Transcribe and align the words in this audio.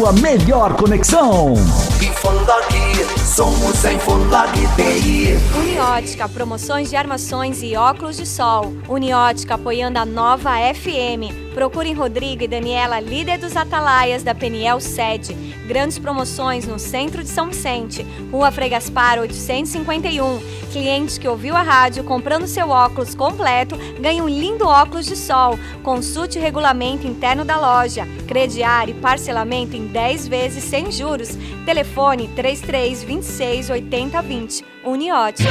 sua 0.00 0.12
melhor 0.14 0.76
conexão. 0.76 1.52
Somos 3.40 3.82
em 3.86 3.96
Inforlag 3.96 4.52
TI. 4.52 5.34
Uniótica, 5.58 6.28
promoções 6.28 6.90
de 6.90 6.96
armações 6.96 7.62
e 7.62 7.74
óculos 7.74 8.18
de 8.18 8.26
sol. 8.26 8.70
Uniótica 8.86 9.54
apoiando 9.54 9.98
a 9.98 10.04
nova 10.04 10.56
FM. 10.74 11.50
Procurem 11.54 11.94
Rodrigo 11.94 12.44
e 12.44 12.48
Daniela, 12.48 13.00
líder 13.00 13.38
dos 13.38 13.56
Atalaias 13.56 14.22
da 14.22 14.34
Peniel 14.34 14.78
Sede. 14.78 15.34
Grandes 15.66 15.98
promoções 15.98 16.66
no 16.66 16.78
centro 16.78 17.22
de 17.22 17.30
São 17.30 17.48
Vicente, 17.48 18.04
Rua 18.30 18.50
Frei 18.50 18.68
Gaspar 18.68 19.18
851. 19.18 20.40
Cliente 20.72 21.18
que 21.18 21.26
ouviu 21.26 21.56
a 21.56 21.62
rádio 21.62 22.04
comprando 22.04 22.46
seu 22.46 22.68
óculos 22.70 23.14
completo 23.14 23.76
ganha 24.00 24.22
um 24.22 24.28
lindo 24.28 24.66
óculos 24.66 25.06
de 25.06 25.16
sol. 25.16 25.58
Consulte 25.82 26.38
o 26.38 26.42
regulamento 26.42 27.06
interno 27.06 27.44
da 27.44 27.58
loja. 27.58 28.06
Crediário 28.28 28.94
e 28.96 29.00
parcelamento 29.00 29.76
em 29.76 29.86
10 29.86 30.28
vezes 30.28 30.62
sem 30.62 30.92
juros. 30.92 31.30
Telefone 31.64 32.28
33 32.28 33.02
26 33.30 33.70
80 33.70 34.10
20. 34.10 34.64
Uniote. 34.84 35.44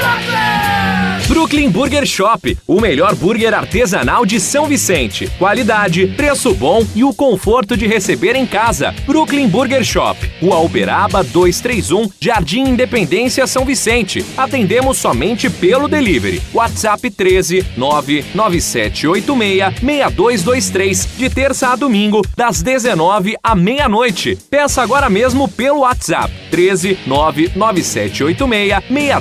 Brooklyn 1.28 1.70
Burger 1.70 2.06
Shop, 2.08 2.58
o 2.66 2.82
melhor 2.82 3.14
burger 3.14 3.54
artesanal 3.54 4.26
de 4.26 4.40
São 4.40 4.66
Vicente. 4.66 5.30
Qualidade, 5.38 6.08
preço 6.18 6.56
bom 6.56 6.84
e 6.96 7.04
o 7.04 7.14
conforto 7.14 7.78
de 7.78 7.86
receber 7.86 8.36
em 8.36 8.48
casa. 8.48 8.96
Brooklyn 9.06 9.48
Burger 9.48 9.84
Shop, 9.84 10.18
Rua 10.42 10.60
Uberaba 10.60 11.24
231, 11.24 12.10
Jardim 12.20 12.62
Independência, 12.62 13.46
São 13.46 13.64
Vicente. 13.64 14.26
Atendemos 14.36 14.98
somente 14.98 15.50
pelo 15.50 15.88
delivery. 15.88 16.42
WhatsApp 16.52 17.12
13 17.12 17.64
99786 17.78 19.80
6223, 19.80 21.10
de 21.16 21.30
terça 21.30 21.70
a 21.70 21.76
domingo, 21.76 22.24
das 22.36 22.64
19 22.64 23.38
à 23.44 23.56
meia-noite. 23.56 24.36
Peça 24.50 24.82
agora 24.82 25.10
mesmo 25.10 25.48
pelo 25.48 25.82
WhatsApp 25.82 26.34
13 26.50 26.98
99786 27.06 28.80
6223. 28.90 29.19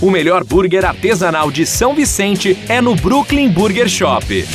O 0.00 0.10
melhor 0.10 0.44
burger 0.44 0.84
artesanal 0.84 1.50
de 1.50 1.66
São 1.66 1.94
Vicente 1.94 2.56
é 2.68 2.80
no 2.80 2.94
Brooklyn 2.94 3.48
Burger 3.48 3.88
Shop. 3.88 4.46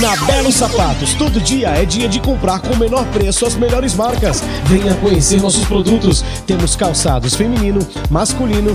Na 0.00 0.16
Belo 0.26 0.50
Sapatos, 0.50 1.14
todo 1.14 1.40
dia 1.40 1.68
é 1.68 1.84
dia 1.84 2.08
de 2.08 2.18
comprar 2.20 2.60
com 2.60 2.74
o 2.74 2.76
menor 2.76 3.06
preço 3.06 3.46
as 3.46 3.54
melhores 3.54 3.94
marcas. 3.94 4.42
Venha 4.64 4.94
conhecer 4.96 5.40
nossos 5.40 5.64
produtos. 5.64 6.24
Temos 6.46 6.74
calçados 6.74 7.34
feminino, 7.34 7.78
masculino 8.10 8.74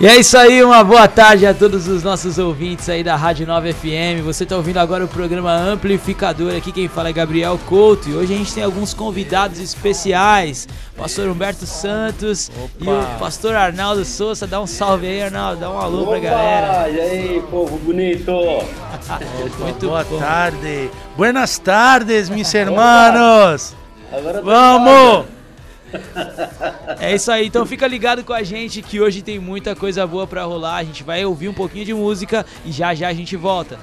E 0.03 0.05
é 0.05 0.19
isso 0.19 0.37
aí, 0.37 0.61
uma 0.61 0.83
boa 0.83 1.07
tarde 1.07 1.45
a 1.45 1.53
todos 1.53 1.87
os 1.87 2.03
nossos 2.03 2.37
ouvintes 2.37 2.89
aí 2.89 3.01
da 3.05 3.15
Rádio 3.15 3.47
9 3.47 3.71
FM. 3.71 4.21
Você 4.25 4.43
está 4.43 4.57
ouvindo 4.57 4.77
agora 4.77 5.05
o 5.05 5.07
programa 5.07 5.53
Amplificador. 5.53 6.53
Aqui 6.53 6.73
quem 6.73 6.89
fala 6.89 7.07
é 7.07 7.13
Gabriel 7.13 7.57
Couto. 7.67 8.09
E 8.09 8.13
hoje 8.13 8.33
a 8.33 8.37
gente 8.37 8.53
tem 8.53 8.65
alguns 8.65 8.93
convidados 8.93 9.61
especiais. 9.61 10.67
Pastor 10.97 11.29
Humberto 11.29 11.65
Santos 11.65 12.51
Opa. 12.53 12.69
e 12.81 12.89
o 12.89 13.17
pastor 13.17 13.55
Arnaldo 13.55 14.03
Souza. 14.03 14.45
Dá 14.45 14.59
um 14.59 14.67
salve 14.67 15.07
aí, 15.07 15.23
Arnaldo. 15.23 15.61
Dá 15.61 15.69
um 15.69 15.77
alô 15.79 16.01
Opa, 16.01 16.11
pra 16.11 16.19
galera. 16.19 16.89
E 16.89 16.99
aí, 16.99 17.43
povo 17.49 17.77
bonito? 17.77 18.29
Muito 19.57 19.87
Boa 19.87 20.03
bom. 20.03 20.19
tarde. 20.19 20.91
Buenas 21.15 21.57
tardes, 21.57 22.27
mis 22.27 22.51
hermanos. 22.53 23.73
Agora 24.11 24.33
tá 24.33 24.41
Vamos! 24.41 25.32
É 26.99 27.15
isso 27.15 27.31
aí, 27.31 27.47
então 27.47 27.65
fica 27.65 27.87
ligado 27.87 28.23
com 28.23 28.33
a 28.33 28.43
gente 28.43 28.81
que 28.81 28.99
hoje 28.99 29.21
tem 29.21 29.39
muita 29.39 29.75
coisa 29.75 30.05
boa 30.07 30.25
pra 30.25 30.43
rolar. 30.43 30.77
A 30.77 30.83
gente 30.83 31.03
vai 31.03 31.23
ouvir 31.25 31.49
um 31.49 31.53
pouquinho 31.53 31.85
de 31.85 31.93
música 31.93 32.45
e 32.65 32.71
já 32.71 32.93
já 32.93 33.07
a 33.07 33.13
gente 33.13 33.35
volta. 33.35 33.77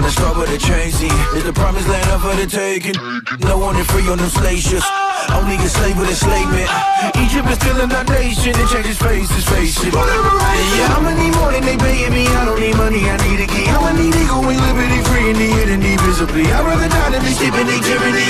We 0.00 0.08
wanna 0.08 0.16
start 0.16 0.36
with 0.40 0.48
a 0.48 0.88
scene. 0.96 1.12
It's 1.36 1.44
the 1.44 1.52
promised 1.52 1.84
land 1.84 2.08
up 2.08 2.24
for 2.24 2.32
the 2.32 2.48
taking. 2.48 2.96
No 3.44 3.60
one 3.60 3.76
is 3.76 3.84
free 3.92 4.08
on 4.08 4.16
them 4.16 4.32
slave 4.32 4.56
ships. 4.56 4.88
Only 5.28 5.60
a 5.60 5.68
slave 5.68 5.92
with 6.00 6.08
enslavement. 6.08 6.72
Egypt 7.20 7.44
is 7.52 7.60
still 7.60 7.84
in 7.84 7.92
our 7.92 8.08
nation. 8.08 8.56
It 8.56 8.68
changes 8.72 8.96
faces, 8.96 9.44
face 9.44 9.76
it. 9.84 9.92
Yeah, 9.92 10.96
I'ma 10.96 11.12
need 11.12 11.36
more 11.36 11.52
than 11.52 11.68
they 11.68 11.76
paying 11.76 12.16
me. 12.16 12.24
I 12.32 12.48
don't 12.48 12.56
need 12.56 12.80
money, 12.80 13.04
I 13.12 13.20
need 13.28 13.44
a 13.44 13.46
key. 13.52 13.68
I'ma 13.68 13.92
need 13.92 14.16
equal 14.16 14.48
and 14.48 14.56
liberty, 14.72 15.04
free 15.04 15.36
and 15.36 15.36
the 15.36 15.50
enemy 15.68 16.00
visibly. 16.00 16.48
I'd 16.48 16.64
rather 16.64 16.88
die 16.88 17.10
than 17.12 17.20
be 17.20 17.36
steeping 17.36 17.68
in 17.68 17.80
tyranny. 17.84 18.24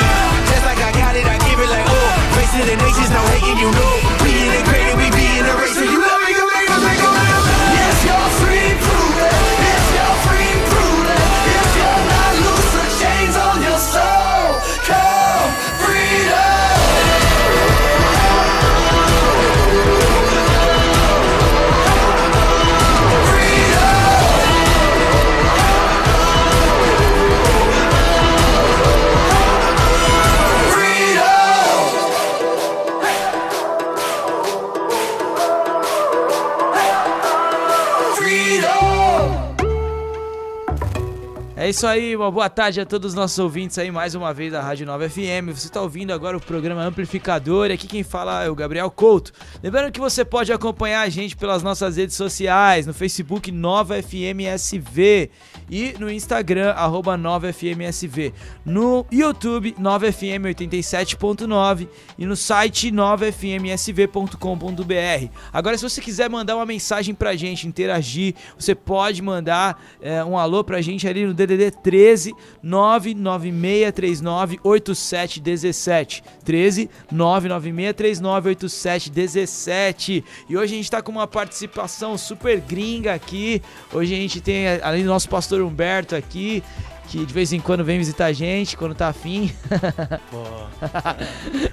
Just 0.51 0.67
like 0.67 0.83
I 0.83 0.91
got 0.91 1.15
it, 1.15 1.23
I 1.23 1.39
give 1.39 1.55
it 1.55 1.71
like 1.71 1.87
oh. 1.87 2.35
Face 2.35 2.51
to 2.51 2.67
the 2.67 2.77
nations, 2.83 3.15
no 3.15 3.23
hating, 3.31 3.63
you 3.63 3.71
know. 3.71 3.95
We 4.27 4.31
integrated, 4.43 4.99
we 4.99 5.10
isso 41.71 41.87
aí, 41.87 42.17
uma 42.17 42.33
boa 42.33 42.51
tarde 42.51 42.81
a 42.81 42.85
todos 42.85 43.11
os 43.11 43.15
nossos 43.15 43.39
ouvintes 43.39 43.79
aí, 43.79 43.93
mais 43.93 44.17
uma 44.17 44.35
vez 44.35 44.51
da 44.51 44.61
Rádio 44.61 44.85
Nova 44.85 45.09
FM. 45.09 45.55
Você 45.55 45.69
está 45.69 45.81
ouvindo 45.81 46.13
agora 46.13 46.37
o 46.37 46.41
programa 46.41 46.83
Amplificador 46.83 47.71
e 47.71 47.75
aqui 47.75 47.87
quem 47.87 48.03
fala 48.03 48.43
é 48.43 48.51
o 48.51 48.57
Gabriel 48.57 48.91
Couto. 48.91 49.31
Lembrando 49.63 49.93
que 49.93 50.01
você 50.01 50.25
pode 50.25 50.53
acompanhar 50.53 51.03
a 51.03 51.09
gente 51.09 51.37
pelas 51.37 51.63
nossas 51.63 51.97
redes 51.97 52.17
sociais, 52.17 52.89
no 52.89 52.93
Facebook 52.93 53.53
Nova 53.53 54.03
FM 54.03 54.41
SV 54.53 55.31
e 55.71 55.95
no 56.01 56.11
Instagram, 56.11 56.73
arroba 56.73 57.17
Nova 57.17 57.53
FM 57.53 57.83
SV. 57.87 58.35
No 58.65 59.07
YouTube, 59.13 59.77
Nova 59.79 60.11
FM 60.11 60.47
87.9 60.47 61.87
e 62.19 62.27
no 62.27 62.35
site 62.35 62.91
novafmsv.com.br. 62.91 65.29
Agora, 65.53 65.79
se 65.79 65.89
você 65.89 66.01
quiser 66.01 66.29
mandar 66.29 66.57
uma 66.57 66.67
mensagem 66.67 67.15
pra 67.15 67.37
gente, 67.37 67.69
interagir, 67.69 68.35
você 68.59 68.75
pode 68.75 69.23
mandar 69.23 69.81
é, 70.03 70.25
um 70.25 70.37
alô 70.37 70.65
pra 70.65 70.81
gente 70.81 71.07
ali 71.07 71.25
no 71.25 71.33
DDD 71.33 71.60
13 71.69 72.33
99639 72.63 74.61
8717. 74.63 76.23
13 76.45 76.89
99639 77.11 78.49
8717. 78.51 80.25
E 80.49 80.57
hoje 80.57 80.75
a 80.75 80.77
gente 80.77 80.91
tá 80.91 81.03
com 81.03 81.11
uma 81.11 81.27
participação 81.27 82.17
super 82.17 82.61
gringa 82.61 83.13
aqui. 83.13 83.61
Hoje 83.93 84.15
a 84.15 84.17
gente 84.17 84.41
tem, 84.41 84.69
além 84.81 85.03
do 85.03 85.09
nosso 85.09 85.29
pastor 85.29 85.61
Humberto 85.61 86.15
aqui, 86.15 86.63
que 87.09 87.27
de 87.27 87.35
vez 87.35 87.53
em 87.53 87.59
quando 87.59 87.85
vem 87.85 87.99
visitar 87.99 88.27
a 88.27 88.33
gente, 88.33 88.77
quando 88.77 88.95
tá 88.95 89.09
afim. 89.09 89.53
Pô, 90.31 90.45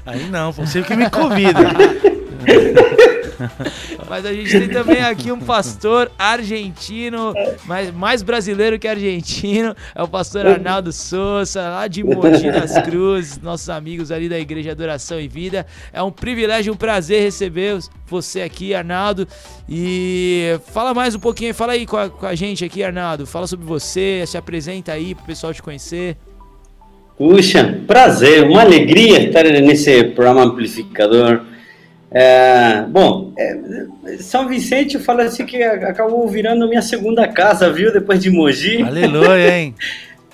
aí 0.04 0.28
não, 0.30 0.51
você 0.51 0.81
que 0.81 0.95
me 0.95 1.07
convida. 1.12 1.60
Mas 4.10 4.25
a 4.25 4.34
gente 4.34 4.50
tem 4.50 4.69
também 4.69 5.01
aqui 5.01 5.31
um 5.31 5.39
pastor 5.39 6.12
argentino, 6.18 7.34
mas 7.66 7.92
mais 7.92 8.22
brasileiro 8.22 8.80
que 8.80 8.88
argentino, 8.88 9.75
é 9.94 10.01
o 10.01 10.07
pastor 10.07 10.45
Arnaldo 10.48 10.92
Souza, 10.92 11.62
lá 11.62 11.88
de 11.88 12.04
Mogi 12.04 12.51
das 12.51 12.78
Cruzes, 12.84 13.39
nossos 13.39 13.69
amigos 13.69 14.12
ali 14.12 14.30
da 14.30 14.39
Igreja 14.39 14.72
Adoração 14.72 15.19
e 15.19 15.28
Vida. 15.28 15.66
É 15.92 16.01
um 16.01 16.12
privilégio, 16.12 16.74
um 16.74 16.78
prazer 16.78 17.22
receber 17.22 17.80
você 18.06 18.42
aqui, 18.42 18.74
Arnaldo. 18.74 19.28
E 19.69 20.60
fala 20.68 20.94
mais 20.94 21.16
um 21.16 21.19
pouquinho, 21.19 21.54
fala 21.54 21.74
aí 21.74 21.86
com 21.86 21.98
a, 21.98 22.10
com 22.10 22.25
a 22.25 22.36
gente 22.36 22.63
aqui, 22.63 22.83
Arnaldo. 22.83 23.25
Fala 23.25 23.48
sobre 23.48 23.66
você, 23.66 24.24
se 24.25 24.38
apresenta 24.38 24.94
aí 24.94 25.13
pro 25.13 25.25
pessoal 25.25 25.54
te 25.54 25.62
conhecer. 25.62 26.18
Puxa, 27.18 27.81
prazer, 27.88 28.44
uma 28.44 28.62
alegria 28.62 29.28
estar 29.28 29.44
nesse 29.44 30.04
programa 30.04 30.44
amplificador. 30.44 31.42
É, 32.09 32.83
bom, 32.83 33.33
é, 33.38 34.18
São 34.19 34.48
Vicente 34.48 34.95
eu 34.95 35.01
falo 35.01 35.21
assim 35.21 35.45
que 35.45 35.62
acabou 35.62 36.25
virando 36.27 36.68
minha 36.68 36.81
segunda 36.81 37.27
casa, 37.27 37.69
viu? 37.71 37.92
Depois 37.92 38.21
de 38.21 38.30
Mogi. 38.30 38.81
Aleluia, 38.81 39.57
hein? 39.57 39.75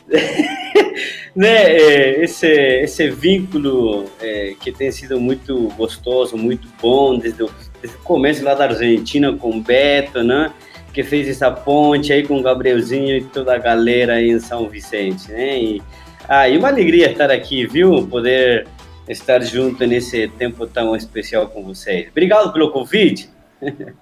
né, 1.36 1.72
é, 1.72 2.24
esse, 2.24 2.48
esse 2.48 3.10
vínculo 3.10 4.06
é, 4.22 4.54
que 4.60 4.72
tem 4.72 4.92
sido 4.92 5.20
muito 5.20 5.70
gostoso, 5.76 6.38
muito 6.38 6.68
bom, 6.80 7.18
desde 7.18 7.44
o, 7.44 7.50
desde 7.82 7.98
o 7.98 8.02
começo 8.02 8.44
lá 8.44 8.54
da 8.54 8.66
Argentina 8.66 9.34
com 9.34 9.58
o 9.58 9.62
Beto, 9.62 10.24
né? 10.24 10.52
Que 10.94 11.04
fez 11.04 11.28
essa 11.28 11.50
ponte 11.50 12.14
aí 12.14 12.22
com 12.22 12.38
o 12.38 12.44
Gabrielzinho 12.44 13.18
e 13.18 13.24
toda 13.24 13.56
a 13.56 13.58
galera 13.58 14.14
aí 14.14 14.30
em 14.30 14.40
São 14.40 14.70
Vicente, 14.70 15.32
né? 15.32 15.58
E, 15.60 15.82
ah, 16.30 16.48
e 16.48 16.56
uma 16.56 16.68
alegria 16.68 17.12
estar 17.12 17.32
aqui, 17.32 17.66
viu? 17.66 18.08
Poder 18.08 18.68
estar 19.08 19.42
junto 19.42 19.86
nesse 19.86 20.28
tempo 20.28 20.66
tão 20.68 20.96
especial 20.96 21.48
com 21.48 21.64
vocês. 21.64 22.10
Obrigado 22.10 22.52
pelo 22.54 22.72
convite. 22.72 23.30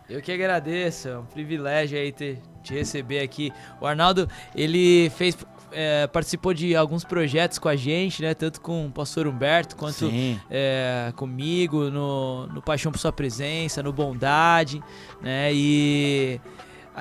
Eu 0.10 0.22
que 0.22 0.32
agradeço, 0.32 1.08
é 1.08 1.18
um 1.18 1.26
privilégio 1.26 1.98
aí 1.98 2.12
ter, 2.12 2.40
te 2.64 2.74
receber 2.74 3.20
aqui. 3.20 3.52
O 3.80 3.86
Arnaldo, 3.86 4.28
ele 4.56 5.12
fez, 5.12 5.38
é, 5.72 6.08
participou 6.08 6.54
de 6.54 6.76
alguns 6.76 7.04
projetos 7.04 7.60
com 7.60 7.70
a 7.70 7.76
gente, 7.76 8.22
né? 8.22 8.34
Tanto 8.34 8.60
com 8.60 8.88
o 8.88 8.92
pastor 8.92 9.28
Humberto 9.28 9.76
quanto 9.76 10.10
é, 10.50 11.14
comigo, 11.16 11.90
no, 11.90 12.48
no 12.48 12.62
Paixão 12.62 12.92
por 12.92 12.98
Sua 12.98 13.12
Presença, 13.12 13.84
no 13.84 13.94
Bondade, 13.94 14.82
né? 15.22 15.52
E 15.54 16.42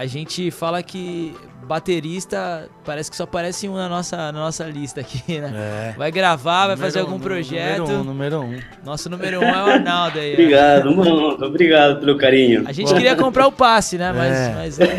a 0.00 0.06
gente 0.06 0.50
fala 0.50 0.82
que 0.82 1.34
baterista 1.68 2.68
parece 2.86 3.10
que 3.10 3.16
só 3.16 3.24
aparece 3.24 3.68
um 3.68 3.74
na 3.74 3.86
nossa, 3.86 4.16
na 4.16 4.32
nossa 4.32 4.64
lista 4.64 5.00
aqui, 5.02 5.38
né? 5.38 5.92
É. 5.92 5.94
Vai 5.98 6.10
gravar, 6.10 6.68
vai 6.68 6.76
Número 6.76 6.80
fazer 6.80 6.98
um, 7.00 7.02
algum 7.02 7.18
número 7.18 7.34
projeto. 7.34 7.82
um, 7.92 8.04
número 8.04 8.40
um. 8.40 8.58
Nosso 8.82 9.10
número 9.10 9.40
um 9.40 9.44
é 9.44 9.62
o 9.64 9.66
Arnaldo 9.70 10.18
aí. 10.18 10.30
ó. 10.30 10.32
Obrigado, 10.32 10.96
mano. 10.96 11.28
Obrigado 11.44 12.00
pelo 12.00 12.16
carinho. 12.16 12.64
A 12.66 12.72
gente 12.72 12.94
queria 12.94 13.14
comprar 13.14 13.46
o 13.46 13.52
passe, 13.52 13.98
né? 13.98 14.10
Mas, 14.10 14.32
É. 14.34 14.54
mas 14.56 14.80
é. 14.80 14.96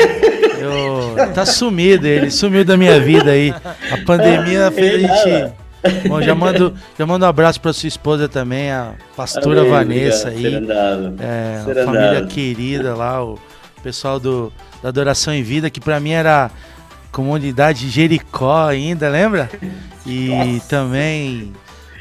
Eu, 0.61 1.33
tá 1.33 1.47
sumido 1.47 2.05
ele, 2.05 2.29
sumiu 2.29 2.63
da 2.63 2.77
minha 2.77 2.99
vida 2.99 3.31
aí. 3.31 3.51
A 3.91 3.97
pandemia 4.05 4.69
fez 4.69 5.03
a 5.03 5.15
gente. 5.15 5.53
Bom, 6.07 6.21
já 6.21 6.35
mando, 6.35 6.75
já 6.99 7.07
mando 7.07 7.25
um 7.25 7.27
abraço 7.27 7.59
pra 7.59 7.73
sua 7.73 7.87
esposa 7.87 8.29
também, 8.29 8.69
a 8.71 8.93
pastora 9.17 9.61
Amém, 9.61 9.71
Vanessa 9.71 10.27
obrigado, 10.29 10.45
aí. 10.45 10.51
Serandado. 10.51 11.15
É, 11.19 11.55
uma 11.57 11.65
Serandado. 11.65 11.85
família 11.97 12.25
querida 12.27 12.95
lá, 12.95 13.25
o 13.25 13.39
pessoal 13.81 14.19
do, 14.19 14.53
da 14.81 14.89
Adoração 14.89 15.33
em 15.33 15.43
Vida, 15.43 15.69
que 15.69 15.79
pra 15.79 15.99
mim 15.99 16.11
era 16.11 16.51
comunidade 17.11 17.89
Jericó 17.89 18.67
ainda, 18.67 19.09
lembra? 19.09 19.49
E 20.05 20.61
também, 20.67 21.53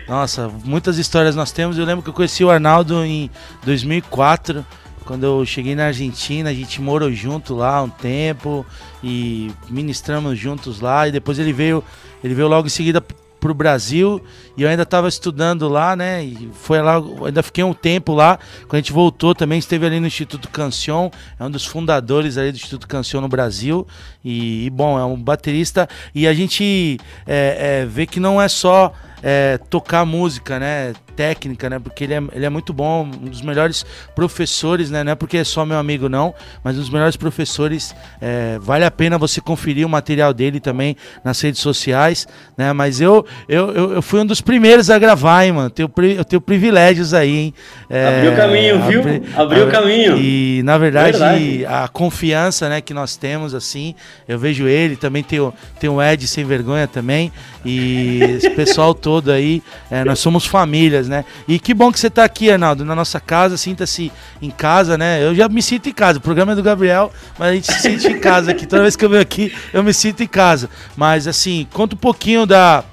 nossa, 0.09 0.49
muitas 0.65 0.99
histórias 0.99 1.37
nós 1.37 1.53
temos. 1.53 1.77
Eu 1.77 1.85
lembro 1.85 2.03
que 2.03 2.09
eu 2.09 2.15
conheci 2.15 2.44
o 2.44 2.50
Arnaldo 2.50 3.05
em 3.05 3.31
2004, 3.65 4.65
quando 5.05 5.25
eu 5.25 5.44
cheguei 5.44 5.75
na 5.75 5.87
Argentina, 5.87 6.50
a 6.50 6.55
gente 6.55 6.81
morou 6.81 7.12
junto 7.12 7.55
lá 7.55 7.82
um 7.82 7.88
tempo 7.88 8.65
e 9.03 9.50
ministramos 9.69 10.38
juntos 10.38 10.81
lá. 10.81 11.09
E 11.09 11.12
depois 11.12 11.38
ele 11.38 11.53
veio, 11.53 11.82
ele 12.23 12.35
veio 12.35 12.49
logo 12.49 12.69
em 12.69 12.71
seguida 12.71 13.05
pro 13.41 13.55
Brasil 13.55 14.23
e 14.57 14.63
eu 14.63 14.69
ainda 14.69 14.83
estava 14.83 15.09
estudando 15.09 15.69
lá, 15.69 15.97
né? 15.97 16.23
E 16.23 16.51
foi 16.53 16.81
lá, 16.81 17.03
ainda 17.25 17.43
fiquei 17.43 17.65
um 17.65 17.73
tempo 17.73 18.13
lá. 18.13 18.39
Quando 18.69 18.75
a 18.75 18.77
gente 18.77 18.93
voltou 18.93 19.35
também, 19.35 19.59
esteve 19.59 19.87
ali 19.87 19.99
no 19.99 20.07
Instituto 20.07 20.49
Cancion, 20.51 21.11
é 21.39 21.45
um 21.45 21.51
dos 21.51 21.65
fundadores 21.65 22.37
ali 22.37 22.53
do 22.53 22.57
Instituto 22.57 22.87
Cancion 22.87 23.21
no 23.21 23.29
Brasil. 23.29 23.87
E, 24.25 24.67
e, 24.67 24.71
bom, 24.71 24.99
é 24.99 25.05
um 25.05 25.17
baterista 25.17 25.89
e 26.15 26.29
a 26.29 26.35
gente 26.35 26.99
é, 27.27 27.83
é, 27.83 27.87
vê 27.87 28.07
que 28.07 28.21
não 28.21 28.41
é 28.41 28.49
só 28.49 28.93
é, 29.22 29.58
tocar 29.69 30.05
música, 30.05 30.58
né? 30.58 30.93
Técnica, 31.17 31.69
né? 31.69 31.78
Porque 31.78 32.05
ele 32.05 32.14
é, 32.14 32.22
ele 32.32 32.46
é 32.46 32.49
muito 32.49 32.72
bom, 32.72 33.02
um 33.05 33.28
dos 33.28 33.43
melhores 33.43 33.84
professores, 34.14 34.90
né? 34.90 35.02
Não 35.05 35.12
é 35.12 35.14
porque 35.14 35.37
é 35.38 35.44
só 35.44 35.67
meu 35.67 35.76
amigo, 35.78 36.08
não, 36.08 36.32
mas 36.64 36.76
um 36.76 36.81
dos 36.81 36.88
melhores 36.90 37.17
professores. 37.17 37.94
é, 38.20 38.58
vale 38.61 38.84
a 38.84 38.90
pena 38.90 39.19
você 39.19 39.40
conferir 39.40 39.87
o 39.87 39.88
material 39.88 40.32
dele 40.32 40.61
também 40.61 40.96
nas 41.25 41.40
redes 41.40 41.61
sociais, 41.61 42.26
né? 42.56 42.72
Mas 42.72 43.00
eu, 43.00 43.26
eu, 43.49 43.70
eu, 43.72 43.93
eu 43.94 44.02
fui 44.02 44.20
um 44.20 44.26
dos 44.26 44.40
primeiros 44.40 44.88
a 44.88 44.99
gravar, 44.99 45.44
hein, 45.44 45.52
mano? 45.52 45.69
Tenho, 45.70 45.90
eu 46.17 46.25
tenho 46.25 46.40
privilégios 46.40 47.12
aí, 47.12 47.37
hein? 47.37 47.55
É, 47.90 48.19
Abriu 48.19 48.37
caminho, 48.37 48.82
viu? 48.87 49.00
abri- 49.00 49.22
Abriu 49.37 49.62
abri- 49.64 49.72
caminho. 49.76 50.17
E, 50.17 50.62
na 50.64 50.78
verdade, 50.78 51.19
Verdade. 51.19 51.67
a 51.67 51.88
confiança 51.88 52.69
né, 52.69 52.81
que 52.81 52.94
nós 52.94 53.17
temos, 53.17 53.55
assim, 53.55 53.94
eu 54.28 54.38
vejo 54.38 54.67
ele, 54.67 54.96
também 54.96 55.22
tem 55.22 55.40
o, 55.40 55.52
tem 55.78 55.90
o 55.90 56.00
Ed 56.02 56.26
Sem 56.26 56.44
Vergonha 56.44 56.87
também, 56.87 57.31
e 57.64 58.20
esse 58.37 58.49
pessoal 58.50 58.94
todo 58.94 59.10
aí, 59.33 59.62
é, 59.91 60.05
nós 60.05 60.19
somos 60.19 60.47
famílias, 60.47 61.09
né? 61.09 61.25
E 61.49 61.59
que 61.59 61.75
bom 61.75 61.91
que 61.91 61.99
você 61.99 62.09
tá 62.09 62.25
aqui, 62.25 62.51
Arnaldo, 62.51 62.85
na 62.85 62.95
nossa 62.95 63.19
casa, 63.19 63.57
sinta-se 63.57 64.12
em 64.41 64.51
casa, 64.51 64.97
né? 64.97 65.25
Eu 65.25 65.35
já 65.35 65.49
me 65.49 65.62
sinto 65.62 65.89
em 65.89 65.93
casa, 65.93 66.19
o 66.19 66.23
programa 66.23 66.53
é 66.53 66.55
do 66.55 66.63
Gabriel, 66.63 67.13
mas 67.39 67.49
a 67.49 67.55
gente 67.55 67.73
se 67.73 67.81
sente 67.81 68.06
em 68.06 68.20
casa 68.20 68.53
aqui, 68.53 68.67
toda 68.67 68.82
vez 68.82 68.94
que 68.94 69.05
eu 69.05 69.11
venho 69.11 69.23
aqui, 69.23 69.53
eu 69.73 69.82
me 69.82 69.93
sinto 69.93 70.23
em 70.23 70.27
casa. 70.27 70.70
Mas, 70.96 71.27
assim, 71.27 71.67
conta 71.73 71.94
um 71.94 71.99
pouquinho 71.99 72.46
da 72.46 72.84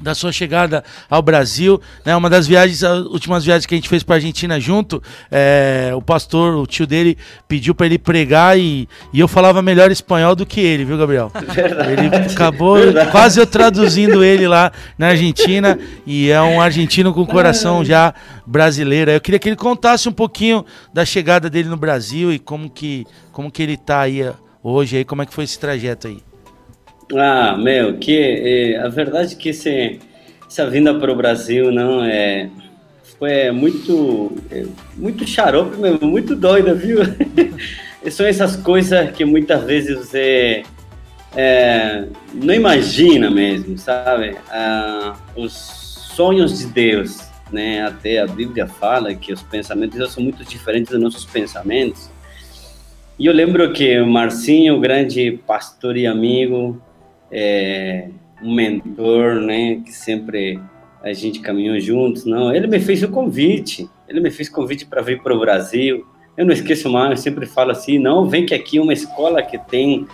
da 0.00 0.14
sua 0.14 0.32
chegada 0.32 0.84
ao 1.08 1.22
Brasil, 1.22 1.80
né? 2.04 2.14
Uma 2.16 2.30
das 2.30 2.46
viagens, 2.46 2.82
as 2.82 3.04
últimas 3.06 3.44
viagens 3.44 3.66
que 3.66 3.74
a 3.74 3.76
gente 3.76 3.88
fez 3.88 4.02
para 4.02 4.16
Argentina 4.16 4.58
junto, 4.60 5.02
é, 5.30 5.92
o 5.94 6.02
pastor, 6.02 6.54
o 6.56 6.66
tio 6.66 6.86
dele 6.86 7.16
pediu 7.46 7.74
para 7.74 7.86
ele 7.86 7.98
pregar 7.98 8.58
e, 8.58 8.88
e 9.12 9.20
eu 9.20 9.28
falava 9.28 9.62
melhor 9.62 9.90
espanhol 9.90 10.34
do 10.34 10.46
que 10.46 10.60
ele, 10.60 10.84
viu, 10.84 10.98
Gabriel? 10.98 11.30
Ele 11.88 12.14
acabou 12.32 12.76
Verdade. 12.76 13.10
quase 13.10 13.40
eu 13.40 13.46
traduzindo 13.46 14.22
ele 14.22 14.46
lá 14.46 14.70
na 14.96 15.08
Argentina 15.08 15.78
e 16.06 16.30
é 16.30 16.40
um 16.40 16.60
argentino 16.60 17.12
com 17.12 17.26
coração 17.26 17.84
já 17.84 18.14
brasileiro. 18.46 19.10
Eu 19.10 19.20
queria 19.20 19.38
que 19.38 19.48
ele 19.48 19.56
contasse 19.56 20.08
um 20.08 20.12
pouquinho 20.12 20.64
da 20.92 21.04
chegada 21.04 21.48
dele 21.48 21.68
no 21.68 21.76
Brasil 21.76 22.32
e 22.32 22.38
como 22.38 22.68
que 22.68 23.06
como 23.32 23.50
que 23.50 23.62
ele 23.62 23.76
tá 23.76 24.00
aí 24.00 24.22
eh, 24.22 24.34
hoje 24.62 24.96
aí, 24.96 25.04
como 25.04 25.22
é 25.22 25.26
que 25.26 25.32
foi 25.32 25.44
esse 25.44 25.58
trajeto 25.58 26.08
aí? 26.08 26.27
Ah, 27.16 27.56
meu, 27.56 27.96
que 27.98 28.16
é, 28.16 28.78
a 28.78 28.88
verdade 28.88 29.34
é 29.34 29.36
que 29.36 29.48
esse, 29.50 29.98
essa 30.46 30.68
vinda 30.68 30.94
para 30.98 31.10
o 31.10 31.16
Brasil 31.16 31.72
não 31.72 32.04
é 32.04 32.50
foi 33.18 33.50
muito 33.50 34.32
é, 34.50 34.64
muito 34.96 35.26
xarope 35.26 35.76
mesmo, 35.76 36.06
muito 36.06 36.36
doida, 36.36 36.74
viu? 36.74 36.98
São 38.10 38.24
essas 38.24 38.56
coisas 38.56 39.10
que 39.10 39.24
muitas 39.24 39.64
vezes 39.64 39.98
você 39.98 40.62
é, 41.34 42.04
não 42.32 42.54
imagina 42.54 43.30
mesmo, 43.30 43.76
sabe? 43.76 44.36
Ah, 44.50 45.16
os 45.34 45.52
sonhos 46.14 46.58
de 46.58 46.66
Deus, 46.66 47.18
né? 47.50 47.84
Até 47.84 48.20
a 48.20 48.26
Bíblia 48.26 48.66
fala 48.66 49.14
que 49.14 49.32
os 49.32 49.42
pensamentos 49.42 50.12
são 50.12 50.22
muito 50.22 50.44
diferentes 50.44 50.92
dos 50.92 51.00
nossos 51.00 51.24
pensamentos. 51.24 52.10
E 53.18 53.26
eu 53.26 53.32
lembro 53.32 53.72
que 53.72 53.98
o 53.98 54.06
Marcinho, 54.06 54.78
grande 54.78 55.40
pastor 55.44 55.96
e 55.96 56.06
amigo, 56.06 56.80
é, 57.30 58.08
um 58.42 58.54
mentor, 58.54 59.34
né? 59.36 59.80
Que 59.84 59.92
sempre 59.92 60.60
a 61.02 61.12
gente 61.12 61.40
caminhou 61.40 61.78
juntos. 61.80 62.24
Não, 62.24 62.54
ele 62.54 62.66
me 62.66 62.80
fez 62.80 63.02
o 63.02 63.08
convite. 63.08 63.88
Ele 64.08 64.20
me 64.20 64.30
fez 64.30 64.48
convite 64.48 64.86
para 64.86 65.02
vir 65.02 65.22
para 65.22 65.34
o 65.34 65.40
Brasil. 65.40 66.06
Eu 66.36 66.46
não 66.46 66.52
esqueço 66.52 66.88
mais, 66.88 67.10
eu 67.10 67.16
sempre 67.16 67.46
falo 67.46 67.72
assim, 67.72 67.98
não, 67.98 68.28
vem 68.28 68.46
que 68.46 68.54
aqui 68.54 68.78
é 68.78 68.80
uma 68.80 68.92
escola 68.92 69.42
que 69.42 69.58
tem 69.58 70.06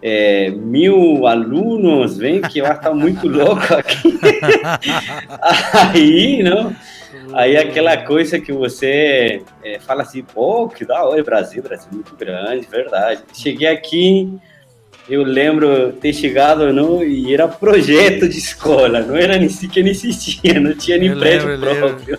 é, 0.00 0.48
mil 0.50 1.26
alunos, 1.26 2.16
vem 2.16 2.40
que 2.40 2.60
eu 2.60 2.66
estar 2.66 2.94
muito 2.94 3.26
louco 3.26 3.74
aqui. 3.74 4.16
Aí, 5.92 6.42
não? 6.42 6.72
Aí 7.32 7.56
aquela 7.56 7.96
coisa 7.96 8.38
que 8.38 8.52
você 8.52 9.42
é, 9.64 9.80
fala 9.80 10.02
assim, 10.02 10.22
pô, 10.22 10.68
que 10.68 10.84
da 10.84 11.04
hora, 11.04 11.22
Brasil, 11.24 11.62
Brasil 11.62 11.88
muito 11.92 12.14
grande, 12.14 12.66
verdade. 12.66 13.22
Cheguei 13.32 13.66
aqui, 13.66 14.38
eu 15.08 15.22
lembro 15.22 15.92
ter 15.92 16.12
chegado 16.12 16.72
no, 16.72 17.02
e 17.04 17.32
era 17.32 17.46
projeto 17.46 18.28
de 18.28 18.38
escola, 18.38 19.00
não 19.00 19.14
era 19.16 19.38
nem 19.38 19.48
sequer 19.48 19.82
nem 19.82 19.92
existia, 19.92 20.58
não 20.58 20.74
tinha 20.74 20.98
nem 20.98 21.08
Eu 21.10 21.18
prédio 21.18 21.48
lembro, 21.48 21.70
eu 21.70 21.76
próprio. 21.76 22.18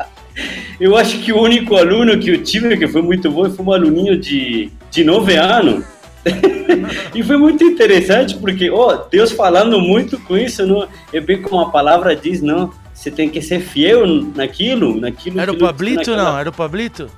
eu 0.80 0.96
acho 0.96 1.18
que 1.20 1.32
o 1.32 1.40
único 1.40 1.76
aluno 1.76 2.18
que 2.18 2.30
eu 2.30 2.42
tive, 2.42 2.76
que 2.76 2.88
foi 2.88 3.02
muito 3.02 3.30
bom, 3.30 3.48
foi 3.50 3.64
um 3.64 3.72
aluninho 3.72 4.18
de, 4.18 4.70
de 4.90 5.04
9 5.04 5.36
anos. 5.36 5.84
e 7.14 7.22
foi 7.22 7.36
muito 7.36 7.62
interessante 7.62 8.36
porque, 8.36 8.68
ó, 8.68 9.04
Deus 9.08 9.30
falando 9.30 9.80
muito 9.80 10.18
com 10.18 10.36
isso, 10.36 10.66
não? 10.66 10.88
É 11.12 11.20
bem 11.20 11.40
como 11.40 11.60
a 11.60 11.70
palavra 11.70 12.16
diz, 12.16 12.42
não? 12.42 12.72
Você 12.92 13.10
tem 13.10 13.28
que 13.28 13.40
ser 13.40 13.60
fiel 13.60 14.04
naquilo, 14.34 14.98
naquilo. 15.00 15.38
Era 15.38 15.52
o 15.52 15.58
Pablito, 15.58 16.10
naquela- 16.10 16.24
não? 16.24 16.38
Era 16.38 16.48
o 16.48 16.52
Pablito? 16.52 17.08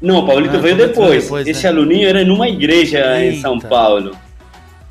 não, 0.00 0.20
o 0.20 0.26
Paulito 0.26 0.56
Ah, 0.56 0.60
veio 0.60 0.76
Pablito 0.76 0.88
depois. 0.94 1.10
veio 1.10 1.22
depois, 1.22 1.46
Esse 1.46 1.64
né? 1.64 1.68
aluninho 1.68 2.08
era 2.08 2.24
numa 2.24 2.48
igreja 2.48 3.20
em 3.20 3.30
Eita. 3.32 3.42
São 3.42 3.58
Paulo, 3.58 4.16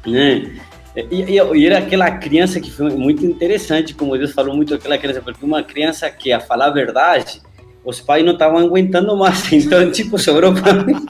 né? 0.06 0.52
E, 0.96 1.22
e- 1.38 1.58
e 1.58 1.66
era 1.66 1.78
aquela 1.80 2.10
criança 2.12 2.60
que 2.60 2.72
foi 2.72 2.90
muito 2.92 3.26
interessante, 3.26 3.94
como 3.94 4.18
Deus 4.18 4.32
falou 4.32 4.56
muito 4.56 4.74
aquela 4.74 4.98
criança, 4.98 5.22
porque 5.22 5.46
uma 5.46 5.64
criança 5.64 6.10
que, 6.10 6.32
a 6.32 6.40
falar 6.40 6.68
a 6.68 6.72
verdade, 6.72 7.42
os 7.86 8.00
pais 8.02 8.26
não 8.26 8.34
estavam 8.34 8.60
aguentando 8.60 9.16
mais, 9.16 9.50
então, 9.54 9.90
tipo, 9.92 10.18
sobrou 10.18 10.54
para 10.54 10.74
mim. 10.84 11.06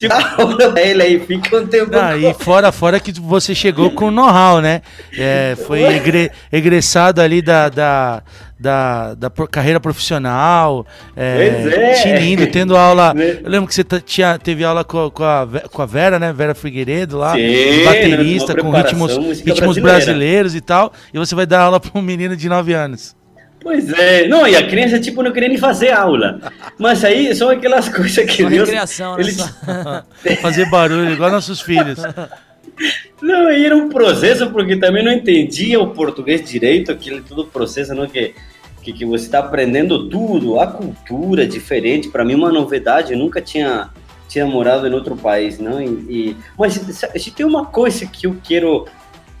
Tipo, 0.00 0.14
a 0.14 0.70
pra 0.70 0.80
ele 0.80 1.02
aí, 1.02 1.18
fica 1.18 1.56
um 1.58 1.66
tempo. 1.66 1.90
Ah, 1.98 2.16
e 2.16 2.32
fora, 2.32 2.70
fora 2.70 3.00
que 3.00 3.10
você 3.20 3.52
chegou 3.52 3.90
com 3.90 4.12
know-how, 4.12 4.60
né? 4.60 4.80
É, 5.12 5.56
foi 5.66 5.82
egre- 5.82 6.30
egressado 6.52 7.20
ali 7.20 7.42
da, 7.42 7.68
da, 7.68 8.22
da, 8.60 9.14
da 9.14 9.28
carreira 9.50 9.80
profissional. 9.80 10.86
É, 11.16 11.50
Pois 11.62 11.72
é. 11.72 11.92
Tinindo, 12.02 12.46
tendo 12.46 12.76
aula. 12.76 13.12
Né? 13.12 13.38
Eu 13.42 13.50
lembro 13.50 13.66
que 13.68 13.74
você 13.74 13.82
tinha, 14.04 14.38
teve 14.38 14.62
aula 14.62 14.84
com, 14.84 15.10
com, 15.10 15.24
a, 15.24 15.48
com 15.72 15.82
a 15.82 15.86
Vera, 15.86 16.16
né? 16.20 16.32
Vera 16.32 16.54
Figueiredo 16.54 17.18
lá. 17.18 17.34
Sim, 17.34 17.84
baterista, 17.84 18.54
com 18.54 18.70
ritmos, 18.70 19.40
ritmos 19.40 19.78
brasileiros 19.78 20.54
e 20.54 20.60
tal. 20.60 20.92
E 21.12 21.18
você 21.18 21.34
vai 21.34 21.44
dar 21.44 21.62
aula 21.62 21.80
para 21.80 21.90
um 21.98 22.02
menino 22.02 22.36
de 22.36 22.48
9 22.48 22.72
anos. 22.72 23.16
Pois 23.68 23.92
é, 23.92 24.26
não, 24.26 24.46
e 24.48 24.56
a 24.56 24.66
criança, 24.66 24.98
tipo, 24.98 25.22
não 25.22 25.30
queria 25.30 25.50
nem 25.50 25.58
fazer 25.58 25.90
aula. 25.92 26.40
Mas 26.78 27.04
aí 27.04 27.34
são 27.34 27.50
aquelas 27.50 27.86
coisas 27.94 28.24
que 28.24 28.42
Só 28.42 28.48
Deus. 28.48 28.66
recreação, 28.66 29.14
né? 29.16 29.22
ele- 29.22 29.32
Só- 29.32 29.48
Fazer 30.40 30.70
barulho, 30.70 31.12
igual 31.12 31.30
nossos 31.30 31.60
filhos. 31.60 31.98
Não, 33.20 33.50
e 33.50 33.66
era 33.66 33.76
um 33.76 33.90
processo 33.90 34.48
porque 34.50 34.76
também 34.76 35.04
não 35.04 35.12
entendia 35.12 35.78
o 35.80 35.88
português 35.90 36.48
direito, 36.48 36.90
aquele 36.90 37.20
todo 37.20 37.44
processo, 37.44 37.94
não 37.94 38.06
que 38.06 38.34
que, 38.82 38.92
que 38.92 39.04
você 39.04 39.26
está 39.26 39.40
aprendendo 39.40 40.08
tudo, 40.08 40.58
a 40.58 40.66
cultura 40.66 41.46
diferente, 41.46 42.08
para 42.08 42.24
mim 42.24 42.34
uma 42.34 42.50
novidade, 42.50 43.12
eu 43.12 43.18
nunca 43.18 43.42
tinha 43.42 43.90
tinha 44.28 44.46
morado 44.46 44.86
em 44.86 44.92
outro 44.94 45.14
país, 45.16 45.58
não? 45.58 45.82
E, 45.82 45.86
e- 46.30 46.36
mas 46.58 46.72
se, 46.74 47.18
se 47.18 47.30
tem 47.32 47.44
uma 47.44 47.66
coisa 47.66 48.06
que 48.06 48.26
eu 48.26 48.36
quero 48.42 48.86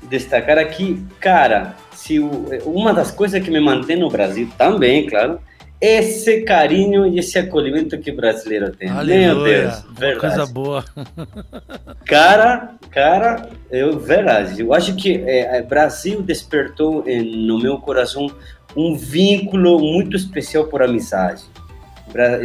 destacar 0.02 0.58
aqui, 0.58 1.02
cara, 1.20 1.76
se 2.08 2.18
o- 2.18 2.46
uma 2.64 2.94
das 2.94 3.10
coisas 3.10 3.42
que 3.42 3.50
me 3.50 3.60
mantém 3.60 3.98
no 3.98 4.08
Brasil 4.08 4.48
também, 4.56 5.06
claro, 5.06 5.38
esse 5.78 6.40
carinho 6.40 7.06
e 7.06 7.18
esse 7.18 7.38
acolhimento 7.38 7.98
que 7.98 8.10
o 8.10 8.16
brasileiro 8.16 8.72
tem. 8.72 8.88
Meu 8.88 8.98
Aleluia. 8.98 9.60
Deus, 9.62 9.84
Uma 9.84 9.94
verdade. 9.94 10.20
coisa 10.20 10.46
boa. 10.46 10.84
Cara, 12.06 12.70
cara, 12.90 13.50
eu 13.70 13.98
verdade. 13.98 14.60
Eu 14.62 14.72
acho 14.72 14.94
que 14.96 15.16
é, 15.26 15.58
é, 15.58 15.62
Brasil 15.62 16.22
despertou 16.22 17.04
em- 17.06 17.46
no 17.46 17.58
meu 17.58 17.76
coração 17.78 18.30
um 18.74 18.96
vínculo 18.96 19.78
muito 19.78 20.16
especial 20.16 20.64
por 20.64 20.82
amizade. 20.82 21.42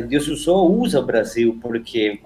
Deus 0.10 0.26
só 0.44 0.66
usa 0.68 1.00
o 1.00 1.06
Brasil 1.06 1.58
porque, 1.62 2.20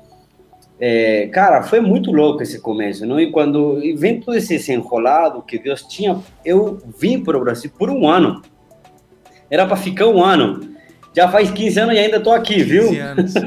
é, 0.79 1.27
cara, 1.27 1.63
foi 1.63 1.81
muito 1.81 2.12
louco 2.12 2.43
esse 2.43 2.60
começo, 2.60 3.05
não? 3.05 3.19
E 3.19 3.31
quando 3.31 3.84
e 3.84 3.96
vem 3.96 4.19
todo 4.19 4.38
esse 4.38 4.57
desenrolado 4.57 5.41
que 5.41 5.57
Deus 5.57 5.81
tinha, 5.84 6.19
eu 6.46 6.79
vim 6.98 7.24
para 7.24 7.38
o 7.38 7.41
Brasil 7.41 7.72
por 7.77 7.89
um 7.89 8.07
ano. 8.07 8.41
Era 9.50 9.65
para 9.65 9.77
ficar 9.77 10.07
um 10.07 10.24
ano. 10.24 10.75
Já 11.15 11.27
faz 11.27 11.50
15 11.50 11.79
anos 11.79 11.96
e 11.96 12.00
ainda 12.00 12.19
tô 12.19 12.31
aqui, 12.31 12.62
viu? 12.62 12.89
15 12.89 13.00
anos. 13.00 13.34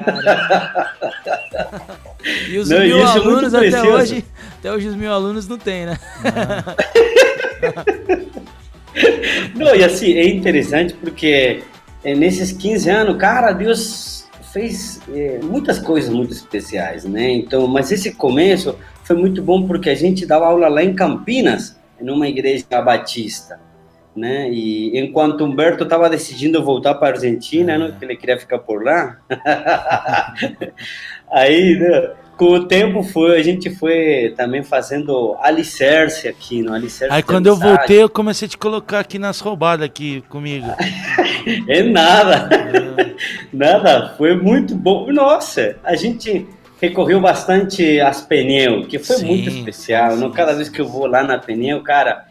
E 2.49 2.59
os 2.59 2.69
Não, 2.69 2.81
mil 2.81 2.99
é 2.99 3.03
alunos 3.03 3.55
até 3.55 3.71
precioso. 3.71 3.97
hoje, 3.97 4.25
até 4.59 4.71
hoje 4.71 4.89
os 4.89 4.95
mil 4.95 5.11
alunos 5.11 5.49
não 5.49 5.57
tem, 5.57 5.87
né? 5.87 5.99
Não, 9.55 9.75
e 9.75 9.85
assim, 9.85 10.15
é 10.15 10.29
interessante 10.29 10.95
porque 10.95 11.63
é, 12.05 12.15
nesses 12.15 12.53
15 12.53 12.91
anos, 12.91 13.17
cara, 13.17 13.53
Deus 13.53 14.20
fez 14.53 15.01
é, 15.13 15.39
muitas 15.43 15.79
coisas 15.79 16.13
muito 16.13 16.33
especiais, 16.33 17.05
né? 17.05 17.31
Então, 17.31 17.67
mas 17.67 17.93
esse 17.93 18.15
começo 18.15 18.79
foi 19.05 19.17
muito 19.17 19.43
bom 19.43 19.67
porque 19.67 19.91
a 19.91 19.95
gente 19.95 20.27
dava 20.27 20.47
aula 20.47 20.69
lá 20.69 20.83
em 20.83 20.95
Campinas, 20.95 21.79
numa 22.01 22.29
igreja 22.29 22.65
batista, 22.83 23.61
né? 24.15 24.51
E 24.51 24.99
enquanto 24.99 25.45
Humberto 25.45 25.85
estava 25.85 26.09
decidindo 26.09 26.65
voltar 26.65 26.95
para 26.95 27.09
a 27.09 27.11
Argentina, 27.13 27.79
né? 27.79 27.95
Que 27.99 28.05
ele 28.05 28.17
queria 28.17 28.39
ficar 28.39 28.59
por 28.59 28.85
lá. 28.85 29.19
Aí, 31.31 31.79
né, 31.79 32.13
com 32.41 32.55
o 32.55 32.65
tempo 32.65 33.03
foi, 33.03 33.39
a 33.39 33.43
gente 33.43 33.69
foi 33.69 34.33
também 34.35 34.63
fazendo 34.63 35.37
alicerce 35.43 36.27
aqui, 36.27 36.63
no 36.63 36.73
alicerce. 36.73 37.13
Aí 37.15 37.23
quando 37.23 37.49
eu 37.49 37.53
amizade. 37.53 37.77
voltei, 37.77 38.03
eu 38.03 38.09
comecei 38.09 38.47
a 38.47 38.49
te 38.49 38.57
colocar 38.57 39.01
aqui 39.01 39.19
nas 39.19 39.41
roubadas 39.41 39.85
aqui 39.85 40.23
comigo. 40.27 40.67
É 41.69 41.83
nada. 41.83 42.51
nada. 43.51 44.15
Foi 44.19 44.37
muito 44.37 44.75
bom. 44.75 45.11
Nossa, 45.11 45.77
a 45.83 45.97
gente 45.97 46.47
recorreu 46.81 47.19
bastante 47.19 47.99
às 47.99 48.21
pneu, 48.21 48.87
que 48.87 48.99
foi 48.99 49.17
Sim, 49.17 49.27
muito 49.27 49.49
especial. 49.49 50.17
sim? 50.19 50.31
Cada 50.33 50.53
vez 50.53 50.69
que 50.69 50.81
eu 50.83 50.87
vou 50.87 51.07
lá 51.07 51.23
na 51.23 51.39
pneu, 51.39 51.83
cara, 51.83 52.27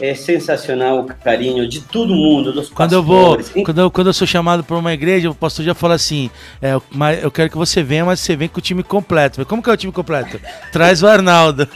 é 0.00 0.14
sensacional 0.14 1.00
o 1.00 1.04
carinho 1.04 1.68
de 1.68 1.80
todo 1.82 2.14
mundo, 2.14 2.52
dos 2.52 2.70
Quando 2.70 2.92
eu 2.94 3.02
vou, 3.02 3.36
pastores. 3.36 3.64
quando 3.64 3.80
eu, 3.80 3.90
quando 3.90 4.06
eu 4.08 4.12
sou 4.14 4.26
chamado 4.26 4.64
para 4.64 4.76
uma 4.76 4.92
igreja, 4.92 5.30
o 5.30 5.34
pastor 5.34 5.64
já 5.64 5.74
fala 5.74 5.94
assim: 5.94 6.30
é, 6.62 6.72
eu- 6.72 6.82
mas 6.90 7.22
eu 7.22 7.30
quero 7.30 7.50
que 7.50 7.56
você 7.56 7.82
venha, 7.82 8.04
mas 8.04 8.20
você 8.20 8.34
vem 8.34 8.48
com 8.48 8.58
o 8.58 8.62
time 8.62 8.82
completo. 8.82 9.44
Como 9.46 9.62
que 9.62 9.68
é 9.68 9.72
o 9.72 9.76
time 9.76 9.92
completo? 9.92 10.40
Traz 10.72 11.02
o 11.02 11.06
Arnaldo. 11.06 11.68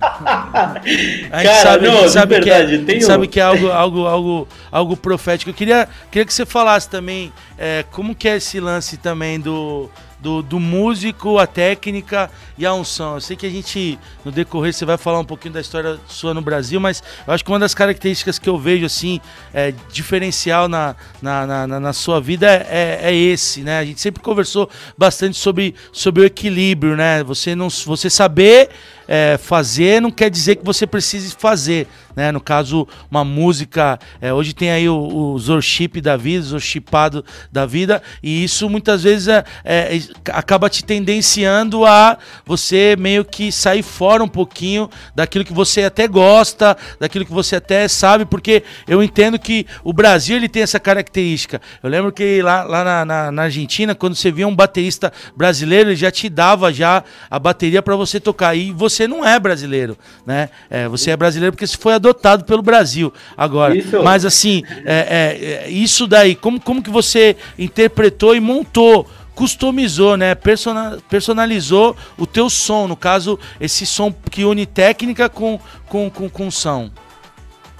A 0.00 0.80
gente 0.82 1.30
Cara, 1.30 1.62
sabe, 1.62 1.86
a 1.86 1.90
não, 1.90 1.96
gente 1.98 2.06
de 2.06 2.12
sabe 2.12 2.40
que 2.40 2.50
é, 2.50 2.58
verdade, 2.64 2.84
tem 2.84 2.98
um- 2.98 3.00
sabe 3.00 3.26
que 3.28 3.40
é 3.40 3.42
algo, 3.42 3.70
algo, 3.70 4.06
algo, 4.06 4.48
algo 4.70 4.96
profético. 4.96 5.50
Eu 5.50 5.54
queria, 5.54 5.88
queria 6.10 6.26
que 6.26 6.32
você 6.34 6.46
falasse 6.46 6.88
também 6.88 7.32
é, 7.58 7.84
como 7.90 8.14
que 8.14 8.28
é 8.28 8.36
esse 8.36 8.60
lance 8.60 8.96
também 8.96 9.40
do, 9.40 9.90
do, 10.24 10.42
do 10.42 10.58
músico, 10.58 11.38
a 11.38 11.46
técnica 11.46 12.30
e 12.56 12.64
a 12.64 12.72
unção. 12.72 13.16
Eu 13.16 13.20
sei 13.20 13.36
que 13.36 13.44
a 13.46 13.50
gente, 13.50 13.98
no 14.24 14.32
decorrer, 14.32 14.72
você 14.72 14.86
vai 14.86 14.96
falar 14.96 15.20
um 15.20 15.24
pouquinho 15.24 15.52
da 15.52 15.60
história 15.60 16.00
sua 16.08 16.32
no 16.32 16.40
Brasil, 16.40 16.80
mas 16.80 17.02
eu 17.26 17.34
acho 17.34 17.44
que 17.44 17.50
uma 17.52 17.58
das 17.58 17.74
características 17.74 18.38
que 18.38 18.48
eu 18.48 18.58
vejo, 18.58 18.86
assim, 18.86 19.20
é, 19.52 19.74
diferencial 19.92 20.66
na, 20.66 20.96
na, 21.20 21.46
na, 21.66 21.80
na- 21.80 21.92
sua 21.92 22.20
vida 22.22 22.50
é, 22.50 23.00
é 23.02 23.14
esse, 23.14 23.60
né? 23.60 23.78
A 23.78 23.84
gente 23.84 24.00
sempre 24.00 24.22
conversou 24.22 24.68
bastante 24.96 25.36
sobre, 25.36 25.74
sobre 25.92 26.22
o 26.22 26.24
equilíbrio, 26.24 26.96
né? 26.96 27.22
Você, 27.22 27.54
não, 27.54 27.68
você 27.68 28.08
saber 28.08 28.70
é, 29.08 29.36
fazer 29.38 30.00
não 30.00 30.10
quer 30.10 30.30
dizer 30.30 30.56
que 30.56 30.64
você 30.64 30.86
precise 30.86 31.34
fazer, 31.38 31.86
né? 32.14 32.30
No 32.30 32.40
caso, 32.40 32.86
uma 33.10 33.24
música, 33.24 33.98
é, 34.20 34.32
hoje 34.32 34.54
tem 34.54 34.70
aí 34.70 34.88
o, 34.88 34.96
o 34.96 35.38
Zorship 35.38 36.00
da 36.00 36.16
vida, 36.16 36.42
Zorshipado 36.44 37.24
da 37.50 37.66
vida, 37.66 38.02
e 38.22 38.44
isso 38.44 38.68
muitas 38.68 39.02
vezes 39.02 39.28
é, 39.28 39.44
é, 39.64 39.98
acaba 40.32 40.68
te 40.70 40.84
tendenciando 40.84 41.84
a 41.84 42.16
você 42.46 42.94
meio 42.98 43.24
que 43.24 43.50
sair 43.50 43.82
fora 43.82 44.22
um 44.22 44.28
pouquinho 44.28 44.88
daquilo 45.14 45.44
que 45.44 45.52
você 45.52 45.82
até 45.84 46.06
gosta, 46.06 46.76
daquilo 47.00 47.24
que 47.24 47.32
você 47.32 47.56
até 47.56 47.88
sabe, 47.88 48.24
porque 48.24 48.62
eu 48.86 49.02
entendo 49.02 49.38
que 49.38 49.66
o 49.82 49.92
Brasil 49.92 50.36
ele 50.36 50.48
tem 50.48 50.62
essa 50.62 50.78
característica. 50.78 51.60
Eu 51.82 51.90
lembro 51.90 52.12
que 52.12 52.40
lá, 52.42 52.62
lá 52.62 52.84
na, 52.84 53.04
na- 53.04 53.32
na 53.32 53.42
Argentina, 53.42 53.94
quando 53.94 54.14
você 54.14 54.30
via 54.30 54.46
um 54.46 54.54
baterista 54.54 55.12
brasileiro, 55.36 55.90
ele 55.90 55.96
já 55.96 56.10
te 56.10 56.28
dava 56.28 56.72
já 56.72 57.02
a 57.30 57.38
bateria 57.38 57.82
para 57.82 57.96
você 57.96 58.20
tocar. 58.20 58.54
E 58.54 58.70
você 58.70 58.93
não 59.08 59.24
é 59.26 59.38
brasileiro, 59.38 59.96
né? 60.24 60.48
É, 60.70 60.88
você 60.88 61.10
é 61.10 61.16
brasileiro 61.16 61.52
porque 61.52 61.66
você 61.66 61.76
foi 61.76 61.94
adotado 61.94 62.44
pelo 62.44 62.62
Brasil. 62.62 63.12
Agora, 63.36 63.76
Isso. 63.76 64.02
mas 64.02 64.24
assim, 64.24 64.62
é, 64.84 65.64
é, 65.64 65.66
é, 65.66 65.70
isso 65.70 66.06
daí, 66.06 66.34
como, 66.34 66.60
como 66.60 66.82
que 66.82 66.90
você 66.90 67.36
interpretou 67.58 68.34
e 68.34 68.40
montou 68.40 69.06
customizou, 69.34 70.16
né? 70.16 70.34
Persona, 70.34 70.98
personalizou 71.10 71.96
o 72.16 72.24
teu 72.26 72.48
som. 72.48 72.86
No 72.86 72.96
caso, 72.96 73.38
esse 73.60 73.84
som 73.84 74.14
que 74.30 74.44
une 74.44 74.64
técnica 74.64 75.28
com, 75.28 75.58
com, 75.88 76.08
com, 76.08 76.28
com 76.28 76.50
som. 76.50 76.88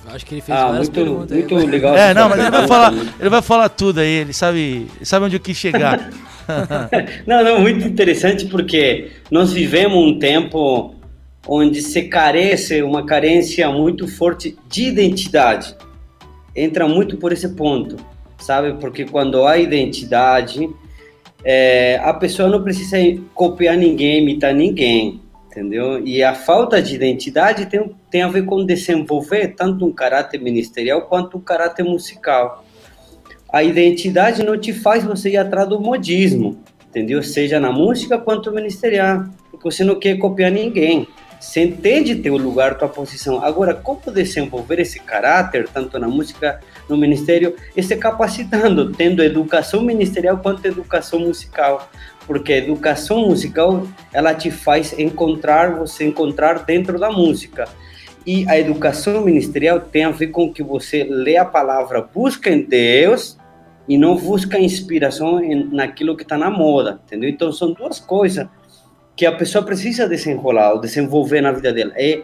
Acho 0.07 0.27
que 0.27 0.35
ele 0.35 0.43
fez 0.43 0.59
Ah, 0.59 0.67
várias 0.67 0.89
muito, 0.89 0.93
perguntas 0.93 1.33
aí. 1.33 1.47
muito 1.51 1.71
legal. 1.71 1.97
É, 1.97 2.13
não, 2.13 2.29
mas 2.29 2.39
ele 2.39 2.51
vai 2.51 2.69
falar, 2.69 2.95
ele 3.19 3.31
vai 3.31 3.43
falar 3.43 3.69
tudo 3.71 4.01
aí, 4.01 4.09
ele 4.09 4.33
sabe, 4.33 4.87
sabe 5.03 5.27
onde 5.27 5.37
eu 5.37 5.41
quis 5.41 5.57
chegar. 5.57 6.11
Não, 7.27 7.43
não, 7.43 7.59
muito 7.59 7.87
interessante 7.87 8.45
porque 8.45 9.11
nós 9.31 9.51
vivemos 9.51 9.97
um 9.97 10.19
tempo 10.19 10.95
onde 11.47 11.83
se 11.83 12.03
carece 12.03 12.83
uma 12.83 13.05
carência 13.05 13.71
muito 13.71 14.09
forte 14.09 14.57
de 14.69 14.85
identidade. 14.85 15.77
Entra 16.55 16.89
muito 16.89 17.17
por 17.17 17.33
esse 17.33 17.49
ponto, 17.51 17.97
sabe? 18.39 18.75
Porque 18.81 19.05
quando 19.05 19.47
há 19.47 19.59
identidade, 19.59 20.69
é, 21.45 22.01
a 22.03 22.15
pessoa 22.15 22.49
não 22.49 22.63
precisa 22.63 22.97
copiar 23.35 23.77
ninguém, 23.77 24.23
imitar 24.23 24.55
ninguém, 24.55 25.21
entendeu? 25.47 26.07
E 26.07 26.23
a 26.23 26.35
falta 26.35 26.81
de 26.81 26.95
identidade 26.95 27.67
tem, 27.67 27.91
tem 28.11 28.23
a 28.23 28.29
ver 28.29 28.45
com 28.45 28.65
desenvolver 28.65 29.49
tanto 29.49 29.85
um 29.85 29.93
caráter 29.93 30.41
ministerial 30.41 31.03
quanto 31.03 31.37
um 31.37 31.41
caráter 31.41 31.83
musical 31.83 32.65
a 33.55 33.63
identidade 33.63 34.43
não 34.43 34.59
te 34.59 34.73
faz 34.73 35.05
você 35.05 35.31
ir 35.31 35.37
atrás 35.37 35.69
do 35.69 35.79
modismo, 35.79 36.59
entendeu? 36.89 37.23
Seja 37.23 37.61
na 37.61 37.71
música 37.71 38.19
quanto 38.19 38.51
ministerial, 38.51 39.27
porque 39.49 39.71
você 39.71 39.85
não 39.85 39.95
quer 39.95 40.19
copiar 40.19 40.51
ninguém. 40.51 41.07
Você 41.45 41.63
entende 41.63 42.17
teu 42.17 42.39
lugar, 42.39 42.79
tua 42.79 42.89
posição. 42.89 43.45
Agora, 43.45 43.75
como 43.75 44.01
desenvolver 44.11 44.81
esse 44.81 44.99
caráter, 44.99 45.69
tanto 45.69 45.99
na 45.99 46.09
música, 46.09 46.59
no 46.89 46.97
ministério, 46.97 47.55
e 47.77 47.83
se 47.83 47.95
capacitando, 47.97 48.91
tendo 48.91 49.23
educação 49.23 49.83
ministerial 49.83 50.39
quanto 50.39 50.67
educação 50.67 51.21
musical. 51.21 51.91
Porque 52.27 52.55
a 52.55 52.57
educação 52.57 53.29
musical, 53.29 53.87
ela 54.11 54.35
te 54.35 54.51
faz 54.51 54.99
encontrar, 54.99 55.77
você 55.77 56.07
encontrar 56.07 56.65
dentro 56.65 56.99
da 56.99 57.11
música. 57.11 57.69
E 58.27 58.49
a 58.49 58.59
educação 58.59 59.21
ministerial 59.21 59.79
tem 59.79 60.05
a 60.05 60.11
ver 60.11 60.29
com 60.29 60.51
que 60.51 60.63
você 60.63 61.05
lê 61.05 61.37
a 61.37 61.45
palavra, 61.45 62.01
busca 62.01 62.49
em 62.49 62.63
Deus 62.63 63.37
e 63.87 63.99
não 63.99 64.17
busca 64.17 64.59
inspiração 64.59 65.43
naquilo 65.71 66.17
que 66.17 66.23
está 66.23 66.39
na 66.39 66.51
moda, 66.51 67.03
entendeu? 67.05 67.29
Então 67.29 67.53
são 67.53 67.71
duas 67.75 68.01
coisas 68.01 68.49
que 69.17 69.27
a 69.27 69.33
pessoa 69.33 69.65
precisa 69.65 70.09
desenrolar 70.09 70.73
ou 70.73 70.81
desenvolver 70.81 71.41
na 71.41 71.53
vida 71.53 71.73
dela. 71.73 71.93
É, 71.97 72.23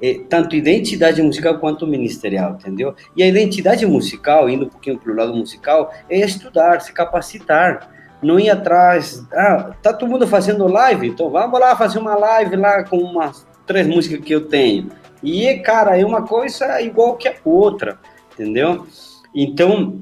é 0.00 0.20
tanto 0.28 0.54
identidade 0.54 1.20
musical 1.20 1.58
quanto 1.58 1.86
ministerial, 1.86 2.52
entendeu? 2.52 2.94
E 3.16 3.22
a 3.22 3.26
identidade 3.26 3.84
musical, 3.84 4.48
indo 4.48 4.66
um 4.66 4.68
pouquinho 4.68 4.98
para 4.98 5.12
o 5.12 5.16
lado 5.16 5.34
musical, 5.34 5.92
é 6.08 6.18
estudar, 6.20 6.80
se 6.80 6.92
capacitar, 6.92 7.90
não 8.22 8.38
ir 8.38 8.50
atrás. 8.50 9.26
Ah, 9.32 9.72
tá 9.82 9.92
todo 9.92 10.08
mundo 10.08 10.26
fazendo 10.26 10.66
live, 10.68 11.08
então 11.08 11.30
vamos 11.30 11.58
lá 11.58 11.74
fazer 11.76 11.98
uma 11.98 12.14
live 12.14 12.56
lá 12.56 12.84
com 12.84 12.98
umas 12.98 13.46
três 13.66 13.86
músicas 13.86 14.24
que 14.24 14.32
eu 14.32 14.46
tenho. 14.46 14.90
E, 15.22 15.52
cara, 15.58 15.98
é 15.98 16.04
uma 16.04 16.22
coisa 16.22 16.80
igual 16.80 17.16
que 17.16 17.26
a 17.26 17.34
outra, 17.44 17.98
entendeu? 18.32 18.86
Então, 19.34 20.00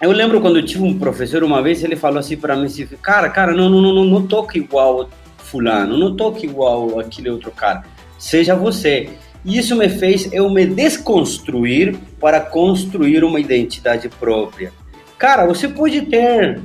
eu 0.00 0.12
lembro 0.12 0.40
quando 0.40 0.58
eu 0.58 0.64
tive 0.64 0.84
um 0.84 0.96
professor 0.98 1.42
uma 1.42 1.60
vez, 1.60 1.82
ele 1.82 1.96
falou 1.96 2.20
assim 2.20 2.36
para 2.36 2.54
mim, 2.54 2.66
assim, 2.66 2.86
cara, 3.02 3.28
cara, 3.28 3.52
não, 3.52 3.68
não, 3.68 3.80
não, 3.80 4.04
não 4.04 4.26
toca 4.26 4.56
igual 4.56 5.08
fulano, 5.52 5.98
não 5.98 6.16
toca 6.16 6.46
igual 6.46 6.98
aquele 6.98 7.28
outro 7.28 7.50
cara, 7.50 7.84
seja 8.18 8.56
você. 8.56 9.10
Isso 9.44 9.76
me 9.76 9.88
fez 9.88 10.32
eu 10.32 10.48
me 10.48 10.64
desconstruir 10.64 11.98
para 12.18 12.40
construir 12.40 13.22
uma 13.22 13.38
identidade 13.38 14.08
própria. 14.08 14.72
Cara, 15.18 15.44
você 15.46 15.68
pode 15.68 16.00
ter 16.02 16.60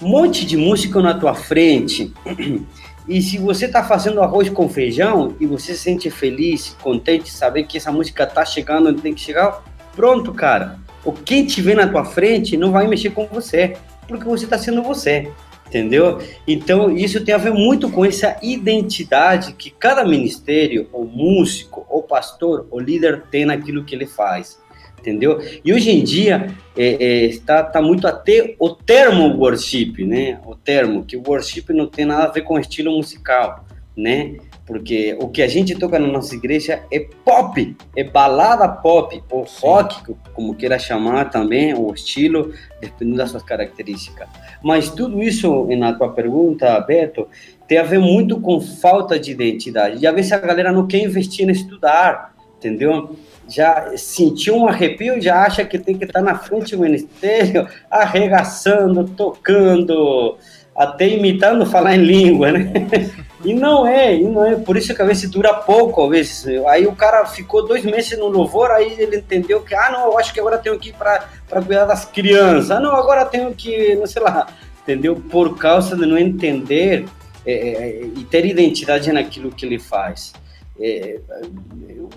um 0.00 0.08
monte 0.08 0.46
de 0.46 0.56
música 0.56 1.00
na 1.02 1.14
tua 1.14 1.34
frente, 1.34 2.12
e 3.08 3.20
se 3.20 3.38
você 3.38 3.64
está 3.66 3.82
fazendo 3.82 4.22
arroz 4.22 4.48
com 4.50 4.68
feijão 4.68 5.34
e 5.40 5.46
você 5.46 5.74
se 5.74 5.80
sente 5.80 6.10
feliz, 6.10 6.76
contente, 6.80 7.30
saber 7.30 7.64
que 7.64 7.78
essa 7.78 7.90
música 7.90 8.22
está 8.22 8.44
chegando 8.44 8.90
onde 8.90 9.02
tem 9.02 9.14
que 9.14 9.20
chegar, 9.20 9.62
pronto, 9.96 10.32
cara. 10.32 10.78
O 11.04 11.12
quem 11.12 11.46
te 11.46 11.60
vê 11.62 11.74
na 11.74 11.88
tua 11.88 12.04
frente 12.04 12.56
não 12.56 12.70
vai 12.70 12.86
mexer 12.86 13.10
com 13.10 13.26
você, 13.26 13.76
porque 14.06 14.24
você 14.24 14.44
está 14.44 14.58
sendo 14.58 14.82
você, 14.82 15.30
entendeu? 15.68 16.18
Então, 16.46 16.90
isso 16.96 17.24
tem 17.24 17.34
a 17.34 17.38
ver 17.38 17.52
muito 17.52 17.90
com 17.90 18.04
essa 18.04 18.36
identidade 18.42 19.52
que 19.52 19.70
cada 19.70 20.04
ministério, 20.04 20.88
ou 20.92 21.04
músico, 21.04 21.86
ou 21.88 22.02
pastor, 22.02 22.66
ou 22.70 22.80
líder 22.80 23.22
tem 23.30 23.44
naquilo 23.44 23.84
que 23.84 23.94
ele 23.94 24.06
faz, 24.06 24.58
entendeu? 24.98 25.40
E 25.64 25.72
hoje 25.72 25.90
em 25.90 26.02
dia, 26.02 26.54
é, 26.76 26.86
é, 26.86 27.24
está, 27.26 27.60
está 27.60 27.82
muito 27.82 28.06
até 28.08 28.56
o 28.58 28.70
termo 28.70 29.36
worship, 29.36 30.04
né? 30.04 30.40
O 30.46 30.54
termo, 30.54 31.04
que 31.04 31.16
worship 31.16 31.66
não 31.70 31.86
tem 31.86 32.06
nada 32.06 32.24
a 32.24 32.32
ver 32.32 32.42
com 32.42 32.58
estilo 32.58 32.90
musical, 32.90 33.64
né? 33.96 34.36
Porque 34.68 35.16
o 35.18 35.28
que 35.28 35.40
a 35.40 35.48
gente 35.48 35.74
toca 35.74 35.98
na 35.98 36.06
nossa 36.06 36.34
igreja 36.34 36.82
é 36.92 37.00
pop, 37.24 37.74
é 37.96 38.04
balada 38.04 38.68
pop, 38.68 39.24
ou 39.30 39.46
rock, 39.62 40.14
como 40.34 40.54
queira 40.54 40.78
chamar 40.78 41.30
também, 41.30 41.72
o 41.72 41.90
estilo, 41.94 42.52
dependendo 42.78 43.16
das 43.16 43.30
suas 43.30 43.42
características. 43.42 44.28
Mas 44.62 44.90
tudo 44.90 45.22
isso, 45.22 45.66
na 45.78 45.94
tua 45.94 46.12
pergunta, 46.12 46.78
Beto, 46.80 47.26
tem 47.66 47.78
a 47.78 47.82
ver 47.82 47.98
muito 47.98 48.38
com 48.38 48.60
falta 48.60 49.18
de 49.18 49.30
identidade. 49.30 50.02
E 50.02 50.06
às 50.06 50.14
vezes 50.14 50.32
a 50.32 50.38
galera 50.38 50.70
não 50.70 50.86
quer 50.86 51.02
investir 51.02 51.48
em 51.48 51.50
estudar, 51.50 52.34
entendeu? 52.58 53.16
Já 53.48 53.96
sentiu 53.96 54.54
um 54.54 54.68
arrepio, 54.68 55.18
já 55.18 55.44
acha 55.44 55.64
que 55.64 55.78
tem 55.78 55.96
que 55.96 56.04
estar 56.04 56.20
na 56.20 56.34
frente 56.34 56.76
do 56.76 56.82
ministério, 56.82 57.66
arregaçando, 57.90 59.04
tocando, 59.04 60.36
até 60.76 61.08
imitando 61.08 61.64
falar 61.64 61.96
em 61.96 62.04
língua, 62.04 62.52
né? 62.52 62.70
E 63.44 63.54
não 63.54 63.86
é, 63.86 64.16
e 64.16 64.24
não 64.24 64.44
é. 64.44 64.56
Por 64.56 64.76
isso 64.76 64.94
que 64.94 65.00
às 65.00 65.06
vezes 65.06 65.30
dura 65.30 65.54
pouco, 65.54 66.02
às 66.04 66.10
vezes. 66.10 66.46
Aí 66.66 66.86
o 66.86 66.94
cara 66.94 67.24
ficou 67.24 67.66
dois 67.66 67.84
meses 67.84 68.18
no 68.18 68.26
louvor, 68.26 68.70
aí 68.70 68.96
ele 68.98 69.18
entendeu 69.18 69.60
que, 69.60 69.74
ah, 69.74 69.90
não, 69.92 70.06
eu 70.06 70.18
acho 70.18 70.32
que 70.32 70.40
agora 70.40 70.58
tenho 70.58 70.78
que 70.78 70.90
ir 70.90 70.94
para 70.94 71.28
cuidar 71.64 71.84
das 71.84 72.04
crianças. 72.04 72.70
Ah, 72.70 72.80
não, 72.80 72.94
agora 72.96 73.24
tenho 73.24 73.54
que, 73.54 73.94
não 73.94 74.06
sei 74.06 74.22
lá, 74.22 74.48
entendeu? 74.82 75.14
Por 75.14 75.56
causa 75.56 75.96
de 75.96 76.04
não 76.04 76.18
entender 76.18 77.04
é, 77.46 77.52
é, 77.52 78.00
e 78.04 78.24
ter 78.24 78.44
identidade 78.44 79.12
naquilo 79.12 79.50
que 79.50 79.64
ele 79.64 79.78
faz. 79.78 80.32
É, 80.80 81.20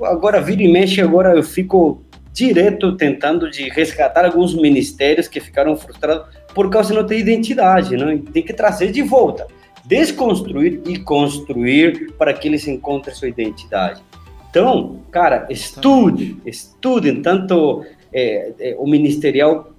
agora, 0.03 0.41
vira 0.41 0.63
e 0.63 0.71
mexe, 0.71 1.01
agora 1.01 1.35
eu 1.35 1.43
fico 1.43 2.03
direto 2.33 2.95
tentando 2.95 3.49
de 3.49 3.69
resgatar 3.69 4.25
alguns 4.25 4.55
ministérios 4.55 5.27
que 5.27 5.39
ficaram 5.39 5.75
frustrados 5.75 6.25
por 6.53 6.69
causa 6.69 6.89
de 6.89 6.99
não 6.99 7.05
ter 7.05 7.19
identidade, 7.19 7.95
não? 7.95 8.17
tem 8.17 8.43
que 8.43 8.53
trazer 8.53 8.91
de 8.91 9.01
volta 9.01 9.47
desconstruir 9.85 10.81
e 10.87 10.97
construir 10.99 12.13
para 12.17 12.33
que 12.33 12.47
eles 12.47 12.67
encontrem 12.67 13.15
sua 13.15 13.27
identidade. 13.27 14.01
Então, 14.49 14.99
cara, 15.11 15.47
estude, 15.49 16.37
estudem 16.45 17.21
tanto 17.21 17.85
é, 18.13 18.51
é, 18.59 18.75
o 18.77 18.85
ministerial 18.85 19.71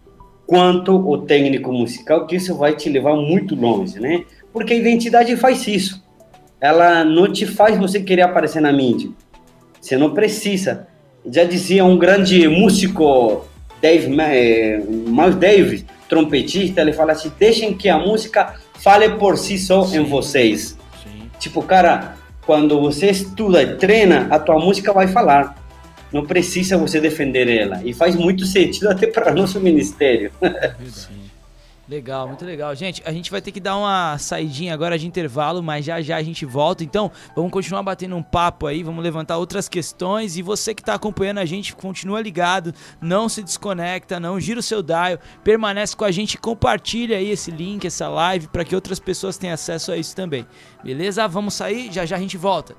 quanto 0.46 0.96
o 0.96 1.18
técnico 1.18 1.72
musical, 1.72 2.26
que 2.26 2.36
isso 2.36 2.56
vai 2.56 2.74
te 2.74 2.88
levar 2.88 3.14
muito 3.16 3.54
longe, 3.54 4.00
né? 4.00 4.24
Porque 4.52 4.72
a 4.72 4.76
identidade 4.76 5.36
faz 5.36 5.66
isso. 5.66 6.02
Ela 6.60 7.04
não 7.04 7.30
te 7.30 7.46
faz 7.46 7.78
você 7.78 8.00
querer 8.00 8.22
aparecer 8.22 8.60
na 8.60 8.72
mídia. 8.72 9.10
Você 9.80 9.96
não 9.96 10.14
precisa. 10.14 10.86
Já 11.26 11.44
dizia 11.44 11.84
um 11.84 11.98
grande 11.98 12.46
músico, 12.48 13.44
Dave, 13.80 14.08
Miles 14.08 15.36
Davis, 15.36 15.84
trompetista, 16.08 16.80
ele 16.80 16.92
fala 16.92 17.12
assim: 17.12 17.32
deixem 17.38 17.74
que 17.74 17.88
a 17.88 17.98
música 17.98 18.54
fale 18.82 19.10
por 19.10 19.38
si 19.38 19.56
só 19.58 19.84
Sim. 19.84 19.98
em 20.00 20.04
vocês. 20.04 20.76
Sim. 21.02 21.30
Tipo, 21.38 21.62
cara, 21.62 22.16
quando 22.44 22.80
você 22.80 23.10
estuda 23.10 23.62
e 23.62 23.76
treina, 23.76 24.26
a 24.30 24.38
tua 24.38 24.58
música 24.58 24.92
vai 24.92 25.06
falar. 25.06 25.56
Não 26.12 26.26
precisa 26.26 26.76
você 26.76 27.00
defender 27.00 27.48
ela. 27.48 27.80
E 27.84 27.94
faz 27.94 28.16
muito 28.16 28.44
sentido 28.44 28.90
até 28.92 29.06
para 29.06 29.32
nosso 29.32 29.60
ministério. 29.60 30.30
Sim. 30.84 31.21
Legal, 31.92 32.26
muito 32.26 32.42
legal. 32.46 32.74
Gente, 32.74 33.02
a 33.04 33.12
gente 33.12 33.30
vai 33.30 33.42
ter 33.42 33.52
que 33.52 33.60
dar 33.60 33.76
uma 33.76 34.16
saidinha 34.16 34.72
agora 34.72 34.98
de 34.98 35.06
intervalo, 35.06 35.62
mas 35.62 35.84
já 35.84 36.00
já 36.00 36.16
a 36.16 36.22
gente 36.22 36.46
volta. 36.46 36.82
Então, 36.82 37.12
vamos 37.36 37.52
continuar 37.52 37.82
batendo 37.82 38.16
um 38.16 38.22
papo 38.22 38.66
aí, 38.66 38.82
vamos 38.82 39.04
levantar 39.04 39.36
outras 39.36 39.68
questões. 39.68 40.38
E 40.38 40.42
você 40.42 40.74
que 40.74 40.80
está 40.80 40.94
acompanhando 40.94 41.36
a 41.36 41.44
gente, 41.44 41.76
continua 41.76 42.22
ligado, 42.22 42.72
não 42.98 43.28
se 43.28 43.42
desconecta, 43.42 44.18
não 44.18 44.40
gira 44.40 44.58
o 44.58 44.62
seu 44.62 44.82
dial, 44.82 45.18
permanece 45.44 45.94
com 45.94 46.06
a 46.06 46.10
gente, 46.10 46.38
compartilha 46.38 47.18
aí 47.18 47.28
esse 47.28 47.50
link, 47.50 47.86
essa 47.86 48.08
live, 48.08 48.48
para 48.48 48.64
que 48.64 48.74
outras 48.74 48.98
pessoas 48.98 49.36
tenham 49.36 49.52
acesso 49.52 49.92
a 49.92 49.96
isso 49.98 50.16
também. 50.16 50.46
Beleza? 50.82 51.28
Vamos 51.28 51.52
sair, 51.52 51.92
já 51.92 52.06
já 52.06 52.16
a 52.16 52.20
gente 52.20 52.38
volta. 52.38 52.74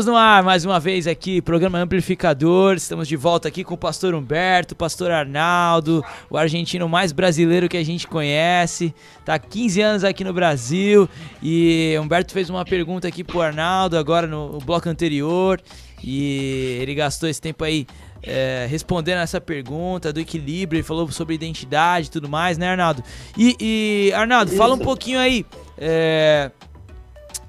Estamos 0.00 0.18
no 0.18 0.18
ar 0.18 0.42
mais 0.42 0.64
uma 0.64 0.80
vez 0.80 1.06
aqui, 1.06 1.42
programa 1.42 1.78
Amplificador. 1.78 2.74
Estamos 2.74 3.06
de 3.06 3.16
volta 3.16 3.48
aqui 3.48 3.62
com 3.62 3.74
o 3.74 3.76
pastor 3.76 4.14
Humberto, 4.14 4.72
o 4.72 4.76
pastor 4.76 5.10
Arnaldo, 5.10 6.02
o 6.30 6.38
argentino 6.38 6.88
mais 6.88 7.12
brasileiro 7.12 7.68
que 7.68 7.76
a 7.76 7.84
gente 7.84 8.06
conhece. 8.06 8.94
Tá 9.26 9.34
há 9.34 9.38
15 9.38 9.80
anos 9.82 10.02
aqui 10.02 10.24
no 10.24 10.32
Brasil 10.32 11.06
e 11.42 11.94
Humberto 12.00 12.32
fez 12.32 12.48
uma 12.48 12.64
pergunta 12.64 13.06
aqui 13.08 13.22
pro 13.22 13.42
Arnaldo 13.42 13.98
agora 13.98 14.26
no 14.26 14.58
bloco 14.60 14.88
anterior 14.88 15.60
e 16.02 16.78
ele 16.80 16.94
gastou 16.94 17.28
esse 17.28 17.42
tempo 17.42 17.62
aí 17.62 17.86
é, 18.22 18.66
respondendo 18.70 19.18
essa 19.18 19.38
pergunta 19.38 20.14
do 20.14 20.18
equilíbrio, 20.18 20.78
ele 20.78 20.82
falou 20.82 21.12
sobre 21.12 21.34
identidade 21.34 22.06
e 22.06 22.10
tudo 22.10 22.26
mais, 22.26 22.56
né, 22.56 22.70
Arnaldo? 22.70 23.04
E, 23.36 23.54
e 23.60 24.12
Arnaldo, 24.14 24.50
fala 24.52 24.74
um 24.74 24.78
pouquinho 24.78 25.18
aí. 25.18 25.44
É, 25.76 26.50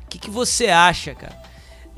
o 0.03 0.09
que, 0.09 0.19
que 0.19 0.29
você 0.29 0.67
acha, 0.67 1.15
cara, 1.15 1.40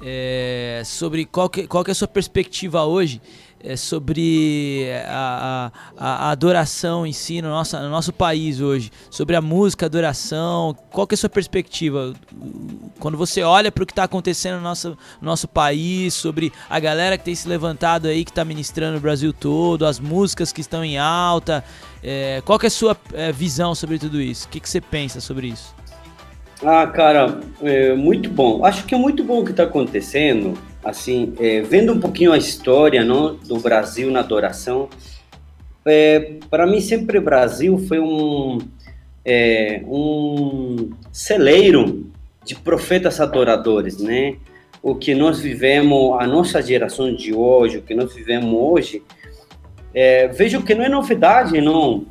é, 0.04 0.82
sobre 0.86 1.26
qual 1.26 1.50
que, 1.50 1.66
qual 1.66 1.84
que 1.84 1.92
é 1.92 1.94
a 1.94 1.96
sua 1.96 2.08
perspectiva 2.08 2.84
hoje 2.84 3.22
é, 3.64 3.78
sobre 3.78 4.90
a, 5.08 5.72
a, 5.98 6.28
a, 6.28 6.32
adoração 6.32 7.08
em 7.08 7.14
si 7.14 7.42
no 7.42 7.50
nosso, 7.50 7.80
no 7.80 7.90
nosso 7.90 8.12
país 8.12 8.60
hoje, 8.60 8.92
sobre 9.10 9.38
a 9.38 9.42
música, 9.42 9.86
a 9.86 9.88
adoração, 9.88 10.76
qual 10.92 11.08
que 11.08 11.14
é 11.14 11.16
a 11.16 11.18
sua 11.18 11.30
perspectiva 11.30 12.14
quando 13.00 13.18
você 13.18 13.42
olha 13.42 13.72
para 13.72 13.84
o 13.84 13.86
que 13.86 13.94
está 13.94 14.04
acontecendo 14.04 14.58
no 14.58 14.64
nosso, 14.64 14.90
no 14.90 15.26
nosso 15.26 15.48
país, 15.48 16.14
sobre 16.14 16.52
a 16.70 16.80
galera 16.80 17.18
que 17.18 17.24
tem 17.24 17.36
se 17.36 17.48
levantado 17.48 18.08
aí, 18.08 18.26
que 18.26 18.32
está 18.32 18.44
ministrando 18.44 18.98
o 18.98 19.02
Brasil 19.02 19.32
todo, 19.32 19.86
as 19.86 20.00
músicas 20.00 20.52
que 20.52 20.60
estão 20.60 20.84
em 20.84 20.98
alta, 20.98 21.64
é, 22.04 22.42
qual 22.46 22.60
que 22.60 22.66
é 22.66 22.68
a 22.68 22.72
sua 22.72 22.98
é, 23.14 23.32
visão 23.32 23.74
sobre 23.74 23.98
tudo 23.98 24.22
isso? 24.22 24.46
O 24.48 24.50
que, 24.50 24.60
que 24.60 24.70
você 24.70 24.82
pensa 24.82 25.22
sobre 25.22 25.48
isso? 25.48 25.74
Ah, 26.66 26.88
cara, 26.88 27.42
é 27.62 27.94
muito 27.94 28.30
bom. 28.30 28.64
Acho 28.64 28.86
que 28.86 28.96
é 28.96 28.98
muito 28.98 29.22
bom 29.22 29.42
o 29.42 29.46
que 29.46 29.52
está 29.52 29.64
acontecendo. 29.64 30.58
Assim, 30.82 31.34
é, 31.38 31.62
vendo 31.62 31.92
um 31.92 32.00
pouquinho 32.00 32.32
a 32.32 32.38
história 32.38 33.04
não, 33.04 33.36
do 33.36 33.60
Brasil 33.60 34.10
na 34.10 34.20
adoração, 34.20 34.88
é, 35.86 36.38
para 36.50 36.66
mim 36.66 36.80
sempre 36.80 37.18
o 37.18 37.22
Brasil 37.22 37.78
foi 37.88 38.00
um, 38.00 38.60
é, 39.26 39.82
um 39.86 40.92
celeiro 41.12 42.10
de 42.46 42.56
profetas 42.56 43.20
adoradores, 43.20 43.98
né? 43.98 44.38
O 44.82 44.96
que 44.96 45.14
nós 45.14 45.40
vivemos, 45.40 46.18
a 46.20 46.26
nossa 46.26 46.62
geração 46.62 47.14
de 47.14 47.34
hoje, 47.34 47.78
o 47.78 47.82
que 47.82 47.94
nós 47.94 48.14
vivemos 48.14 48.54
hoje, 48.54 49.02
é, 49.94 50.30
vejo 50.30 50.64
que 50.64 50.74
não 50.74 50.86
é 50.86 50.90
novidade, 50.90 51.60
não 51.60 52.06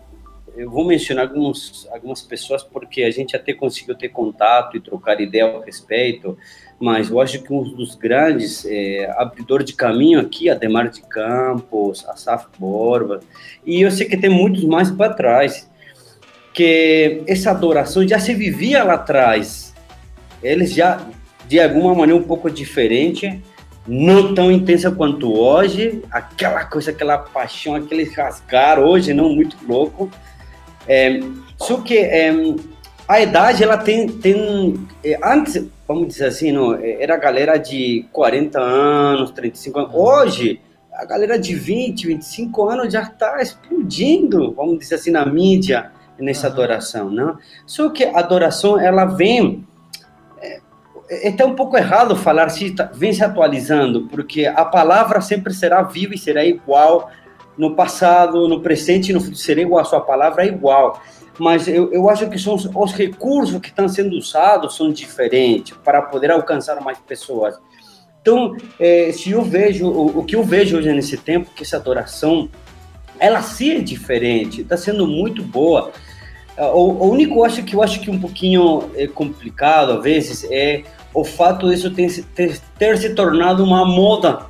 eu 0.57 0.71
vou 0.71 0.85
mencionar 0.85 1.29
alguns, 1.29 1.89
algumas 1.91 2.23
pessoas 2.23 2.63
porque 2.63 3.03
a 3.03 3.11
gente 3.11 3.35
até 3.35 3.53
conseguiu 3.53 3.95
ter 3.95 4.09
contato 4.09 4.77
e 4.77 4.81
trocar 4.81 5.21
ideia 5.21 5.45
ao 5.45 5.61
respeito, 5.61 6.37
mas 6.81 7.11
eu 7.11 7.21
acho 7.21 7.43
que 7.43 7.53
um 7.53 7.63
dos 7.63 7.95
grandes 7.95 8.65
é, 8.67 9.11
abridor 9.17 9.63
de 9.63 9.73
caminho 9.73 10.21
aqui, 10.21 10.51
Ademar 10.51 10.89
de 10.91 11.01
Campos, 11.03 12.07
Asaf 12.09 12.47
Borba, 12.59 13.21
e 13.65 13.81
eu 13.83 13.91
sei 13.91 14.07
que 14.07 14.17
tem 14.17 14.31
muitos 14.31 14.65
mais 14.65 14.91
para 14.91 15.15
trás, 15.15 15.71
que 16.53 17.23
essa 17.27 17.51
adoração 17.51 18.07
já 18.07 18.19
se 18.19 18.35
vivia 18.35 18.85
lá 18.85 18.95
atrás, 18.95 19.73
eles 20.43 20.75
já, 20.75 21.07
de 21.47 21.61
alguma 21.61 21.95
maneira, 21.95 22.21
um 22.21 22.25
pouco 22.25 22.51
diferente, 22.51 23.43
não 23.87 24.35
tão 24.35 24.51
intensa 24.53 24.91
quanto 24.91 25.33
hoje, 25.33 26.03
aquela 26.11 26.65
coisa, 26.65 26.91
aquela 26.91 27.19
paixão, 27.19 27.75
aquele 27.75 28.05
rasgar 28.05 28.79
hoje, 28.79 29.15
não 29.15 29.31
muito 29.31 29.57
louco, 29.67 30.11
é, 30.89 31.21
só 31.57 31.81
que 31.81 31.99
é, 31.99 32.33
a 33.07 33.21
idade, 33.21 33.63
ela 33.63 33.77
tem, 33.77 34.09
tem 34.09 34.89
é, 35.05 35.19
antes, 35.23 35.65
vamos 35.87 36.09
dizer 36.09 36.27
assim, 36.27 36.53
não, 36.53 36.75
é, 36.75 37.03
era 37.03 37.15
a 37.15 37.19
galera 37.19 37.59
de 37.59 38.07
40 38.13 38.61
anos, 38.61 39.31
35 39.33 39.79
anos. 39.79 39.91
Hoje, 39.95 40.61
a 40.95 41.05
galera 41.05 41.39
de 41.39 41.55
20, 41.55 42.07
25 42.07 42.69
anos 42.69 42.93
já 42.93 43.03
está 43.03 43.41
explodindo, 43.41 44.53
vamos 44.53 44.79
dizer 44.79 44.97
assim, 44.97 45.11
na 45.11 45.25
mídia, 45.27 45.91
nessa 46.19 46.47
uhum. 46.47 46.53
adoração, 46.53 47.11
não? 47.11 47.39
Só 47.67 47.91
que 47.91 48.05
a 48.05 48.19
adoração, 48.19 48.79
ela 48.79 49.05
vem... 49.05 49.67
É, 50.41 50.61
é 51.11 51.29
até 51.29 51.45
um 51.45 51.55
pouco 51.55 51.77
errado 51.77 52.17
falar 52.17 52.49
se 52.49 52.71
tá, 52.71 52.91
vem 52.95 53.13
se 53.13 53.25
atualizando, 53.25 54.09
porque 54.09 54.47
a 54.47 54.65
palavra 54.65 55.21
sempre 55.21 55.53
será 55.53 55.83
viva 55.83 56.15
e 56.15 56.19
será 56.19 56.45
igual 56.45 57.11
no 57.57 57.75
passado, 57.75 58.49
no 58.49 58.61
presente 58.61 59.11
e 59.11 59.13
no 59.13 59.21
futuro 59.21 59.39
seria 59.39 59.65
igual, 59.65 59.83
a 59.83 59.85
sua 59.85 60.01
palavra 60.01 60.45
é 60.45 60.49
igual. 60.49 61.01
Mas 61.39 61.67
eu, 61.67 61.93
eu 61.93 62.09
acho 62.09 62.29
que 62.29 62.39
são 62.39 62.55
os, 62.55 62.69
os 62.75 62.93
recursos 62.93 63.59
que 63.61 63.69
estão 63.69 63.89
sendo 63.89 64.17
usados 64.17 64.77
são 64.77 64.93
diferentes 64.93 65.77
para 65.83 66.03
poder 66.03 66.31
alcançar 66.31 66.81
mais 66.81 66.99
pessoas. 66.99 67.59
Então, 68.21 68.57
é, 68.79 69.11
se 69.13 69.31
eu 69.31 69.43
vejo, 69.43 69.87
o, 69.89 70.21
o, 70.21 70.25
que 70.25 70.37
eu 70.37 70.45
vejo 70.45 70.77
hoje 70.77 70.93
nesse 70.93 71.17
tempo, 71.17 71.51
que 71.55 71.63
essa 71.63 71.77
adoração, 71.77 72.49
ela 73.19 73.43
sim 73.43 73.77
é 73.77 73.81
diferente, 73.81 74.61
está 74.61 74.77
sendo 74.77 75.07
muito 75.07 75.43
boa. 75.43 75.91
O, 76.57 77.07
o 77.07 77.11
único 77.11 77.43
acho 77.43 77.63
que 77.65 77.75
eu 77.75 77.83
acho 77.83 78.01
que 78.01 78.11
um 78.11 78.21
pouquinho 78.21 78.91
é 78.95 79.07
complicado, 79.07 79.93
às 79.93 80.03
vezes, 80.03 80.47
é 80.51 80.85
o 81.15 81.25
fato 81.25 81.69
disso 81.69 81.91
ter, 81.91 82.25
ter, 82.35 82.61
ter 82.79 82.99
se 82.99 83.15
tornado 83.15 83.65
uma 83.65 83.85
moda 83.85 84.47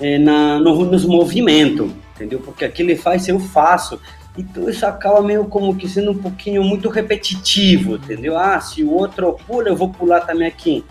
é, 0.00 0.18
na, 0.18 0.60
no, 0.60 0.84
nos 0.84 1.04
movimentos 1.04 1.90
entendeu? 2.16 2.40
Porque 2.40 2.64
aquilo 2.64 2.90
ele 2.90 2.98
faz, 2.98 3.28
eu 3.28 3.38
faço. 3.38 4.00
Então 4.36 4.68
isso 4.68 4.84
acaba 4.84 5.22
meio 5.22 5.44
como 5.46 5.76
que 5.76 5.88
sendo 5.88 6.10
um 6.10 6.18
pouquinho 6.18 6.64
muito 6.64 6.88
repetitivo, 6.88 7.96
entendeu? 7.96 8.36
Ah, 8.36 8.60
se 8.60 8.82
o 8.82 8.92
outro 8.92 9.38
pula, 9.46 9.68
eu 9.68 9.76
vou 9.76 9.90
pular 9.90 10.20
também 10.20 10.48
aqui. 10.48 10.84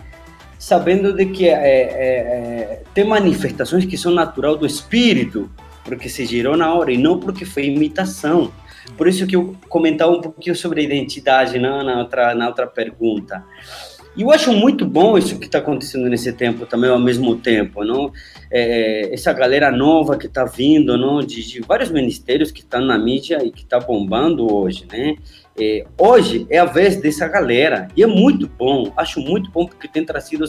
Sabendo 0.58 1.12
de 1.12 1.26
que 1.26 1.48
é, 1.48 1.52
é, 1.52 1.82
é, 1.82 2.82
tem 2.94 3.04
manifestações 3.04 3.84
que 3.84 3.96
são 3.96 4.12
natural 4.12 4.56
do 4.56 4.66
espírito, 4.66 5.50
porque 5.84 6.08
se 6.08 6.24
gerou 6.24 6.56
na 6.56 6.72
hora, 6.74 6.90
e 6.90 6.96
não 6.96 7.20
porque 7.20 7.44
foi 7.44 7.66
imitação. 7.66 8.50
Por 8.96 9.06
isso 9.06 9.26
que 9.26 9.36
eu 9.36 9.54
comentava 9.68 10.12
um 10.12 10.20
pouquinho 10.20 10.56
sobre 10.56 10.80
a 10.80 10.84
identidade 10.84 11.58
né, 11.58 11.68
na, 11.82 11.98
outra, 11.98 12.34
na 12.34 12.48
outra 12.48 12.66
pergunta. 12.66 13.44
E 14.16 14.22
eu 14.22 14.30
acho 14.30 14.50
muito 14.50 14.86
bom 14.86 15.18
isso 15.18 15.38
que 15.38 15.44
está 15.44 15.58
acontecendo 15.58 16.08
nesse 16.08 16.32
tempo 16.32 16.64
também, 16.64 16.88
ao 16.88 16.98
mesmo 16.98 17.36
tempo, 17.36 17.84
não? 17.84 18.10
É, 18.50 19.12
essa 19.12 19.30
galera 19.30 19.70
nova 19.70 20.16
que 20.16 20.26
está 20.26 20.44
vindo, 20.46 20.96
não? 20.96 21.20
De, 21.20 21.46
de, 21.46 21.60
vários 21.60 21.90
ministérios 21.90 22.50
que 22.50 22.60
estão 22.60 22.80
na 22.80 22.96
mídia 22.96 23.44
e 23.44 23.50
que 23.50 23.62
está 23.62 23.78
bombando 23.78 24.50
hoje, 24.50 24.86
né? 24.90 25.16
É, 25.58 25.84
hoje 25.98 26.46
é 26.48 26.58
a 26.58 26.64
vez 26.64 26.96
dessa 26.96 27.28
galera 27.28 27.88
e 27.94 28.02
é 28.02 28.06
muito 28.06 28.46
bom, 28.46 28.90
acho 28.96 29.20
muito 29.20 29.50
bom 29.50 29.66
porque 29.66 29.88
tem 29.88 30.04
trazido 30.04 30.46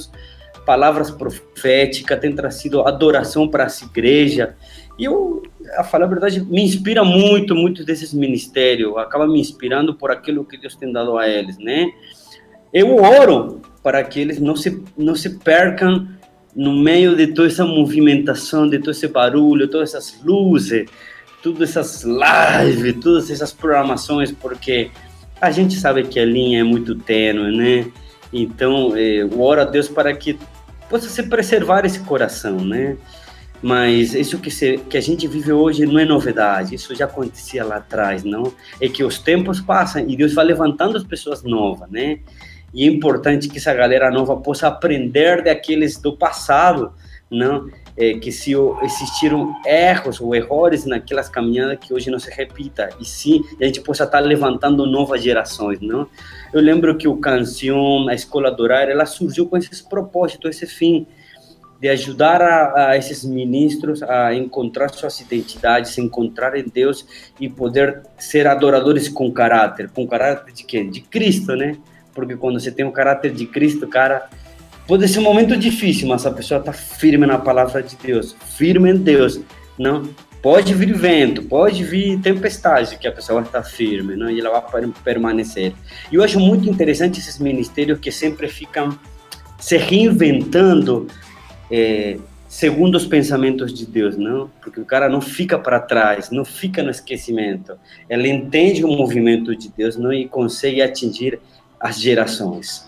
palavras 0.65 1.12
proféticas, 1.12 2.19
tem 2.19 2.34
trazido 2.34 2.82
adoração 2.82 3.47
para 3.49 3.65
essa 3.65 3.84
igreja. 3.84 4.56
E 4.97 5.03
eu, 5.03 5.43
a 5.77 5.84
falar 5.84 6.06
a 6.06 6.10
verdade, 6.10 6.41
me 6.41 6.63
inspira 6.63 7.03
muito, 7.03 7.53
muito 7.53 7.86
desses 7.86 8.13
ministérios, 8.13 8.97
acaba 8.97 9.27
me 9.27 9.39
inspirando 9.39 9.93
por 9.93 10.10
aquilo 10.10 10.45
que 10.45 10.58
Deus 10.58 10.75
tem 10.75 10.91
dado 10.91 11.17
a 11.17 11.27
eles, 11.27 11.58
né? 11.58 11.91
Eu 12.73 12.97
oro 12.97 13.62
para 13.82 14.03
que 14.03 14.19
eles 14.19 14.39
não 14.39 14.56
se, 14.56 14.84
não 14.97 15.15
se 15.15 15.38
percam 15.39 16.08
no 16.56 16.73
meio 16.73 17.15
de 17.15 17.27
toda 17.27 17.47
essa 17.47 17.65
movimentação, 17.65 18.67
de 18.67 18.80
todo 18.80 18.91
esse 18.91 19.08
barulho, 19.08 19.67
todas 19.67 19.93
essas 19.93 20.21
luzes, 20.23 20.89
todas 21.43 21.69
essas 21.75 22.03
lives, 22.03 22.95
todas 23.01 23.30
essas 23.30 23.53
programações, 23.53 24.32
porque 24.32 24.89
a 25.39 25.51
gente 25.51 25.75
sabe 25.75 26.03
que 26.03 26.19
a 26.19 26.25
linha 26.25 26.62
é 26.62 26.63
muito 26.63 26.95
tênue, 26.95 27.56
né? 27.56 27.91
Então, 28.34 28.95
eh, 28.97 29.21
eu 29.21 29.39
oro 29.39 29.62
a 29.62 29.65
Deus 29.65 29.88
para 29.88 30.13
que 30.15 30.38
possa 30.89 31.08
se 31.10 31.23
preservar 31.23 31.86
esse 31.86 31.99
coração, 31.99 32.58
né? 32.58 32.97
Mas 33.62 34.13
isso 34.13 34.38
que, 34.38 34.51
se, 34.51 34.77
que 34.77 34.97
a 34.97 35.01
gente 35.01 35.27
vive 35.27 35.51
hoje 35.51 35.86
não 35.86 35.99
é 35.99 36.06
novidade, 36.06 36.75
isso 36.75 36.93
já 36.93 37.06
acontecia 37.06 37.63
lá 37.63 37.77
atrás, 37.77 38.23
não? 38.23 38.53
É 38.80 38.88
que 38.88 39.03
os 39.03 39.17
tempos 39.19 39.60
passam 39.60 40.08
e 40.08 40.15
Deus 40.15 40.34
vai 40.34 40.45
levantando 40.45 40.97
as 40.97 41.03
pessoas 41.03 41.43
novas, 41.43 41.89
né? 41.89 42.19
E 42.73 42.84
é 42.84 42.88
importante 42.88 43.47
que 43.47 43.58
essa 43.58 43.73
galera 43.73 44.12
nova 44.12 44.36
possa 44.38 44.67
aprender 44.67 45.43
daqueles 45.43 45.97
do 45.97 46.15
passado, 46.15 46.93
não? 47.30 47.69
É, 47.97 48.13
que 48.13 48.32
se 48.32 48.53
existiram 48.84 49.56
erros 49.65 50.21
ou 50.21 50.36
erros 50.36 50.86
naquelas 50.86 51.27
caminhadas 51.27 51.80
que 51.80 51.91
hoje 51.91 52.12
não 52.12 52.19
se 52.19 52.30
repita 52.30 52.89
e 53.01 53.06
sim 53.06 53.43
a 53.60 53.65
gente 53.65 53.82
possa 53.82 54.03
estar 54.03 54.19
levantando 54.19 54.86
novas 54.86 55.23
gerações 55.23 55.80
não 55.82 56.08
eu 56.53 56.62
lembro 56.62 56.95
que 56.95 57.08
o 57.08 57.17
canção 57.17 58.08
a 58.08 58.13
escola 58.13 58.51
Dorar 58.51 58.88
ela 58.88 59.08
surgiu 59.08 59.47
com 59.47 59.58
esses 59.58 59.82
propósitos 59.82 60.51
esse 60.51 60.67
fim 60.67 61.08
de 61.80 61.89
ajudar 61.89 62.41
a, 62.41 62.89
a, 62.89 62.97
esses 62.97 63.23
ministros 63.23 64.01
a 64.03 64.34
encontrar 64.34 64.89
suas 64.89 65.19
identidades, 65.19 65.91
se 65.91 66.01
encontrar 66.01 66.58
em 66.58 66.65
Deus 66.67 67.06
e 67.39 67.47
poder 67.47 68.01
ser 68.17 68.47
adoradores 68.47 69.08
com 69.08 69.32
caráter, 69.32 69.89
com 69.91 70.08
caráter 70.08 70.53
de 70.53 70.63
quem? 70.63 70.89
De 70.89 71.01
Cristo, 71.01 71.56
né? 71.56 71.77
Porque 72.17 72.36
quando 72.36 72.60
você 72.60 72.71
tem 72.71 72.84
o 72.84 72.91
caráter 72.91 73.32
de 73.32 73.45
Cristo, 73.45 73.88
cara, 73.88 74.27
pode 74.88 75.08
ser 75.08 75.19
um 75.19 75.21
momento 75.21 75.56
difícil, 75.56 76.08
mas 76.08 76.25
a 76.25 76.32
pessoa 76.32 76.60
está 76.60 76.73
firme 76.73 77.27
na 77.27 77.38
palavra 77.38 77.84
de 77.84 77.95
Deus, 77.95 78.36
firme 78.58 78.89
em 78.89 78.97
Deus, 78.97 79.39
não? 79.77 80.10
Pode 80.41 80.73
vir 80.73 80.95
vento, 80.95 81.43
pode 81.43 81.84
vir 81.84 82.19
tempestade, 82.19 82.97
que 82.97 83.08
a 83.08 83.12
pessoa 83.12 83.41
está 83.41 83.62
firme, 83.62 84.15
não? 84.15 84.32
E 84.32 84.39
ela 84.39 84.60
vai 84.62 84.88
permanecer. 85.03 85.73
E 86.12 86.15
eu 86.15 86.23
acho 86.23 86.39
muito 86.39 86.67
interessante 86.67 87.19
esses 87.19 87.38
ministérios 87.38 87.99
que 87.99 88.12
sempre 88.12 88.47
ficam 88.47 88.97
se 89.60 89.77
reinventando 89.77 91.06
é, 91.69 92.17
segundo 92.47 92.95
os 92.95 93.06
pensamentos 93.06 93.71
de 93.71 93.86
Deus, 93.86 94.17
não? 94.17 94.49
Porque 94.62 94.80
o 94.80 94.86
cara 94.86 95.08
não 95.08 95.21
fica 95.21 95.60
para 95.60 95.80
trás, 95.80 96.32
não 96.32 96.45
fica 96.45 96.82
no 96.82 96.89
esquecimento. 96.89 97.77
Ele 98.10 98.30
entende 98.30 98.84
o 98.84 98.88
movimento 98.88 99.56
de 99.56 99.69
Deus, 99.69 99.97
não? 99.97 100.12
E 100.13 100.27
consegue 100.27 100.82
atingir 100.82 101.39
as 101.79 101.99
gerações. 101.99 102.87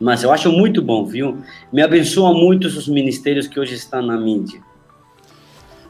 Mas 0.00 0.22
eu 0.22 0.32
acho 0.32 0.50
muito 0.50 0.82
bom, 0.82 1.06
viu? 1.06 1.38
Me 1.72 1.82
abençoa 1.82 2.34
muito 2.34 2.66
os 2.66 2.88
ministérios 2.88 3.46
que 3.46 3.60
hoje 3.60 3.74
estão 3.74 4.02
na 4.02 4.16
mídia. 4.16 4.60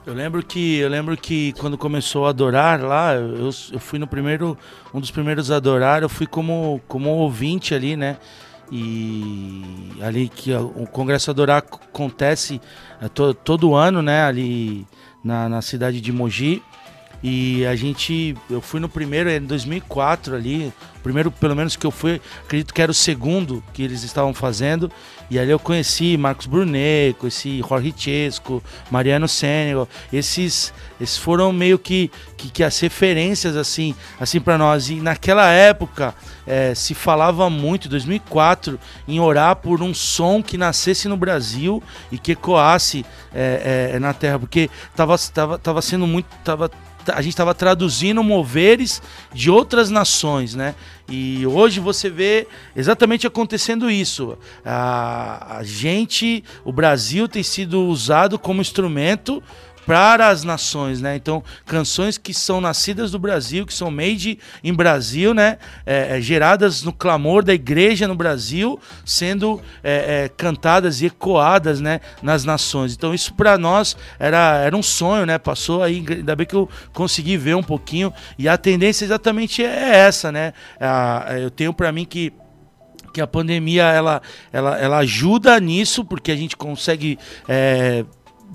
Eu 0.04 0.14
lembro 0.14 0.42
que 0.42 0.78
eu 0.78 0.88
lembro 0.88 1.16
que 1.16 1.52
quando 1.52 1.78
começou 1.78 2.26
a 2.26 2.30
adorar 2.30 2.82
lá, 2.82 3.14
eu, 3.14 3.50
eu 3.72 3.78
fui 3.78 3.98
no 3.98 4.06
primeiro 4.06 4.58
um 4.92 5.00
dos 5.00 5.10
primeiros 5.10 5.50
a 5.50 5.56
adorar, 5.56 6.02
eu 6.02 6.08
fui 6.08 6.26
como 6.26 6.80
como 6.88 7.08
ouvinte 7.10 7.74
ali, 7.74 7.96
né? 7.96 8.18
E 8.74 9.92
ali 10.00 10.30
que 10.30 10.50
o 10.54 10.86
Congresso 10.86 11.30
Adorar 11.30 11.58
acontece 11.58 12.58
é, 13.02 13.08
to, 13.08 13.34
todo 13.34 13.74
ano, 13.74 14.00
né? 14.00 14.24
Ali 14.24 14.86
na, 15.22 15.46
na 15.46 15.60
cidade 15.60 16.00
de 16.00 16.10
Mogi. 16.10 16.62
E 17.22 17.64
a 17.66 17.76
gente, 17.76 18.36
eu 18.50 18.60
fui 18.60 18.80
no 18.80 18.88
primeiro 18.88 19.30
em 19.30 19.40
2004 19.40 20.34
ali, 20.34 20.72
primeiro 21.02 21.30
pelo 21.30 21.54
menos 21.54 21.76
que 21.76 21.86
eu 21.86 21.90
fui, 21.90 22.20
acredito 22.44 22.74
que 22.74 22.82
era 22.82 22.90
o 22.90 22.94
segundo 22.94 23.62
que 23.72 23.82
eles 23.82 24.02
estavam 24.02 24.34
fazendo. 24.34 24.90
E 25.30 25.38
ali 25.38 25.50
eu 25.50 25.58
conheci 25.58 26.16
Marcos 26.16 26.46
Brunet, 26.46 27.14
conheci 27.18 27.62
Jorge 27.66 27.94
Chesco, 27.96 28.62
Mariano 28.90 29.26
Senegal. 29.28 29.88
Esses, 30.12 30.74
esses 31.00 31.16
foram 31.16 31.52
meio 31.52 31.78
que, 31.78 32.10
que, 32.36 32.50
que 32.50 32.62
as 32.62 32.78
referências 32.80 33.56
assim, 33.56 33.94
assim 34.20 34.40
para 34.40 34.58
nós. 34.58 34.90
E 34.90 34.96
naquela 34.96 35.48
época 35.48 36.14
é, 36.46 36.74
se 36.74 36.92
falava 36.92 37.48
muito, 37.48 37.86
em 37.86 37.90
2004, 37.90 38.78
em 39.08 39.20
orar 39.20 39.56
por 39.56 39.80
um 39.80 39.94
som 39.94 40.42
que 40.42 40.58
nascesse 40.58 41.08
no 41.08 41.16
Brasil 41.16 41.82
e 42.10 42.18
que 42.18 42.32
ecoasse 42.32 43.06
é, 43.32 43.92
é, 43.94 43.98
na 43.98 44.12
Terra, 44.12 44.38
porque 44.38 44.68
estava 44.90 45.16
tava, 45.32 45.58
tava 45.58 45.80
sendo 45.80 46.06
muito, 46.06 46.26
tava 46.44 46.70
a 47.08 47.20
gente 47.22 47.32
estava 47.32 47.54
traduzindo 47.54 48.22
moveres 48.22 49.02
de 49.32 49.50
outras 49.50 49.90
nações, 49.90 50.54
né? 50.54 50.74
E 51.08 51.46
hoje 51.46 51.80
você 51.80 52.08
vê 52.08 52.46
exatamente 52.74 53.26
acontecendo 53.26 53.90
isso. 53.90 54.38
A, 54.64 55.58
a 55.58 55.64
gente, 55.64 56.44
o 56.64 56.72
Brasil 56.72 57.28
tem 57.28 57.42
sido 57.42 57.84
usado 57.86 58.38
como 58.38 58.60
instrumento 58.60 59.42
para 59.86 60.28
as 60.28 60.44
nações, 60.44 61.00
né? 61.00 61.16
Então, 61.16 61.42
canções 61.66 62.16
que 62.16 62.32
são 62.32 62.60
nascidas 62.60 63.10
do 63.10 63.18
Brasil, 63.18 63.66
que 63.66 63.74
são 63.74 63.90
made 63.90 64.38
em 64.62 64.72
Brasil, 64.72 65.34
né? 65.34 65.58
É, 65.84 66.18
é, 66.18 66.20
geradas 66.20 66.82
no 66.82 66.92
clamor 66.92 67.42
da 67.44 67.52
igreja 67.52 68.06
no 68.06 68.14
Brasil, 68.14 68.78
sendo 69.04 69.60
é, 69.82 70.24
é 70.24 70.28
cantadas 70.28 71.00
e 71.00 71.06
ecoadas, 71.06 71.80
né? 71.80 72.00
Nas 72.22 72.44
nações. 72.44 72.94
Então, 72.94 73.12
isso 73.12 73.34
para 73.34 73.58
nós 73.58 73.96
era, 74.18 74.58
era 74.58 74.76
um 74.76 74.82
sonho, 74.82 75.26
né? 75.26 75.38
Passou 75.38 75.82
aí, 75.82 76.04
ainda 76.08 76.36
bem 76.36 76.46
que 76.46 76.54
eu 76.54 76.68
consegui 76.92 77.36
ver 77.36 77.56
um 77.56 77.62
pouquinho. 77.62 78.12
E 78.38 78.48
a 78.48 78.56
tendência 78.56 79.04
exatamente 79.04 79.64
é 79.64 79.96
essa, 79.96 80.30
né? 80.30 80.52
eu 81.40 81.50
tenho 81.50 81.72
para 81.72 81.90
mim 81.92 82.04
que 82.04 82.32
que 83.12 83.20
a 83.20 83.26
pandemia 83.26 83.84
ela, 83.84 84.22
ela, 84.52 84.78
ela 84.78 84.98
ajuda 84.98 85.60
nisso 85.60 86.04
porque 86.04 86.32
a 86.32 86.36
gente 86.36 86.56
consegue 86.56 87.18
é, 87.46 88.04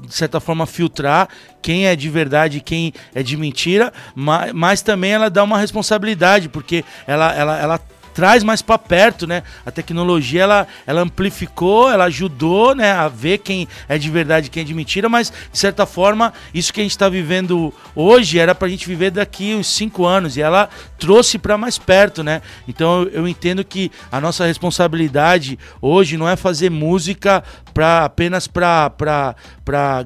de 0.05 0.13
certa 0.13 0.39
forma, 0.39 0.65
filtrar 0.65 1.27
quem 1.61 1.87
é 1.87 1.95
de 1.95 2.09
verdade 2.09 2.57
e 2.57 2.61
quem 2.61 2.93
é 3.13 3.23
de 3.23 3.35
mentira, 3.35 3.91
mas, 4.15 4.53
mas 4.53 4.81
também 4.81 5.11
ela 5.11 5.29
dá 5.29 5.43
uma 5.43 5.57
responsabilidade, 5.57 6.49
porque 6.49 6.83
ela, 7.05 7.33
ela, 7.33 7.57
ela 7.57 7.81
traz 8.17 8.43
mais 8.43 8.63
para 8.63 8.79
perto, 8.79 9.27
né? 9.27 9.43
A 9.63 9.69
tecnologia 9.69 10.41
ela, 10.41 10.67
ela 10.87 11.01
amplificou, 11.01 11.87
ela 11.87 12.05
ajudou, 12.05 12.73
né, 12.73 12.91
a 12.91 13.07
ver 13.07 13.37
quem 13.37 13.67
é 13.87 13.95
de 13.95 14.09
verdade 14.09 14.49
quem 14.49 14.61
é 14.61 14.65
de 14.65 14.73
mentira, 14.73 15.07
mas 15.07 15.31
de 15.51 15.59
certa 15.59 15.85
forma 15.85 16.33
isso 16.51 16.73
que 16.73 16.79
a 16.79 16.83
gente 16.83 16.93
está 16.93 17.07
vivendo 17.07 17.71
hoje 17.95 18.39
era 18.39 18.55
para 18.55 18.67
a 18.67 18.71
gente 18.71 18.87
viver 18.87 19.11
daqui 19.11 19.53
uns 19.53 19.67
cinco 19.67 20.03
anos 20.03 20.35
e 20.35 20.41
ela 20.41 20.67
trouxe 20.97 21.37
para 21.37 21.59
mais 21.59 21.77
perto, 21.77 22.23
né? 22.23 22.41
Então 22.67 23.03
eu, 23.03 23.09
eu 23.09 23.27
entendo 23.27 23.63
que 23.63 23.91
a 24.11 24.19
nossa 24.19 24.47
responsabilidade 24.47 25.59
hoje 25.79 26.17
não 26.17 26.27
é 26.27 26.35
fazer 26.35 26.71
música 26.71 27.43
para 27.71 28.05
apenas 28.05 28.47
para 28.47 29.35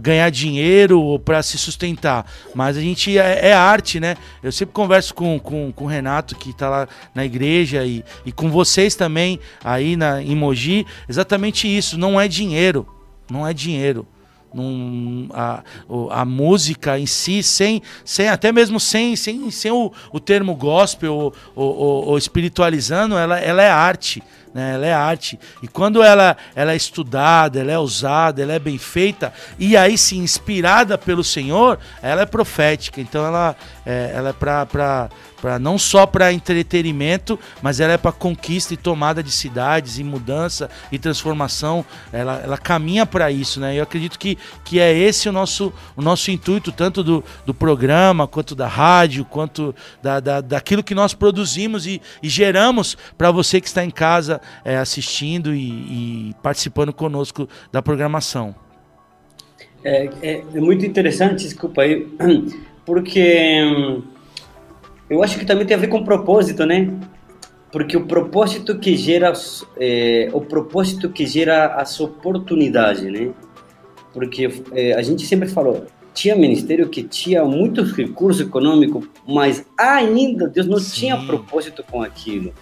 ganhar 0.02 0.30
dinheiro 0.30 1.00
ou 1.02 1.20
para 1.20 1.42
se 1.44 1.58
sustentar, 1.58 2.26
mas 2.54 2.78
a 2.78 2.82
gente 2.82 3.18
é, 3.18 3.50
é, 3.50 3.54
arte, 3.54 4.00
né? 4.00 4.16
Eu 4.42 4.52
sempre 4.52 4.74
converso 4.74 5.14
com, 5.14 5.40
com, 5.40 5.72
com 5.72 5.86
o 5.86 5.88
Renato 5.88 6.36
que 6.36 6.50
está 6.50 6.70
lá 6.70 6.88
na 7.14 7.26
igreja 7.26 7.86
e 7.86 8.02
e, 8.26 8.32
com 8.32 8.50
vocês 8.50 8.96
também 8.96 9.40
aí 9.64 9.96
na, 9.96 10.22
em 10.22 10.36
Mogi, 10.36 10.86
exatamente 11.08 11.68
isso. 11.68 11.98
Não 11.98 12.20
é 12.20 12.28
dinheiro. 12.28 12.88
Não 13.30 13.48
é 13.48 13.54
dinheiro. 13.54 14.06
Num, 14.54 15.30
a, 15.32 15.64
a 16.10 16.26
música 16.26 17.00
em 17.00 17.06
si, 17.06 17.42
sem, 17.42 17.82
sem 18.04 18.28
até 18.28 18.52
mesmo 18.52 18.82
sem, 18.82 19.16
sem, 19.16 19.50
sem 19.50 19.72
o, 19.72 19.94
o 20.12 20.20
termo 20.20 20.54
gospel 20.56 21.14
ou, 21.14 21.34
ou, 21.56 22.08
ou 22.08 22.18
espiritualizando, 22.18 23.18
ela, 23.18 23.40
ela 23.40 23.64
é 23.64 23.70
arte 23.70 24.22
né? 24.54 24.74
Ela 24.76 24.86
é 24.86 24.94
arte. 24.94 25.40
E 25.62 25.68
quando 25.68 26.04
ela, 26.04 26.36
ela 26.56 26.74
é 26.74 26.76
estudada, 26.76 27.60
ela 27.60 27.72
é 27.72 27.80
usada, 27.80 28.42
ela 28.42 28.54
é 28.54 28.60
bem 28.60 28.78
feita, 28.78 29.34
e 29.58 29.76
aí 29.78 29.98
sim, 29.98 30.20
inspirada 30.20 30.98
pelo 30.98 31.24
Senhor, 31.24 31.80
ela 32.02 32.22
é 32.22 32.26
profética. 32.26 33.00
Então 33.00 33.26
ela 33.26 33.56
é, 33.86 34.12
ela 34.16 34.30
é 34.30 34.34
para 34.34 35.10
para 35.42 35.58
não 35.58 35.78
só 35.78 36.06
para 36.06 36.32
entretenimento, 36.32 37.38
mas 37.62 37.80
ela 37.80 37.94
é 37.94 37.98
para 37.98 38.12
conquista 38.12 38.74
e 38.74 38.78
tomada 38.78 39.24
de 39.24 39.32
cidades 39.32 39.98
e 39.98 40.04
mudança 40.04 40.70
e 40.92 41.00
transformação. 41.00 41.84
Ela, 42.14 42.42
ela 42.44 42.58
caminha 42.58 43.06
para 43.06 43.32
isso, 43.32 43.60
né? 43.60 43.76
Eu 43.78 43.84
acredito 43.84 44.20
que, 44.20 44.38
que 44.64 44.80
é 44.80 44.96
esse 44.96 45.28
o 45.28 45.32
nosso, 45.32 45.74
o 45.96 46.02
nosso 46.02 46.30
intuito, 46.30 46.72
tanto 46.72 47.04
do, 47.04 47.24
do 47.46 47.54
programa, 47.54 48.28
quanto 48.28 48.54
da 48.54 48.68
rádio, 48.68 49.26
quanto 49.26 49.74
da, 50.02 50.20
da, 50.20 50.42
daquilo 50.42 50.84
que 50.84 50.94
nós 50.94 51.14
produzimos 51.14 51.88
e, 51.88 52.02
e 52.22 52.30
geramos 52.30 52.96
para 53.18 53.32
você 53.32 53.60
que 53.60 53.68
está 53.68 53.84
em 53.84 53.92
casa 53.92 54.40
é, 54.64 54.78
assistindo 54.78 55.56
e, 55.56 56.30
e 56.30 56.36
participando 56.44 56.94
conosco 56.94 57.50
da 57.72 57.82
programação. 57.82 58.56
É, 59.84 60.10
é, 60.22 60.44
é, 60.54 60.60
muito 60.60 60.86
interessante, 60.86 61.44
desculpa 61.44 61.82
aí, 61.82 62.08
porque 62.86 63.64
hum, 63.64 64.04
eu 65.12 65.22
acho 65.22 65.38
que 65.38 65.46
também 65.46 65.66
tem 65.66 65.76
a 65.76 65.80
ver 65.80 65.88
com 65.88 66.04
propósito, 66.04 66.66
né? 66.66 66.90
Porque 67.72 67.98
o 67.98 68.06
propósito 68.06 68.80
que 68.80 68.96
gera 68.96 69.34
é, 69.78 70.30
o 70.32 70.42
propósito 70.42 71.10
que 71.10 71.26
gera 71.26 71.76
as 71.76 72.00
oportunidades, 72.00 73.04
né? 73.04 73.32
Porque 74.14 74.50
é, 74.74 74.94
a 74.94 75.02
gente 75.02 75.26
sempre 75.26 75.50
falou 75.50 75.86
tinha 76.14 76.36
ministério 76.36 76.90
que 76.90 77.04
tinha 77.04 77.44
muitos 77.46 77.94
recursos 77.94 78.46
econômicos, 78.46 79.06
mas 79.26 79.66
ainda 79.78 80.48
Deus 80.48 80.68
não 80.68 80.78
Sim. 80.78 80.94
tinha 80.94 81.18
propósito 81.18 81.84
com 81.90 82.02
aquilo. 82.02 82.54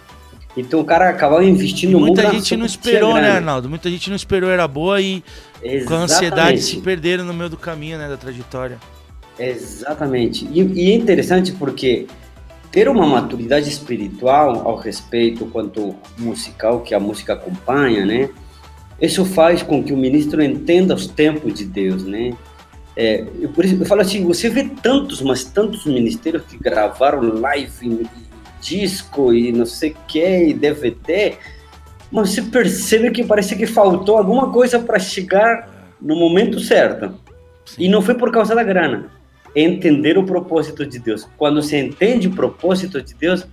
Então 0.56 0.80
o 0.80 0.84
cara 0.84 1.08
acabava 1.08 1.44
investindo 1.44 1.92
e 1.92 2.00
muita 2.00 2.30
gente 2.30 2.56
não 2.56 2.66
esperou, 2.66 3.14
né, 3.14 3.32
Arnaldo? 3.32 3.68
Muita 3.68 3.88
gente 3.88 4.08
não 4.08 4.16
esperou, 4.16 4.50
era 4.50 4.66
boa 4.66 5.00
e 5.00 5.22
Exatamente. 5.62 5.84
com 5.84 5.94
a 5.94 5.98
ansiedade 5.98 6.60
se 6.60 6.76
perderam 6.78 7.24
no 7.24 7.32
meio 7.32 7.48
do 7.48 7.56
caminho, 7.56 7.98
né, 7.98 8.08
da 8.08 8.16
trajetória. 8.16 8.78
Exatamente. 9.38 10.46
E, 10.52 10.60
e 10.60 10.90
é 10.90 10.94
interessante 10.94 11.52
porque 11.52 12.06
ter 12.70 12.88
uma 12.88 13.06
maturidade 13.06 13.68
espiritual 13.68 14.66
ao 14.68 14.76
respeito 14.76 15.46
quanto 15.46 15.94
musical 16.18 16.80
que 16.80 16.94
a 16.94 17.00
música 17.00 17.32
acompanha, 17.32 18.06
né? 18.06 18.30
Isso 19.00 19.24
faz 19.24 19.62
com 19.62 19.82
que 19.82 19.92
o 19.92 19.96
ministro 19.96 20.42
entenda 20.42 20.94
os 20.94 21.06
tempos 21.06 21.54
de 21.54 21.64
Deus, 21.64 22.04
né? 22.04 22.32
É, 22.96 23.24
eu, 23.40 23.48
por 23.48 23.64
isso, 23.64 23.76
eu 23.80 23.86
falo 23.86 24.02
assim, 24.02 24.24
você 24.24 24.48
vê 24.48 24.64
tantos, 24.82 25.22
mas 25.22 25.44
tantos 25.44 25.86
ministérios 25.86 26.44
que 26.44 26.58
gravaram 26.58 27.40
live 27.40 28.06
disco 28.60 29.32
e 29.32 29.52
não 29.52 29.64
sei 29.64 29.92
o 29.92 29.96
que, 30.06 30.48
e 30.48 30.54
DVD, 30.54 31.34
mas 32.10 32.30
você 32.30 32.42
percebe 32.42 33.10
que 33.10 33.24
parece 33.24 33.56
que 33.56 33.66
faltou 33.66 34.18
alguma 34.18 34.52
coisa 34.52 34.78
para 34.78 34.98
chegar 34.98 35.94
no 36.00 36.14
momento 36.16 36.60
certo. 36.60 37.14
Sim. 37.64 37.84
E 37.84 37.88
não 37.88 38.02
foi 38.02 38.14
por 38.14 38.30
causa 38.30 38.54
da 38.54 38.62
grana. 38.62 39.10
Entender 39.54 40.16
o 40.16 40.24
propósito 40.24 40.86
de 40.86 40.98
Deus. 40.98 41.28
Quando 41.36 41.62
você 41.62 41.78
entende 41.78 42.28
o 42.28 42.34
propósito 42.34 43.02
de 43.02 43.14
Deus, 43.14 43.46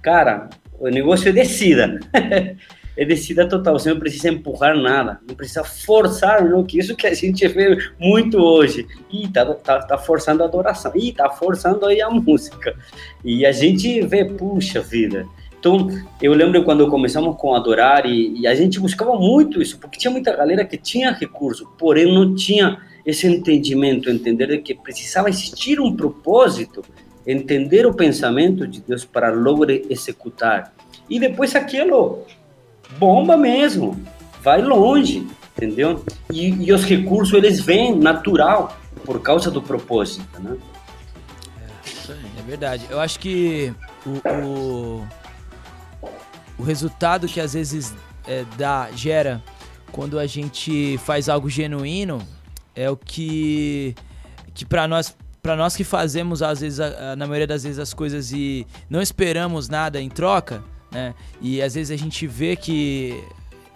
cara, 0.00 0.48
o 0.78 0.88
negócio 0.88 1.28
é 1.28 1.32
descida. 1.32 2.00
é 2.96 3.04
descida 3.04 3.48
total. 3.48 3.78
Você 3.78 3.90
não 3.90 3.98
precisa 3.98 4.28
empurrar 4.28 4.76
nada, 4.76 5.20
não 5.26 5.34
precisa 5.34 5.64
forçar, 5.64 6.44
não, 6.44 6.64
que 6.64 6.78
isso 6.78 6.96
que 6.96 7.06
a 7.06 7.14
gente 7.14 7.46
vê 7.48 7.76
muito 7.98 8.38
hoje. 8.38 8.86
E 9.12 9.28
tá, 9.28 9.44
tá, 9.54 9.80
tá 9.80 9.98
forçando 9.98 10.42
a 10.42 10.46
adoração, 10.46 10.92
e 10.94 11.12
tá 11.12 11.30
forçando 11.30 11.86
aí 11.86 12.00
a 12.00 12.10
música. 12.10 12.74
E 13.24 13.44
a 13.46 13.52
gente 13.52 14.00
vê, 14.02 14.24
puxa 14.24 14.80
vida. 14.80 15.26
Então, 15.58 15.88
eu 16.20 16.34
lembro 16.34 16.64
quando 16.64 16.88
começamos 16.88 17.36
com 17.36 17.54
adorar 17.54 18.04
e, 18.04 18.40
e 18.40 18.48
a 18.48 18.54
gente 18.54 18.80
buscava 18.80 19.14
muito 19.14 19.62
isso, 19.62 19.78
porque 19.78 19.96
tinha 19.96 20.10
muita 20.10 20.36
galera 20.36 20.64
que 20.64 20.76
tinha 20.76 21.12
recurso, 21.12 21.70
porém 21.78 22.12
não 22.12 22.34
tinha 22.34 22.80
esse 23.04 23.26
entendimento, 23.26 24.10
entender 24.10 24.56
que 24.58 24.74
precisava 24.74 25.28
existir 25.28 25.80
um 25.80 25.94
propósito, 25.94 26.84
entender 27.26 27.86
o 27.86 27.94
pensamento 27.94 28.66
de 28.66 28.80
Deus 28.80 29.04
para 29.04 29.30
logo 29.30 29.64
executar. 29.70 30.72
E 31.08 31.18
depois 31.18 31.54
aquilo 31.54 32.24
bomba 32.98 33.36
mesmo, 33.36 34.00
vai 34.42 34.62
longe. 34.62 35.26
entendeu? 35.56 36.04
E, 36.30 36.48
e 36.66 36.72
os 36.72 36.84
recursos 36.84 37.34
eles 37.34 37.60
vêm 37.60 37.96
natural 37.96 38.76
por 39.04 39.20
causa 39.20 39.50
do 39.50 39.60
propósito, 39.60 40.40
né? 40.40 40.56
É 42.38 42.42
verdade. 42.42 42.86
Eu 42.90 43.00
acho 43.00 43.18
que 43.18 43.72
o, 44.04 44.28
o, 44.44 45.06
o 46.58 46.62
resultado 46.62 47.28
que 47.28 47.40
às 47.40 47.54
vezes 47.54 47.94
é, 48.26 48.44
dá, 48.56 48.88
gera 48.94 49.42
quando 49.90 50.18
a 50.18 50.26
gente 50.26 50.98
faz 50.98 51.28
algo 51.28 51.48
genuíno 51.48 52.20
é 52.74 52.88
o 52.90 52.96
que, 52.96 53.94
que 54.54 54.64
para 54.64 54.86
nós 54.88 55.14
para 55.42 55.56
nós 55.56 55.74
que 55.74 55.82
fazemos 55.82 56.40
às 56.40 56.60
vezes 56.60 56.78
a- 56.78 57.12
a- 57.12 57.16
na 57.16 57.26
maioria 57.26 57.48
das 57.48 57.64
vezes 57.64 57.78
as 57.80 57.92
coisas 57.92 58.30
e 58.32 58.64
não 58.88 59.02
esperamos 59.02 59.68
nada 59.68 60.00
em 60.00 60.08
troca, 60.08 60.62
né? 60.92 61.14
E 61.40 61.60
às 61.60 61.74
vezes 61.74 61.90
a 61.90 62.00
gente 62.00 62.28
vê 62.28 62.54
que 62.54 63.20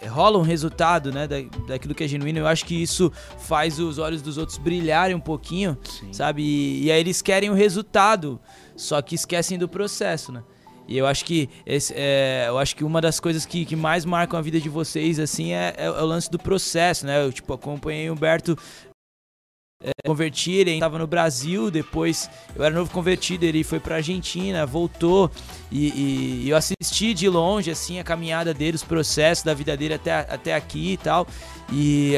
rola 0.09 0.39
um 0.39 0.43
resultado, 0.43 1.11
né, 1.11 1.27
da, 1.27 1.37
daquilo 1.67 1.93
que 1.93 2.05
é 2.05 2.09
genuíno. 2.09 2.39
Eu 2.39 2.47
acho 2.47 2.65
que 2.65 2.81
isso 2.81 3.11
faz 3.39 3.81
os 3.81 3.99
olhos 3.99 4.23
dos 4.23 4.39
outros 4.39 4.59
brilharem 4.59 5.17
um 5.17 5.21
pouquinho, 5.21 5.77
sabe? 6.13 6.43
E, 6.43 6.85
e 6.85 6.93
aí 6.93 7.01
eles 7.01 7.21
querem 7.21 7.51
o 7.51 7.55
resultado, 7.55 8.39
só 8.77 9.03
que 9.03 9.17
esquecem 9.17 9.59
do 9.59 9.69
processo, 9.69 10.31
né? 10.31 10.45
E 10.89 10.97
eu 10.97 11.05
acho 11.05 11.25
que 11.25 11.49
esse, 11.67 11.93
é, 11.97 12.45
eu 12.47 12.59
acho 12.59 12.77
que 12.77 12.85
uma 12.85 13.01
das 13.01 13.19
coisas 13.19 13.45
que, 13.45 13.65
que 13.65 13.75
mais 13.75 14.05
marcam 14.05 14.39
a 14.39 14.43
vida 14.43 14.61
de 14.61 14.69
vocês 14.69 15.19
assim 15.19 15.53
é, 15.53 15.75
é 15.77 15.91
o 15.91 16.05
lance 16.07 16.31
do 16.31 16.39
processo, 16.39 17.05
né? 17.05 17.25
Eu 17.25 17.33
tipo 17.33 17.53
acompanhei 17.53 18.09
o 18.09 18.13
Humberto 18.13 18.57
é, 19.83 19.91
ele 20.49 20.71
estava 20.73 20.99
no 20.99 21.07
Brasil, 21.07 21.71
depois 21.71 22.31
eu 22.55 22.65
era 22.65 22.75
novo 22.75 22.91
convertido, 22.91 23.45
ele 23.45 23.63
foi 23.63 23.79
pra 23.79 23.97
Argentina, 23.97 24.65
voltou 24.65 25.31
e, 25.71 26.45
e- 26.45 26.49
eu 26.49 26.57
assisti 26.57 27.13
de 27.13 27.29
longe 27.29 27.71
assim 27.71 27.99
a 27.99 28.05
caminhada 28.05 28.55
dele, 28.55 28.77
os 28.77 28.85
processos 28.85 29.45
da 29.45 29.53
vida 29.55 29.77
dele 29.77 29.95
até, 29.95 30.13
até 30.13 30.55
aqui 30.55 30.93
e 30.93 30.97
tal. 30.97 31.27
E 31.73 32.15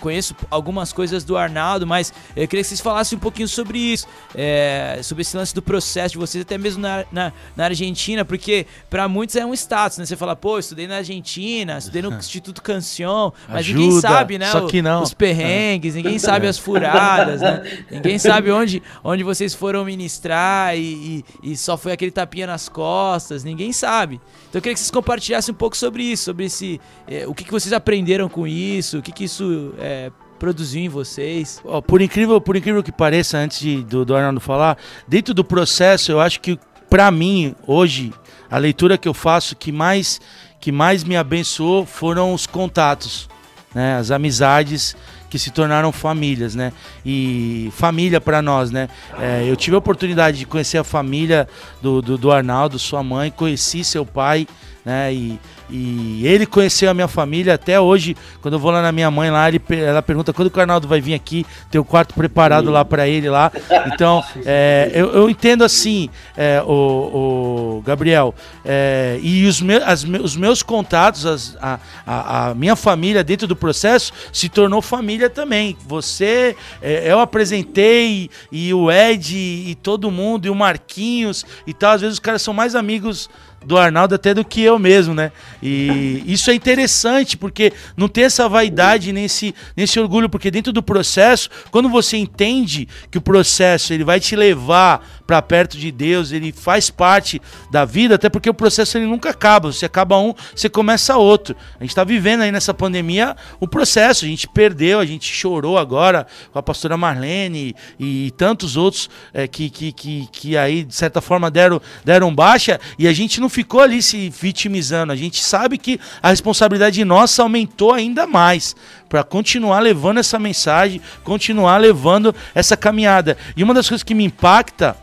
conheço 0.00 0.34
algumas 0.50 0.92
coisas 0.92 1.24
do 1.24 1.36
Arnaldo, 1.36 1.86
mas 1.86 2.12
eu 2.36 2.46
queria 2.46 2.62
que 2.62 2.68
vocês 2.68 2.80
falassem 2.80 3.16
um 3.16 3.20
pouquinho 3.20 3.48
sobre 3.48 3.78
isso, 3.78 4.06
é, 4.34 5.00
sobre 5.02 5.22
esse 5.22 5.36
lance 5.36 5.54
do 5.54 5.62
processo 5.62 6.12
de 6.12 6.18
vocês, 6.18 6.42
até 6.42 6.58
mesmo 6.58 6.80
na, 6.82 7.04
na, 7.10 7.32
na 7.56 7.64
Argentina, 7.64 8.24
porque 8.24 8.66
pra 8.88 9.08
muitos 9.08 9.36
é 9.36 9.44
um 9.44 9.54
status, 9.54 9.98
né? 9.98 10.06
Você 10.06 10.16
fala, 10.16 10.36
pô, 10.36 10.58
estudei 10.58 10.86
na 10.86 10.96
Argentina, 10.96 11.78
estudei 11.78 12.02
no 12.02 12.12
Instituto 12.16 12.62
Cancion, 12.62 13.30
mas 13.48 13.66
ninguém 13.66 13.88
Ajuda, 13.88 14.00
sabe, 14.08 14.38
né? 14.38 14.50
só 14.50 14.66
que 14.66 14.82
não. 14.82 15.02
Os 15.02 15.14
perrengues, 15.14 15.94
ninguém 15.94 16.18
sabe 16.18 16.46
as 16.46 16.58
furadas, 16.58 17.40
né? 17.40 17.62
Ninguém 17.90 18.18
sabe 18.18 18.50
onde, 18.50 18.82
onde 19.02 19.22
vocês 19.22 19.54
foram 19.54 19.84
ministrar 19.84 20.76
e, 20.76 21.24
e, 21.42 21.52
e 21.52 21.56
só 21.56 21.76
foi 21.76 21.92
aquele 21.92 22.10
tapinha 22.10 22.46
nas 22.46 22.68
costas, 22.68 23.44
ninguém 23.44 23.72
sabe. 23.72 24.20
Então 24.48 24.58
eu 24.58 24.62
queria 24.62 24.74
que 24.74 24.80
vocês 24.80 24.90
compartilhassem 24.90 25.52
um 25.52 25.56
pouco 25.56 25.76
sobre 25.76 26.02
isso, 26.02 26.24
sobre 26.24 26.44
esse. 26.46 26.80
eh, 27.08 27.26
o 27.26 27.34
que, 27.34 27.44
que 27.44 27.50
vocês 27.50 27.72
aprenderam 27.72 28.28
com 28.28 28.46
isso, 28.46 28.98
o 28.98 29.02
que, 29.02 29.12
que 29.12 29.24
isso 29.24 29.74
eh, 29.86 30.10
produziu 30.38 30.82
em 30.82 30.88
vocês. 30.88 31.62
Por 31.86 32.02
incrível, 32.02 32.40
por 32.40 32.56
incrível 32.56 32.82
que 32.82 32.92
pareça, 32.92 33.38
antes 33.38 33.58
de- 33.60 33.82
do, 33.84 34.04
do 34.04 34.14
Arnaldo 34.14 34.40
falar, 34.40 34.76
dentro 35.08 35.32
do 35.32 35.42
processo, 35.44 36.10
eu 36.12 36.20
acho 36.20 36.40
que 36.40 36.58
pra 36.90 37.10
mim 37.10 37.54
hoje 37.66 38.12
a 38.50 38.58
leitura 38.58 38.98
que 38.98 39.08
eu 39.08 39.14
faço 39.14 39.56
que 39.56 39.72
mais 39.72 40.20
que 40.60 40.72
mais 40.72 41.04
me 41.04 41.16
abençoou 41.16 41.86
foram 41.86 42.34
os 42.34 42.46
contatos, 42.46 43.28
né, 43.74 43.96
as 43.98 44.10
amizades 44.10 44.96
que 45.30 45.38
se 45.38 45.50
tornaram 45.50 45.92
famílias, 45.92 46.54
né? 46.54 46.72
E 47.04 47.68
família 47.72 48.20
pra 48.20 48.40
nós, 48.42 48.70
né? 48.70 48.88
É, 49.18 49.44
eu 49.48 49.54
tive 49.56 49.74
a 49.76 49.78
oportunidade 49.78 50.38
de 50.38 50.46
conhecer 50.46 50.78
a 50.78 50.84
família 50.84 51.48
do, 51.82 52.00
do, 52.02 52.16
do 52.18 52.32
Arnaldo, 52.32 52.78
sua 52.78 53.02
mãe, 53.02 53.30
conheci 53.30 53.84
seu 53.84 54.04
pai, 54.06 54.46
né? 54.86 55.12
E, 55.12 55.40
e 55.68 56.24
ele 56.24 56.46
conheceu 56.46 56.88
a 56.88 56.94
minha 56.94 57.08
família 57.08 57.54
até 57.54 57.80
hoje. 57.80 58.16
Quando 58.40 58.54
eu 58.54 58.60
vou 58.60 58.70
lá 58.70 58.80
na 58.80 58.92
minha 58.92 59.10
mãe 59.10 59.32
lá, 59.32 59.48
ele, 59.48 59.60
ela 59.84 60.00
pergunta 60.00 60.32
quando 60.32 60.48
o 60.54 60.60
Arnaldo 60.60 60.86
vai 60.86 61.00
vir 61.00 61.12
aqui. 61.12 61.44
Tem 61.68 61.80
o 61.80 61.84
quarto 61.84 62.14
preparado 62.14 62.70
lá 62.70 62.84
pra 62.84 63.08
ele 63.08 63.28
lá. 63.28 63.50
Então, 63.92 64.22
é, 64.46 64.92
eu, 64.94 65.12
eu 65.12 65.28
entendo 65.28 65.64
assim, 65.64 66.08
é, 66.36 66.62
o, 66.64 67.78
o 67.78 67.82
Gabriel, 67.84 68.32
é, 68.64 69.18
e 69.20 69.44
os, 69.46 69.60
me, 69.60 69.74
as 69.74 70.04
os 70.04 70.36
meus 70.36 70.62
contatos, 70.62 71.26
as- 71.26 71.56
a, 71.60 71.80
a, 72.06 72.48
a 72.50 72.54
minha 72.54 72.76
família 72.76 73.24
dentro 73.24 73.48
do 73.48 73.56
processo 73.56 74.12
se 74.32 74.48
tornou 74.48 74.80
família 74.80 75.28
também. 75.28 75.76
Você, 75.88 76.54
é, 76.80 77.10
eu 77.10 77.18
apresentei 77.18 78.30
e 78.52 78.72
o 78.72 78.88
Ed 78.88 79.34
e 79.36 79.74
todo 79.82 80.12
mundo 80.12 80.46
e 80.46 80.50
o 80.50 80.54
Marquinhos 80.54 81.44
e 81.66 81.74
tal. 81.74 81.90
Às 81.94 82.02
vezes 82.02 82.14
os 82.14 82.20
caras 82.20 82.40
são 82.40 82.54
mais 82.54 82.76
amigos 82.76 83.28
do 83.66 83.76
Arnaldo 83.76 84.14
até 84.14 84.32
do 84.32 84.44
que 84.44 84.62
eu 84.62 84.78
mesmo, 84.78 85.12
né? 85.12 85.32
E 85.60 86.22
isso 86.26 86.50
é 86.50 86.54
interessante 86.54 87.36
porque 87.36 87.72
não 87.96 88.08
tem 88.08 88.24
essa 88.24 88.48
vaidade 88.48 89.12
nesse, 89.12 89.54
nesse 89.76 89.98
orgulho, 89.98 90.28
porque 90.28 90.50
dentro 90.50 90.72
do 90.72 90.82
processo, 90.82 91.50
quando 91.70 91.88
você 91.88 92.16
entende 92.16 92.88
que 93.10 93.18
o 93.18 93.20
processo 93.20 93.92
ele 93.92 94.04
vai 94.04 94.20
te 94.20 94.36
levar 94.36 95.04
para 95.26 95.42
perto 95.42 95.76
de 95.76 95.90
Deus, 95.90 96.30
ele 96.30 96.52
faz 96.52 96.88
parte 96.88 97.42
da 97.70 97.84
vida, 97.84 98.14
até 98.14 98.28
porque 98.28 98.48
o 98.48 98.54
processo 98.54 98.96
ele 98.96 99.06
nunca 99.06 99.30
acaba. 99.30 99.72
Você 99.72 99.84
acaba 99.84 100.16
um, 100.18 100.32
você 100.54 100.68
começa 100.68 101.16
outro. 101.16 101.56
A 101.80 101.82
gente 101.82 101.90
está 101.90 102.04
vivendo 102.04 102.42
aí 102.42 102.52
nessa 102.52 102.72
pandemia 102.72 103.34
o 103.58 103.66
processo. 103.66 104.24
A 104.24 104.28
gente 104.28 104.46
perdeu, 104.46 105.00
a 105.00 105.04
gente 105.04 105.30
chorou 105.32 105.76
agora 105.76 106.26
com 106.52 106.58
a 106.58 106.62
pastora 106.62 106.96
Marlene 106.96 107.74
e, 107.98 108.26
e 108.26 108.30
tantos 108.30 108.76
outros 108.76 109.10
é, 109.34 109.48
que, 109.48 109.68
que, 109.68 109.92
que, 109.92 110.28
que 110.30 110.56
aí, 110.56 110.84
de 110.84 110.94
certa 110.94 111.20
forma, 111.20 111.50
deram, 111.50 111.82
deram 112.04 112.32
baixa 112.32 112.78
e 112.96 113.08
a 113.08 113.12
gente 113.12 113.40
não 113.40 113.48
ficou 113.56 113.80
ali 113.80 114.02
se 114.02 114.28
vitimizando. 114.28 115.14
A 115.14 115.16
gente 115.16 115.42
sabe 115.42 115.78
que 115.78 115.98
a 116.22 116.28
responsabilidade 116.28 117.02
nossa 117.06 117.42
aumentou 117.42 117.90
ainda 117.90 118.26
mais 118.26 118.76
para 119.08 119.24
continuar 119.24 119.80
levando 119.80 120.18
essa 120.18 120.38
mensagem, 120.38 121.00
continuar 121.24 121.78
levando 121.78 122.34
essa 122.54 122.76
caminhada. 122.76 123.34
E 123.56 123.64
uma 123.64 123.72
das 123.72 123.88
coisas 123.88 124.02
que 124.02 124.14
me 124.14 124.24
impacta 124.24 124.94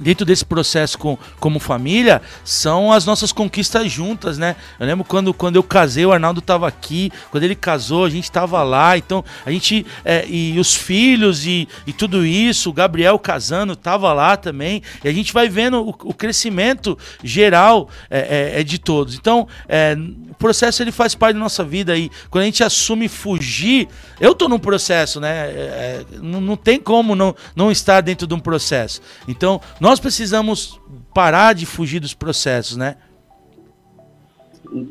dentro 0.00 0.24
desse 0.24 0.44
processo 0.44 0.96
com, 0.96 1.18
como 1.38 1.58
família 1.58 2.22
são 2.44 2.90
as 2.90 3.04
nossas 3.04 3.30
conquistas 3.30 3.90
juntas, 3.90 4.38
né? 4.38 4.56
Eu 4.80 4.86
lembro 4.86 5.04
quando, 5.04 5.34
quando 5.34 5.56
eu 5.56 5.62
casei, 5.62 6.06
o 6.06 6.12
Arnaldo 6.12 6.40
estava 6.40 6.66
aqui, 6.66 7.12
quando 7.30 7.44
ele 7.44 7.54
casou, 7.54 8.04
a 8.04 8.10
gente 8.10 8.24
estava 8.24 8.62
lá, 8.62 8.96
então 8.96 9.22
a 9.44 9.50
gente, 9.50 9.84
é, 10.04 10.26
e 10.26 10.58
os 10.58 10.74
filhos 10.74 11.46
e, 11.46 11.68
e 11.86 11.92
tudo 11.92 12.24
isso, 12.24 12.70
o 12.70 12.72
Gabriel 12.72 13.18
casando 13.18 13.74
estava 13.74 14.12
lá 14.12 14.36
também, 14.36 14.82
e 15.04 15.08
a 15.08 15.12
gente 15.12 15.32
vai 15.32 15.48
vendo 15.48 15.82
o, 15.82 15.90
o 15.90 16.14
crescimento 16.14 16.98
geral 17.22 17.88
é, 18.10 18.52
é, 18.54 18.60
é 18.60 18.64
de 18.64 18.78
todos. 18.78 19.14
Então, 19.14 19.46
é, 19.68 19.94
o 20.30 20.34
processo 20.34 20.82
ele 20.82 20.90
faz 20.90 21.14
parte 21.14 21.34
da 21.34 21.40
nossa 21.40 21.62
vida 21.62 21.96
e 21.96 22.10
quando 22.30 22.42
a 22.42 22.46
gente 22.46 22.64
assume 22.64 23.08
fugir, 23.08 23.88
eu 24.18 24.34
tô 24.34 24.48
num 24.48 24.58
processo, 24.58 25.20
né? 25.20 25.50
É, 25.50 25.52
é, 25.52 26.04
não, 26.20 26.40
não 26.40 26.56
tem 26.56 26.80
como 26.80 27.14
não, 27.14 27.36
não 27.54 27.70
estar 27.70 28.00
dentro 28.00 28.26
de 28.26 28.32
um 28.34 28.40
processo. 28.40 29.02
Então, 29.28 29.60
nós 29.82 29.98
precisamos 29.98 30.80
parar 31.12 31.54
de 31.54 31.66
fugir 31.66 31.98
dos 31.98 32.14
processos, 32.14 32.76
né? 32.76 32.94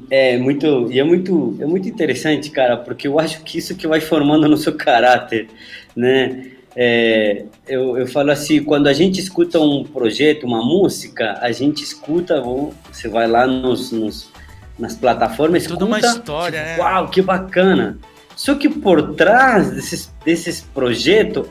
É 0.10 0.38
muito, 0.38 0.92
e 0.92 1.00
é 1.00 1.04
muito, 1.04 1.58
é 1.62 1.66
muito 1.66 1.88
interessante, 1.88 2.50
cara, 2.50 2.76
porque 2.76 3.08
eu 3.08 3.18
acho 3.18 3.42
que 3.42 3.58
isso 3.58 3.74
que 3.74 3.88
vai 3.88 4.02
formando 4.02 4.50
no 4.50 4.58
seu 4.58 4.74
caráter, 4.76 5.48
né? 5.96 6.52
É, 6.76 7.46
eu, 7.66 7.98
eu 7.98 8.06
falo 8.06 8.32
assim, 8.32 8.62
quando 8.62 8.88
a 8.88 8.94
gente 8.94 9.18
escuta 9.22 9.62
um 9.62 9.86
projeto, 9.86 10.46
uma 10.46 10.62
música, 10.62 11.40
a 11.42 11.54
gente 11.54 11.82
escuta, 11.82 12.42
você 12.92 13.08
vai 13.08 13.28
lá 13.28 13.48
nos, 13.48 13.94
nos- 13.94 14.30
nas 14.78 14.94
plataformas, 14.94 15.66
Toda 15.68 15.86
uma 15.86 16.00
escuta, 16.00 16.18
história, 16.20 16.60
tipo, 16.60 16.70
né? 16.70 16.78
Uau, 16.80 17.08
que 17.08 17.22
bacana! 17.22 17.98
Só 18.36 18.56
que 18.56 18.68
por 18.68 19.16
trás 19.16 19.72
desses, 19.72 20.14
desses 20.26 20.60
projetos 20.62 21.48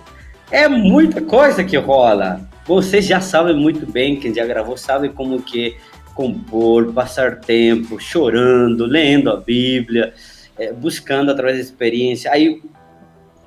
é 0.51 0.68
muita 0.68 1.22
coisa 1.22 1.64
que 1.64 1.78
rola. 1.78 2.49
Vocês 2.70 3.04
já 3.04 3.20
sabem 3.20 3.56
muito 3.56 3.84
bem, 3.84 4.14
quem 4.14 4.32
já 4.32 4.46
gravou 4.46 4.76
sabe 4.76 5.08
como 5.08 5.42
que 5.42 5.70
é 5.70 5.74
compor, 6.14 6.92
passar 6.92 7.40
tempo 7.40 7.98
chorando, 7.98 8.86
lendo 8.86 9.28
a 9.28 9.36
Bíblia, 9.38 10.14
eh, 10.56 10.72
buscando 10.72 11.32
através 11.32 11.56
da 11.56 11.64
experiência. 11.64 12.30
Aí 12.30 12.62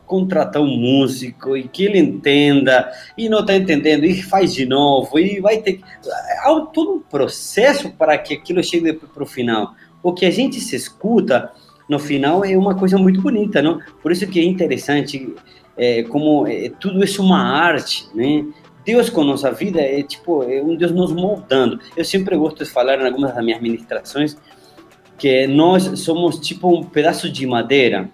contratar 0.05 0.61
um 0.61 0.75
músico 0.75 1.55
e 1.55 1.69
que 1.69 1.85
ele 1.85 1.99
entenda 1.99 2.91
e 3.17 3.29
não 3.29 3.39
está 3.39 3.55
entendendo 3.55 4.03
e 4.03 4.21
faz 4.21 4.53
de 4.53 4.65
novo 4.65 5.17
e 5.17 5.39
vai 5.39 5.59
ter 5.59 5.79
há 6.41 6.59
todo 6.73 6.95
um 6.95 6.99
processo 6.99 7.91
para 7.91 8.17
que 8.17 8.33
aquilo 8.33 8.61
chegue 8.61 8.91
para 8.91 9.23
o 9.23 9.25
final. 9.25 9.73
O 10.03 10.11
que 10.11 10.25
a 10.25 10.31
gente 10.31 10.59
se 10.59 10.75
escuta 10.75 11.49
no 11.87 11.97
final 11.97 12.43
é 12.43 12.57
uma 12.57 12.75
coisa 12.75 12.97
muito 12.97 13.21
bonita, 13.21 13.61
não? 13.61 13.79
Por 14.01 14.11
isso 14.11 14.27
que 14.27 14.41
é 14.41 14.43
interessante 14.43 15.33
é, 15.77 16.03
como 16.03 16.45
é, 16.45 16.69
tudo 16.77 17.01
isso 17.01 17.21
é 17.21 17.25
uma 17.25 17.41
arte, 17.41 18.05
né? 18.13 18.45
Deus 18.85 19.09
com 19.09 19.23
nossa 19.23 19.51
vida 19.51 19.81
é 19.81 20.03
tipo 20.03 20.43
é 20.43 20.61
um 20.61 20.75
Deus 20.75 20.91
nos 20.91 21.11
moldando. 21.11 21.79
Eu 21.95 22.03
sempre 22.03 22.35
gosto 22.35 22.63
de 22.63 22.69
falar 22.69 22.99
em 22.99 23.05
algumas 23.05 23.33
das 23.33 23.43
minhas 23.43 23.61
ministrações 23.61 24.37
que 25.17 25.47
nós 25.47 25.99
somos 25.99 26.39
tipo 26.39 26.67
um 26.67 26.83
pedaço 26.83 27.29
de 27.29 27.45
madeira 27.47 28.09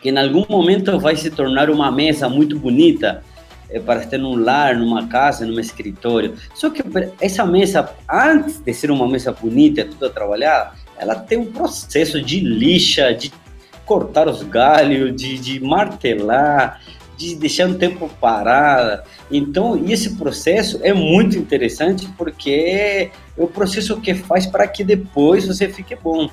que 0.00 0.10
em 0.10 0.18
algum 0.18 0.44
momento 0.48 0.98
vai 0.98 1.14
se 1.14 1.30
tornar 1.30 1.70
uma 1.70 1.90
mesa 1.90 2.28
muito 2.28 2.58
bonita 2.58 3.22
eh, 3.70 3.78
para 3.78 4.02
estar 4.02 4.18
num 4.18 4.34
lar, 4.34 4.76
numa 4.76 5.06
casa, 5.06 5.46
num 5.46 5.60
escritório. 5.60 6.34
Só 6.54 6.70
que 6.70 6.82
essa 7.20 7.46
mesa, 7.46 7.88
antes 8.10 8.58
de 8.58 8.74
ser 8.74 8.90
uma 8.90 9.08
mesa 9.08 9.30
bonita, 9.30 9.84
toda 9.84 10.12
trabalhada, 10.12 10.72
ela 10.98 11.14
tem 11.14 11.38
um 11.38 11.46
processo 11.46 12.20
de 12.20 12.40
lixa, 12.40 13.14
de, 13.14 13.32
cortar 13.84 14.28
os 14.28 14.42
galhos, 14.42 15.14
de, 15.14 15.38
de 15.38 15.60
martelar, 15.60 16.80
de 17.28 17.36
deixar 17.36 17.66
um 17.68 17.74
tempo 17.74 18.08
parado. 18.20 19.02
Então, 19.30 19.82
esse 19.88 20.16
processo 20.16 20.80
é 20.82 20.92
muito 20.92 21.36
interessante 21.38 22.08
porque 22.18 22.50
é 22.50 23.10
o 23.36 23.46
processo 23.46 24.00
que 24.00 24.14
faz 24.14 24.46
para 24.46 24.66
que 24.66 24.82
depois 24.84 25.46
você 25.46 25.68
fique 25.68 25.94
bom. 25.96 26.28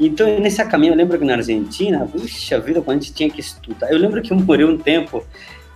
Então, 0.00 0.38
nesse 0.40 0.64
caminho, 0.64 0.92
eu 0.92 0.96
lembro 0.96 1.18
que 1.18 1.24
na 1.24 1.34
Argentina, 1.34 2.06
puxa 2.10 2.58
vida, 2.58 2.80
quando 2.82 2.98
a 2.98 3.00
gente 3.00 3.14
tinha 3.14 3.30
que 3.30 3.40
estudar. 3.40 3.90
Eu 3.92 3.98
lembro 3.98 4.20
que 4.20 4.32
eu 4.32 4.36
morei 4.36 4.64
um 4.66 4.76
tempo, 4.76 5.24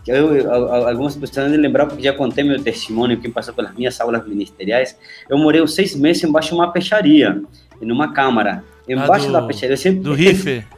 que 0.05 0.11
eu, 0.11 0.35
eu- 0.35 0.53
algumas 0.89 1.15
pessoas 1.15 1.47
devem 1.47 1.61
lembrar, 1.61 1.87
porque 1.87 2.03
já 2.03 2.13
contei 2.13 2.43
meu 2.43 2.61
testemunho, 2.63 3.19
quem 3.21 3.31
passou 3.31 3.55
pelas 3.55 3.75
minhas 3.75 4.01
aulas 4.01 4.27
ministeriais. 4.27 4.97
Eu 5.29 5.39
morei 5.39 5.63
uns 5.63 5.75
seis 5.75 5.95
meses 5.95 6.25
embaixo 6.25 6.49
de 6.49 6.55
uma 6.55 6.73
peixaria, 6.73 7.41
numa 7.81 8.13
câmara. 8.13 8.65
Embaixo 8.89 9.27
do- 9.27 9.33
da 9.33 9.43
peixaria. 9.43 9.77
Sempre... 9.77 10.01
Do 10.01 10.13
Riff. 10.13 10.65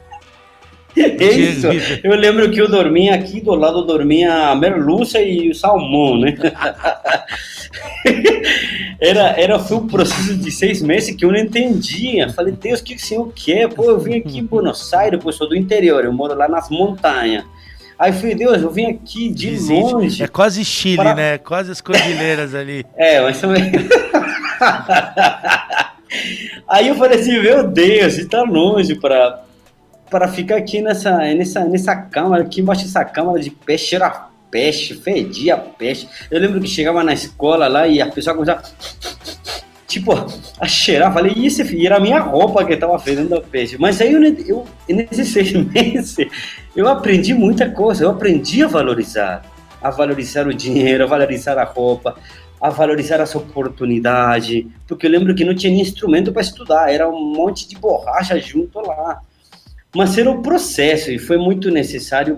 É 0.97 1.25
isso. 1.25 1.67
Eu 2.03 2.17
lembro 2.17 2.51
que 2.51 2.61
eu 2.61 2.69
dormia 2.69 3.15
aqui, 3.15 3.41
do 3.41 3.55
lado 3.55 3.83
dormia 3.85 4.49
a 4.49 4.57
merluça 4.57 5.21
e 5.21 5.51
o 5.51 5.55
salmão, 5.55 6.19
né? 6.19 6.35
Era, 9.01 9.29
era, 9.41 9.59
foi 9.61 9.77
um 9.77 9.87
processo 9.87 10.35
de 10.37 10.51
seis 10.51 10.83
meses 10.83 11.15
que 11.15 11.25
eu 11.25 11.31
não 11.31 11.39
entendia. 11.39 12.29
Falei, 12.31 12.53
Deus, 12.53 12.81
o 12.81 12.85
que 12.85 12.97
o 12.97 12.99
senhor 12.99 13.33
quer? 13.33 13.69
Pô, 13.69 13.85
eu 13.85 13.99
vim 14.01 14.17
aqui 14.19 14.39
em 14.39 14.45
Buenos 14.45 14.93
Aires, 14.93 15.21
pô, 15.23 15.29
eu 15.29 15.33
sou 15.33 15.49
do 15.49 15.55
interior, 15.55 16.05
eu 16.05 16.13
moro 16.13 16.35
lá 16.35 16.49
nas 16.49 16.69
montanhas. 16.69 17.45
Aí 17.97 18.11
eu 18.11 18.15
falei, 18.15 18.35
Deus, 18.35 18.61
eu 18.63 18.71
vim 18.71 18.87
aqui 18.87 19.29
de 19.33 19.51
Visite. 19.51 19.93
longe. 19.93 20.23
É 20.23 20.27
quase 20.27 20.65
Chile, 20.65 20.97
Para- 20.97 21.15
né? 21.15 21.39
Quase 21.39 21.71
as 21.71 21.81
cordilheiras 21.81 22.55
ali. 22.55 22.85
É, 22.97 23.21
mas 23.21 23.41
também. 23.41 23.71
Aí 26.69 26.89
eu 26.89 26.97
falei 26.97 27.21
assim, 27.21 27.39
meu 27.41 27.69
Deus, 27.69 28.19
está 28.19 28.43
longe 28.43 28.97
para 28.97 29.45
para 30.11 30.29
ficar 30.29 30.57
aqui 30.57 30.81
nessa 30.81 31.17
nessa 31.35 31.65
nessa 31.65 31.97
câmara, 31.97 32.43
aqui 32.43 32.61
embaixo 32.61 32.85
dessa 32.85 33.05
câmara 33.05 33.41
de 33.41 33.51
peixe, 33.51 33.97
era 33.97 34.29
peixe, 34.51 34.95
fedia 34.95 35.57
peixe. 35.57 36.09
Eu 36.31 36.41
lembro 36.41 36.61
que 36.61 36.69
chegava 36.69 37.05
na 37.05 37.13
escola 37.13 37.69
lá 37.69 37.87
e 37.87 38.01
a 38.01 38.07
pessoa 38.07 38.35
começava 38.35 38.63
tipo 39.87 40.13
a 40.61 40.67
cheirar, 40.67 41.13
falei, 41.13 41.33
e 41.35 41.47
esse 41.47 41.65
filho, 41.65 41.87
era 41.87 41.97
a 41.97 42.01
minha 42.01 42.21
roupa 42.21 42.65
que 42.65 42.75
estava 42.75 42.99
fedendo 42.99 43.35
a 43.35 43.41
peixe. 43.41 43.79
Mas 43.79 44.01
aí 44.01 44.13
eu, 44.13 44.23
eu 44.47 44.67
nesses 44.89 45.29
seis 45.33 45.53
meses 45.53 46.17
eu 46.77 46.87
aprendi 46.89 47.33
muita 47.33 47.71
coisa, 47.71 48.05
eu 48.05 48.11
aprendi 48.11 48.63
a 48.63 48.69
valorizar, 48.69 49.43
a 49.83 49.91
valorizar 49.91 50.47
o 50.47 50.55
dinheiro, 50.55 51.05
a 51.05 51.07
valorizar 51.07 51.59
a 51.59 51.65
roupa, 51.65 52.17
a 52.61 52.71
valorizar 52.71 53.21
as 53.21 53.35
oportunidades, 53.35 54.67
porque 54.87 55.07
eu 55.07 55.11
lembro 55.11 55.35
que 55.35 55.45
não 55.45 55.55
tinha 55.55 55.73
nem 55.73 55.81
instrumento 55.81 56.33
para 56.33 56.43
estudar, 56.43 56.93
era 56.93 57.09
um 57.09 57.33
monte 57.35 57.67
de 57.67 57.77
borracha 57.77 58.39
junto 58.39 58.81
lá. 58.81 59.23
Mas 59.95 60.19
era 60.19 60.31
um 60.31 60.43
processo 60.43 61.11
e 61.11 61.19
foi 61.19 61.39
muito 61.39 61.71
necessário 61.71 62.37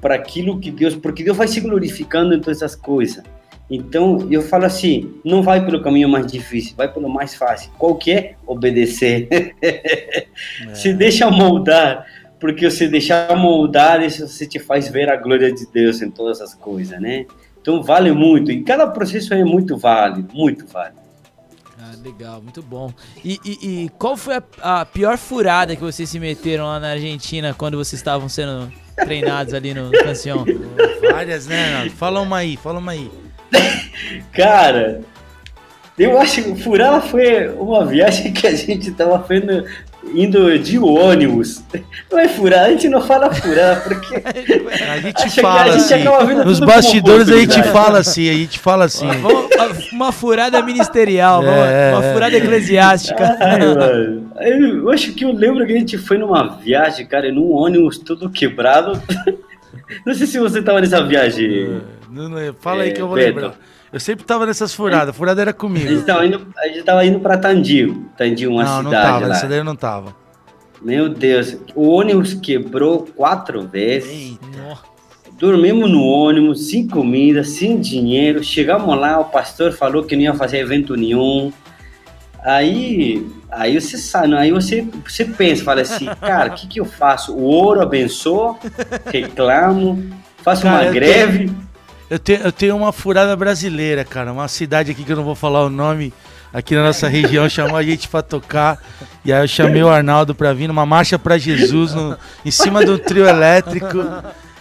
para 0.00 0.14
aquilo 0.14 0.60
que 0.60 0.70
Deus, 0.70 0.94
porque 0.94 1.24
Deus 1.24 1.36
vai 1.36 1.48
se 1.48 1.60
glorificando 1.60 2.34
em 2.34 2.40
todas 2.40 2.62
essas 2.62 2.76
coisas. 2.76 3.24
Então 3.70 4.28
eu 4.30 4.42
falo 4.42 4.66
assim, 4.66 5.14
não 5.24 5.42
vai 5.42 5.64
pelo 5.64 5.82
caminho 5.82 6.08
mais 6.08 6.26
difícil, 6.30 6.74
vai 6.76 6.92
pelo 6.92 7.08
mais 7.08 7.34
fácil. 7.34 7.70
Qual 7.78 7.96
que 7.96 8.12
é? 8.12 8.34
Obedecer. 8.46 9.54
Se 10.74 10.92
deixa 10.92 11.30
moldar, 11.30 12.06
porque 12.38 12.70
você 12.70 12.86
deixar 12.86 13.34
moldar, 13.36 14.02
isso 14.02 14.28
você 14.28 14.46
te 14.46 14.58
faz 14.58 14.88
ver 14.88 15.08
a 15.08 15.16
glória 15.16 15.50
de 15.50 15.66
Deus 15.72 16.02
em 16.02 16.10
todas 16.10 16.42
as 16.42 16.54
coisas, 16.54 17.00
né? 17.00 17.24
Então 17.62 17.82
vale 17.82 18.12
muito, 18.12 18.50
e 18.50 18.62
cada 18.62 18.86
processo 18.88 19.32
é 19.32 19.44
muito 19.44 19.78
válido, 19.78 20.28
muito 20.34 20.66
válido. 20.66 21.00
Ah, 21.80 21.92
legal, 22.02 22.40
muito 22.42 22.62
bom. 22.62 22.92
E, 23.24 23.40
e- 23.44 23.84
e 23.84 23.88
qual 23.98 24.16
foi 24.16 24.36
a, 24.36 24.80
a 24.80 24.84
pior 24.84 25.16
furada 25.18 25.74
que 25.74 25.82
vocês 25.82 26.08
se 26.08 26.18
meteram 26.20 26.64
lá 26.66 26.78
na 26.78 26.90
Argentina 26.90 27.54
quando 27.56 27.76
vocês 27.76 27.98
estavam 27.98 28.28
sendo 28.28 28.70
treinados 28.96 29.52
ali 29.54 29.72
no 29.74 29.90
Cancion? 29.90 30.44
Várias, 31.10 31.46
né? 31.46 31.78
Renato? 31.78 31.90
Fala 31.96 32.20
uma 32.20 32.36
aí, 32.38 32.56
fala 32.56 32.78
uma 32.78 32.92
aí. 32.92 33.10
Cara, 34.32 35.00
eu 35.98 36.18
acho 36.20 36.42
que 36.42 36.54
Furala 36.62 37.00
foi 37.00 37.48
uma 37.50 37.84
viagem 37.84 38.32
que 38.32 38.46
a 38.46 38.54
gente 38.54 38.90
tava 38.92 39.22
fazendo, 39.22 39.64
indo 40.14 40.58
de 40.58 40.78
ônibus. 40.78 41.62
Não 42.10 42.18
é 42.18 42.28
Furala, 42.28 42.66
a 42.66 42.70
gente 42.70 42.88
não 42.88 43.00
fala 43.00 43.32
Furala, 43.32 43.76
porque 43.76 44.16
A 44.90 44.98
gente 44.98 45.40
fala 45.40 45.62
a 45.74 45.78
gente 45.78 45.94
assim. 45.94 46.44
Nos 46.44 46.60
bastidores 46.60 47.28
a 47.28 47.36
gente 47.38 47.62
fala 47.64 47.98
assim, 47.98 48.28
a 48.28 48.34
gente 48.34 48.58
fala 48.58 48.84
assim. 48.84 49.06
Uma 49.92 50.12
furada 50.12 50.60
ministerial, 50.62 51.42
vamos- 51.42 51.58
É, 51.58 51.92
uma 51.94 52.04
é. 52.04 52.12
furada 52.12 52.36
eclesiástica. 52.36 53.36
Ai, 53.40 53.58
mano. 53.58 54.30
Eu 54.40 54.90
acho 54.90 55.12
que 55.12 55.24
eu 55.24 55.32
lembro 55.32 55.64
que 55.66 55.72
a 55.72 55.78
gente 55.78 55.96
foi 55.98 56.18
numa 56.18 56.56
viagem, 56.56 57.06
cara, 57.06 57.30
num 57.32 57.50
ônibus 57.50 57.98
todo 57.98 58.28
quebrado. 58.30 59.00
Não 60.06 60.14
sei 60.14 60.26
se 60.26 60.38
você 60.38 60.62
tava 60.62 60.80
nessa 60.80 61.02
viagem. 61.04 61.80
Não, 62.10 62.28
não, 62.28 62.54
fala 62.60 62.82
aí 62.82 62.90
É, 62.90 62.92
que 62.92 63.00
eu 63.00 63.06
vou 63.08 63.16
Beto. 63.16 63.34
lembrar. 63.34 63.54
Eu 63.92 64.00
sempre 64.00 64.24
tava 64.24 64.46
nessas 64.46 64.74
furadas, 64.74 65.14
furada 65.14 65.40
era 65.42 65.50
A 65.50 65.52
gente 65.52 65.60
comigo. 65.60 66.02
tava 66.02 66.24
indo, 66.26 66.46
a 66.56 66.66
gente 66.68 66.82
tava 66.82 67.04
indo 67.04 67.20
pra 67.20 67.36
Tandil. 67.36 68.06
Tandil, 68.16 68.50
uma 68.52 68.64
Não, 68.64 68.82
não 68.84 68.90
cidade 68.90 69.06
tava, 69.06 69.20
lá. 69.20 69.28
nessa 69.28 69.46
daí 69.46 69.58
eu 69.58 69.64
não 69.64 69.76
tava. 69.76 70.16
Meu 70.80 71.08
Deus, 71.08 71.56
o 71.74 71.88
ônibus 71.90 72.34
quebrou 72.34 73.06
quatro 73.14 73.66
vezes. 73.68 74.38
Nossa. 74.56 74.82
Dormimos 75.38 75.90
no 75.90 76.02
ônibus, 76.02 76.70
sem 76.70 76.86
comida, 76.88 77.44
sem 77.44 77.78
dinheiro. 77.80 78.42
Chegamos 78.42 78.98
lá, 78.98 79.18
o 79.20 79.26
pastor 79.26 79.72
falou 79.72 80.04
que 80.04 80.16
não 80.16 80.22
ia 80.22 80.34
fazer 80.34 80.58
evento 80.58 80.96
nenhum. 80.96 81.52
Aí, 82.44 83.24
aí 83.50 83.80
você 83.80 83.96
sabe, 83.98 84.34
aí 84.34 84.50
você, 84.50 84.86
você 85.06 85.24
pensa, 85.24 85.62
fala 85.62 85.82
assim, 85.82 86.06
cara, 86.20 86.50
o 86.52 86.54
que, 86.54 86.66
que 86.66 86.80
eu 86.80 86.84
faço? 86.84 87.32
O 87.34 87.42
ouro 87.42 87.80
abençoa, 87.80 88.56
reclamo, 89.06 90.10
faço 90.38 90.62
Cara, 90.62 90.84
uma 90.86 90.92
greve. 90.92 91.50
Eu 92.10 92.18
tenho, 92.18 92.40
eu 92.42 92.52
tenho 92.52 92.76
uma 92.76 92.92
furada 92.92 93.34
brasileira, 93.36 94.04
cara. 94.04 94.32
Uma 94.32 94.48
cidade 94.48 94.90
aqui 94.90 95.04
que 95.04 95.12
eu 95.12 95.16
não 95.16 95.24
vou 95.24 95.34
falar 95.34 95.64
o 95.64 95.70
nome. 95.70 96.12
Aqui 96.52 96.74
na 96.74 96.82
nossa 96.82 97.08
região 97.08 97.48
chamou 97.50 97.76
a 97.76 97.82
gente 97.82 98.08
pra 98.08 98.22
tocar. 98.22 98.78
E 99.24 99.32
aí 99.32 99.42
eu 99.42 99.48
chamei 99.48 99.82
o 99.82 99.88
Arnaldo 99.88 100.34
pra 100.34 100.52
vir 100.52 100.68
numa 100.68 100.84
marcha 100.84 101.18
pra 101.18 101.38
Jesus 101.38 101.94
no, 101.94 102.16
em 102.44 102.50
cima 102.50 102.84
do 102.84 102.98
trio 102.98 103.26
elétrico. 103.26 103.98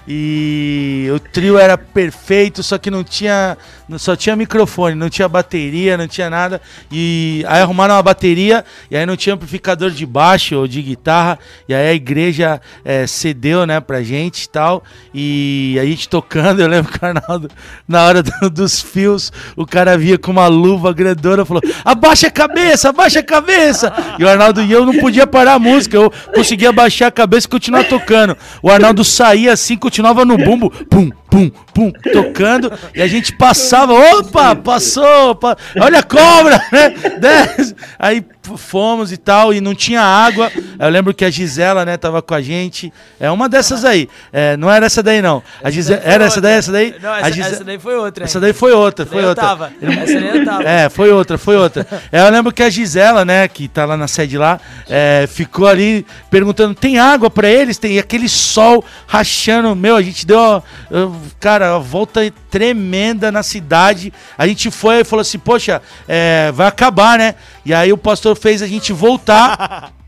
E 0.08 1.08
o 1.14 1.20
trio 1.20 1.58
era 1.58 1.78
perfeito, 1.78 2.64
só 2.64 2.78
que 2.78 2.90
não 2.90 3.04
tinha. 3.04 3.58
Só 4.00 4.16
tinha 4.16 4.36
microfone, 4.36 4.96
não 4.96 5.10
tinha 5.10 5.28
bateria, 5.28 5.98
não 5.98 6.08
tinha 6.08 6.30
nada. 6.30 6.62
E 6.92 7.44
aí 7.48 7.62
arrumaram 7.62 7.96
uma 7.96 8.04
bateria 8.04 8.64
e 8.90 8.96
aí 8.98 9.06
não 9.06 9.16
tinha 9.16 9.36
amplificador 9.36 9.92
de 9.92 10.06
baixo 10.06 10.56
ou 10.58 10.68
de 10.68 10.82
guitarra. 10.82 11.38
E 11.68 11.74
aí 11.74 11.90
a 11.90 11.94
igreja 11.94 12.62
eh, 12.84 13.06
cedeu, 13.08 13.66
né, 13.66 13.80
pra 13.80 14.02
gente 14.04 14.44
e 14.44 14.50
tal. 14.50 14.84
E 15.14 15.78
a 15.82 15.86
gente 15.86 16.08
tocando, 16.10 16.62
eu 16.62 16.68
lembro 16.68 16.92
que 16.92 16.98
o 17.04 17.08
Arnaldo, 17.08 17.50
na 17.88 18.04
hora 18.06 18.24
do- 18.24 18.50
dos 18.50 18.82
fios, 18.82 19.32
o 19.56 19.66
cara 19.66 19.98
via 19.98 20.18
com 20.18 20.32
uma 20.32 20.48
luva 20.48 20.92
grandona 20.94 21.46
falou: 21.46 21.62
abaixa 21.84 22.28
a 22.28 22.32
cabeça, 22.32 22.90
abaixa 22.90 23.20
a 23.20 23.24
cabeça. 23.24 23.94
E 24.18 24.24
o 24.24 24.30
Arnaldo 24.30 24.62
e 24.64 24.72
eu 24.72 24.86
não 24.86 24.98
podia 25.00 25.26
parar 25.28 25.54
a 25.56 25.60
música, 25.60 25.96
eu 25.98 26.12
conseguia 26.34 26.70
abaixar 26.70 27.08
a 27.08 27.12
cabeça 27.12 27.48
e 27.48 27.50
continuar 27.50 27.84
tocando. 27.86 28.36
O 28.62 28.70
Arnaldo 28.70 29.04
saía 29.04 29.54
assim, 29.54 29.78
continuava 29.78 30.24
no 30.26 30.38
bumbo, 30.38 30.70
pum, 30.90 31.10
pum, 31.32 31.50
pum, 31.74 31.92
tocando. 32.12 32.72
E 32.94 33.02
a 33.02 33.08
gente 33.08 33.34
passava, 33.34 33.94
opa, 33.94 34.56
passou, 34.56 35.34
pa- 35.36 35.58
olha 35.80 36.00
a 36.00 36.04
cobra, 36.04 36.62
né? 36.72 36.90
Desce. 37.20 37.76
Aí 37.98 38.24
fomos 38.56 39.12
e 39.12 39.18
tal, 39.18 39.54
e 39.54 39.62
não 39.62 39.76
tinha 39.76 40.02
água. 40.02 40.52
Eu 40.80 40.90
lembro 40.90 41.14
que 41.14 41.24
a 41.24 41.30
Gisela, 41.30 41.86
né, 41.86 41.98
tava 41.98 42.22
com 42.22 42.34
a 42.34 42.42
gente. 42.42 42.92
É 43.20 43.30
uma 43.30 43.48
dessas 43.48 43.86
aí. 43.86 44.10
É, 44.34 44.58
não 44.58 44.72
era 44.72 44.86
essa 44.86 45.04
daí, 45.04 45.22
não. 45.22 45.44
A 45.64 45.70
era 46.04 46.26
essa 46.26 46.42
daí, 46.42 46.54
essa 46.54 46.72
daí? 46.72 46.96
Não, 47.02 47.16
essa, 47.16 47.32
Gise- 47.32 47.50
essa 47.54 47.64
daí 47.64 47.80
foi 47.80 47.96
outra. 47.96 48.24
essa 48.26 48.40
daí 48.40 48.54
foi 48.54 48.72
outra, 48.74 49.04
Essa 49.06 49.12
foi 49.14 49.26
outra. 49.26 49.44
tava. 49.44 49.72
Essa 49.82 50.20
daí 50.20 50.38
eu 50.38 50.46
tava. 50.46 50.64
É, 50.64 50.90
foi 50.90 51.12
outra, 51.12 51.38
foi 51.38 51.56
outra. 51.56 51.86
É, 52.12 52.22
eu 52.22 52.30
lembro 52.30 52.52
que 52.52 52.62
a 52.64 52.70
Gisela, 52.70 53.24
né, 53.24 53.48
que 53.48 53.68
tá 53.68 53.86
lá 53.86 53.96
na 53.96 54.08
sede 54.08 54.38
lá, 54.38 54.60
é, 54.90 55.28
ficou 55.28 55.68
ali 55.68 56.06
perguntando: 56.30 56.74
tem 56.76 57.00
água 57.00 57.30
pra 57.30 57.48
eles? 57.50 57.78
Tem 57.78 57.94
e 57.94 58.00
aquele 58.00 58.28
sol 58.28 58.84
rachando. 59.08 59.76
Meu, 59.76 59.96
a 59.96 60.02
gente 60.02 60.26
deu, 60.26 60.64
cara, 61.40 61.76
a 61.76 61.80
volta 61.80 62.22
tremenda 62.50 63.32
na 63.32 63.44
cidade. 63.44 64.12
A 64.38 64.46
gente 64.48 64.70
foi 64.72 65.02
e 65.02 65.04
falou 65.04 65.22
assim: 65.22 65.40
poxa, 65.40 65.82
é, 66.08 66.52
vai 66.54 66.68
acabar, 66.68 67.18
né? 67.18 67.36
E 67.66 67.74
aí 67.74 67.94
o 67.94 67.98
pastor 67.98 68.31
fez 68.36 68.62
a 68.62 68.68
gente 68.68 68.94
voltar. 68.94 69.94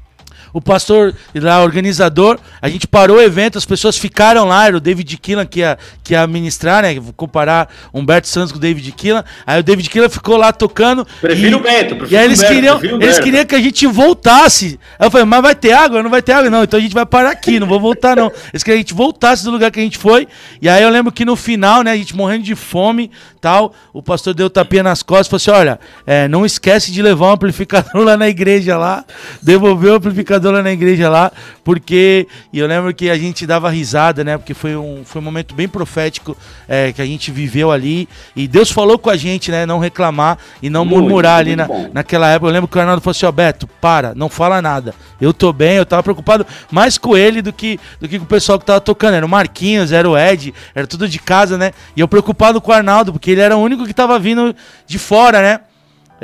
O 0.53 0.61
pastor 0.61 1.15
lá, 1.33 1.63
organizador, 1.63 2.39
a 2.61 2.69
gente 2.69 2.87
parou 2.87 3.17
o 3.17 3.21
evento, 3.21 3.57
as 3.57 3.65
pessoas 3.65 3.97
ficaram 3.97 4.45
lá, 4.45 4.67
era 4.67 4.77
o 4.77 4.79
David 4.79 5.17
Killan 5.17 5.45
que 5.45 5.59
ia, 5.59 5.77
que 6.03 6.13
ia 6.13 6.25
ministrar, 6.27 6.83
né? 6.83 6.99
Vou 6.99 7.11
comparar 7.13 7.67
Humberto 7.93 8.27
Santos 8.27 8.51
com 8.51 8.59
o 8.59 8.61
David 8.61 8.91
Killan. 8.91 9.23
Aí 9.45 9.59
o 9.59 9.63
David 9.63 9.89
Killan 9.89 10.09
ficou 10.09 10.37
lá 10.37 10.53
tocando. 10.53 11.05
Prefiro 11.19 11.57
e, 11.57 11.59
o 11.59 11.63
Beto, 11.63 11.95
prefiro 11.95 12.13
E 12.13 12.17
aí 12.17 12.23
o 12.23 12.27
eles 12.27 12.39
Beto, 12.39 12.53
queriam, 12.53 12.79
prefiro 12.79 12.99
o 12.99 13.03
eles 13.03 13.19
queriam 13.19 13.45
que 13.45 13.55
a 13.55 13.61
gente 13.61 13.87
voltasse. 13.87 14.79
Aí 14.99 15.07
eu 15.07 15.11
falei, 15.11 15.25
mas 15.25 15.41
vai 15.41 15.55
ter 15.55 15.73
água? 15.73 16.03
Não 16.03 16.09
vai 16.09 16.21
ter 16.21 16.33
água? 16.33 16.49
Não, 16.49 16.63
então 16.63 16.77
a 16.77 16.81
gente 16.81 16.93
vai 16.93 17.05
parar 17.05 17.31
aqui, 17.31 17.59
não 17.59 17.67
vou 17.67 17.79
voltar 17.79 18.15
não. 18.15 18.31
Eles 18.51 18.63
queriam 18.63 18.63
que 18.63 18.71
a 18.71 18.77
gente 18.77 18.93
voltasse 18.93 19.43
do 19.43 19.51
lugar 19.51 19.71
que 19.71 19.79
a 19.79 19.83
gente 19.83 19.97
foi. 19.97 20.27
E 20.61 20.69
aí 20.69 20.83
eu 20.83 20.89
lembro 20.89 21.11
que 21.11 21.25
no 21.25 21.35
final, 21.35 21.83
né, 21.83 21.91
a 21.91 21.97
gente 21.97 22.15
morrendo 22.15 22.43
de 22.43 22.55
fome 22.55 23.11
tal, 23.39 23.73
o 23.91 24.01
pastor 24.01 24.33
deu 24.33 24.49
tapinha 24.49 24.83
nas 24.83 25.03
costas 25.03 25.27
e 25.27 25.29
falou 25.29 25.37
assim, 25.37 25.61
olha, 25.61 25.79
é, 26.05 26.27
não 26.27 26.45
esquece 26.45 26.91
de 26.91 27.01
levar 27.01 27.27
um 27.27 27.31
amplificador 27.31 27.91
lá 28.03 28.15
na 28.17 28.29
igreja 28.29 28.77
lá. 28.77 29.03
Devolveu 29.41 29.93
o 29.93 29.95
amplificador 29.97 30.42
lá 30.51 30.61
na 30.61 30.71
igreja 30.71 31.09
lá, 31.09 31.31
porque 31.63 32.27
e 32.51 32.59
eu 32.59 32.67
lembro 32.67 32.93
que 32.93 33.09
a 33.09 33.17
gente 33.17 33.45
dava 33.45 33.69
risada, 33.69 34.23
né? 34.23 34.37
Porque 34.37 34.53
foi 34.53 34.75
um, 34.75 35.03
foi 35.03 35.21
um 35.21 35.25
momento 35.25 35.55
bem 35.55 35.67
profético 35.67 36.37
é, 36.67 36.91
que 36.91 37.01
a 37.01 37.05
gente 37.05 37.31
viveu 37.31 37.71
ali. 37.71 38.07
E 38.35 38.47
Deus 38.47 38.71
falou 38.71 38.97
com 38.97 39.09
a 39.09 39.15
gente, 39.15 39.51
né? 39.51 39.65
Não 39.65 39.79
reclamar 39.79 40.37
e 40.61 40.69
não 40.69 40.85
Muito, 40.85 41.01
murmurar 41.01 41.39
ali 41.39 41.55
na, 41.55 41.65
bom. 41.65 41.89
naquela 41.93 42.29
época. 42.29 42.49
Eu 42.49 42.53
lembro 42.53 42.67
que 42.67 42.77
o 42.77 42.79
Arnaldo 42.79 43.01
falou 43.01 43.11
assim: 43.11 43.25
Ó, 43.25 43.31
Beto, 43.31 43.67
para, 43.81 44.13
não 44.15 44.29
fala 44.29 44.61
nada. 44.61 44.93
Eu 45.19 45.33
tô 45.33 45.53
bem, 45.53 45.75
eu 45.75 45.85
tava 45.85 46.03
preocupado 46.03 46.45
mais 46.71 46.97
com 46.97 47.15
ele 47.15 47.41
do 47.41 47.53
que, 47.53 47.79
do 47.99 48.07
que 48.07 48.19
com 48.19 48.25
o 48.25 48.27
pessoal 48.27 48.59
que 48.59 48.65
tava 48.65 48.81
tocando. 48.81 49.15
Era 49.15 49.25
o 49.25 49.29
Marquinhos, 49.29 49.91
era 49.91 50.09
o 50.09 50.17
Ed, 50.17 50.53
era 50.75 50.85
tudo 50.85 51.07
de 51.07 51.19
casa, 51.19 51.57
né? 51.57 51.71
E 51.95 52.01
eu 52.01 52.07
preocupado 52.07 52.59
com 52.61 52.71
o 52.71 52.73
Arnaldo, 52.73 53.13
porque 53.13 53.31
ele 53.31 53.41
era 53.41 53.55
o 53.55 53.61
único 53.61 53.85
que 53.85 53.93
tava 53.93 54.17
vindo 54.19 54.55
de 54.85 54.99
fora, 54.99 55.41
né? 55.41 55.59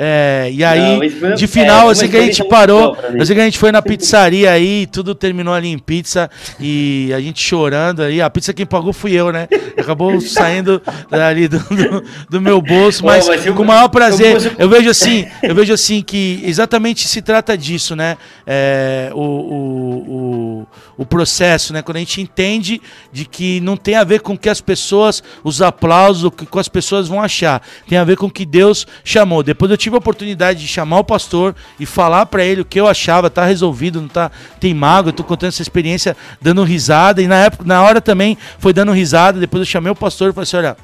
É, 0.02 0.48
e 0.50 0.64
aí, 0.64 1.12
Não, 1.20 1.34
de 1.34 1.44
é, 1.44 1.46
final, 1.46 1.84
uma 1.84 1.90
eu 1.90 1.94
sei 1.94 2.08
que 2.08 2.16
a 2.16 2.22
gente 2.22 2.42
parou, 2.44 2.96
eu 3.12 3.26
sei 3.26 3.34
que 3.36 3.42
a 3.42 3.44
gente 3.44 3.58
foi 3.58 3.70
na 3.70 3.82
pizzaria 3.82 4.50
aí, 4.50 4.86
tudo 4.86 5.14
terminou 5.14 5.52
ali 5.52 5.68
em 5.68 5.78
pizza, 5.78 6.30
e 6.58 7.12
a 7.14 7.20
gente 7.20 7.42
chorando 7.42 8.00
aí, 8.00 8.18
a 8.22 8.30
pizza 8.30 8.54
quem 8.54 8.64
pagou 8.64 8.94
fui 8.94 9.12
eu, 9.12 9.30
né? 9.30 9.46
Acabou 9.76 10.18
saindo 10.22 10.80
ali 11.10 11.48
do, 11.48 11.58
do, 11.58 12.04
do 12.30 12.40
meu 12.40 12.62
bolso, 12.62 13.02
Pô, 13.02 13.08
mas, 13.08 13.28
mas 13.28 13.44
com 13.44 13.62
o 13.62 13.66
maior 13.66 13.88
prazer, 13.88 14.36
eu- 14.36 14.52
eu 14.60 14.68
vejo 14.70 14.88
assim, 14.88 15.26
eu 15.42 15.54
vejo 15.54 15.74
assim 15.74 16.00
que 16.00 16.40
exatamente 16.46 17.06
se 17.06 17.20
trata 17.20 17.58
disso, 17.58 17.94
né? 17.94 18.16
É, 18.46 19.10
o, 19.12 19.20
o, 19.20 20.64
o, 20.96 21.02
o 21.02 21.04
processo, 21.04 21.74
né? 21.74 21.82
Quando 21.82 21.98
a 21.98 22.00
gente 22.00 22.22
entende 22.22 22.80
de 23.12 23.26
que 23.26 23.60
não 23.60 23.76
tem 23.76 23.96
a 23.96 24.04
ver 24.04 24.20
com 24.20 24.32
o 24.32 24.38
que 24.38 24.48
as 24.48 24.62
pessoas, 24.62 25.22
os 25.44 25.60
aplausos, 25.60 26.24
o 26.24 26.30
que 26.30 26.46
as 26.58 26.68
pessoas 26.68 27.06
vão 27.06 27.20
achar, 27.22 27.60
tem 27.86 27.98
a 27.98 28.04
ver 28.04 28.16
com 28.16 28.24
o 28.26 28.30
que 28.30 28.46
Deus 28.46 28.86
chamou. 29.04 29.42
Depois 29.42 29.70
eu 29.70 29.76
tive 29.90 29.96
a 29.96 29.98
oportunidade 29.98 30.60
de 30.60 30.68
chamar 30.68 31.00
o 31.00 31.04
pastor 31.04 31.54
e 31.78 31.84
falar 31.84 32.26
pra 32.26 32.44
ele 32.44 32.60
o 32.60 32.64
que 32.64 32.80
eu 32.80 32.86
achava, 32.86 33.28
tá 33.28 33.44
resolvido, 33.44 34.00
não 34.00 34.08
tá 34.08 34.30
tem 34.60 34.72
mago, 34.72 35.08
eu 35.08 35.12
tô 35.12 35.24
contando 35.24 35.48
essa 35.48 35.62
experiência 35.62 36.16
dando 36.40 36.62
risada 36.62 37.20
e 37.20 37.26
na 37.26 37.36
época, 37.36 37.64
na 37.64 37.82
hora 37.82 38.00
também 38.00 38.38
foi 38.58 38.72
dando 38.72 38.92
risada, 38.92 39.40
depois 39.40 39.60
eu 39.60 39.66
chamei 39.66 39.90
o 39.90 39.96
pastor 39.96 40.30
e 40.30 40.32
falei 40.32 40.44
assim, 40.44 40.56
olha, 40.56 40.76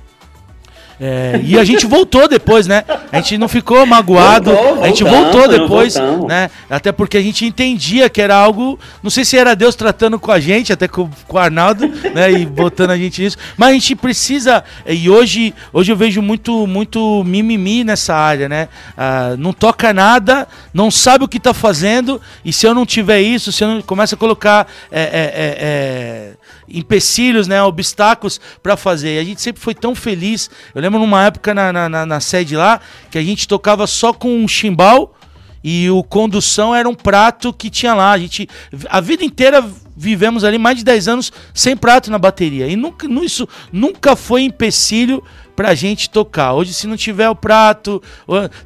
é, 0.99 1.40
e 1.44 1.59
a 1.59 1.64
gente 1.64 1.86
voltou 1.86 2.26
depois, 2.26 2.66
né? 2.66 2.82
A 3.12 3.16
gente 3.18 3.36
não 3.36 3.49
ficou 3.49 3.84
magoado, 3.84 4.51
Voltou, 4.51 4.82
a 4.82 4.86
gente 4.88 5.05
voltamos, 5.05 5.32
voltou 5.32 5.49
depois, 5.49 5.94
voltamos. 5.94 6.26
né? 6.26 6.51
Até 6.70 6.90
porque 6.90 7.18
a 7.18 7.22
gente 7.22 7.44
entendia 7.44 8.09
que 8.09 8.20
era 8.20 8.34
algo, 8.34 8.78
não 9.03 9.11
sei 9.11 9.24
se 9.24 9.36
era 9.36 9.55
Deus 9.55 9.74
tratando 9.74 10.18
com 10.18 10.32
a 10.32 10.40
gente, 10.40 10.72
até 10.72 10.88
com, 10.88 11.11
com 11.28 11.36
o 11.36 11.40
Arnaldo, 11.40 11.86
né? 12.14 12.32
E 12.32 12.47
botando 12.47 12.90
a 12.90 12.97
gente 12.97 13.22
nisso, 13.22 13.36
mas 13.57 13.70
a 13.70 13.72
gente 13.74 13.94
precisa, 13.94 14.64
e 14.86 15.11
hoje, 15.11 15.55
hoje 15.72 15.92
eu 15.92 15.97
vejo 15.97 16.22
muito, 16.22 16.66
muito 16.66 17.22
mimimi 17.24 17.84
nessa 17.84 18.14
área, 18.14 18.49
né? 18.49 18.68
Ah, 18.97 19.34
não 19.38 19.53
toca 19.53 19.92
nada, 19.92 20.49
não 20.72 20.90
sabe 20.90 21.24
o 21.24 21.28
que 21.28 21.38
tá 21.38 21.53
fazendo, 21.53 22.20
e 22.44 22.53
se 22.53 22.66
eu 22.66 22.74
não 22.74 22.86
tiver 22.86 23.20
isso, 23.20 23.53
se 23.53 23.62
eu 23.62 23.68
não 23.68 23.82
começa 23.82 24.14
a 24.14 24.18
colocar 24.18 24.66
é, 24.90 25.01
é, 25.01 25.03
é, 25.03 25.57
é, 25.61 26.32
empecilhos, 26.68 27.46
né, 27.48 27.62
obstáculos 27.62 28.40
para 28.62 28.76
fazer. 28.76 29.16
E 29.16 29.18
a 29.18 29.24
gente 29.24 29.40
sempre 29.40 29.60
foi 29.62 29.74
tão 29.74 29.94
feliz. 29.94 30.50
Eu 30.74 30.80
lembro 30.80 30.98
numa 30.98 31.24
época 31.24 31.52
na, 31.54 31.72
na, 31.72 31.88
na- 31.88 32.06
na 32.06 32.20
sede 32.20 32.56
lá 32.56 32.80
que 33.10 33.18
a 33.18 33.22
gente 33.22 33.46
tocava 33.48 33.86
só 33.86 34.12
com 34.12 34.36
um 34.42 34.48
chimbal 34.48 35.14
e 35.62 35.90
o 35.90 36.02
condução 36.04 36.74
era 36.74 36.88
um 36.88 36.94
prato 36.94 37.52
que 37.52 37.68
tinha 37.70 37.94
lá. 37.94 38.12
A 38.12 38.18
gente 38.18 38.48
a 38.88 39.00
vida 39.00 39.24
inteira 39.24 39.64
vivemos 39.96 40.44
ali 40.44 40.58
mais 40.58 40.76
de 40.78 40.84
10 40.84 41.08
anos 41.08 41.32
sem 41.54 41.76
prato 41.76 42.10
na 42.10 42.18
bateria. 42.18 42.68
E 42.68 42.76
nunca 42.76 43.08
nu- 43.08 43.24
isso 43.24 43.48
nunca 43.72 44.14
foi 44.14 44.42
empecilho 44.42 45.22
pra 45.56 45.74
gente 45.74 46.10
tocar. 46.10 46.52
Hoje, 46.52 46.74
se 46.74 46.86
não 46.86 46.98
tiver 46.98 47.30
o 47.30 47.34
prato, 47.34 48.02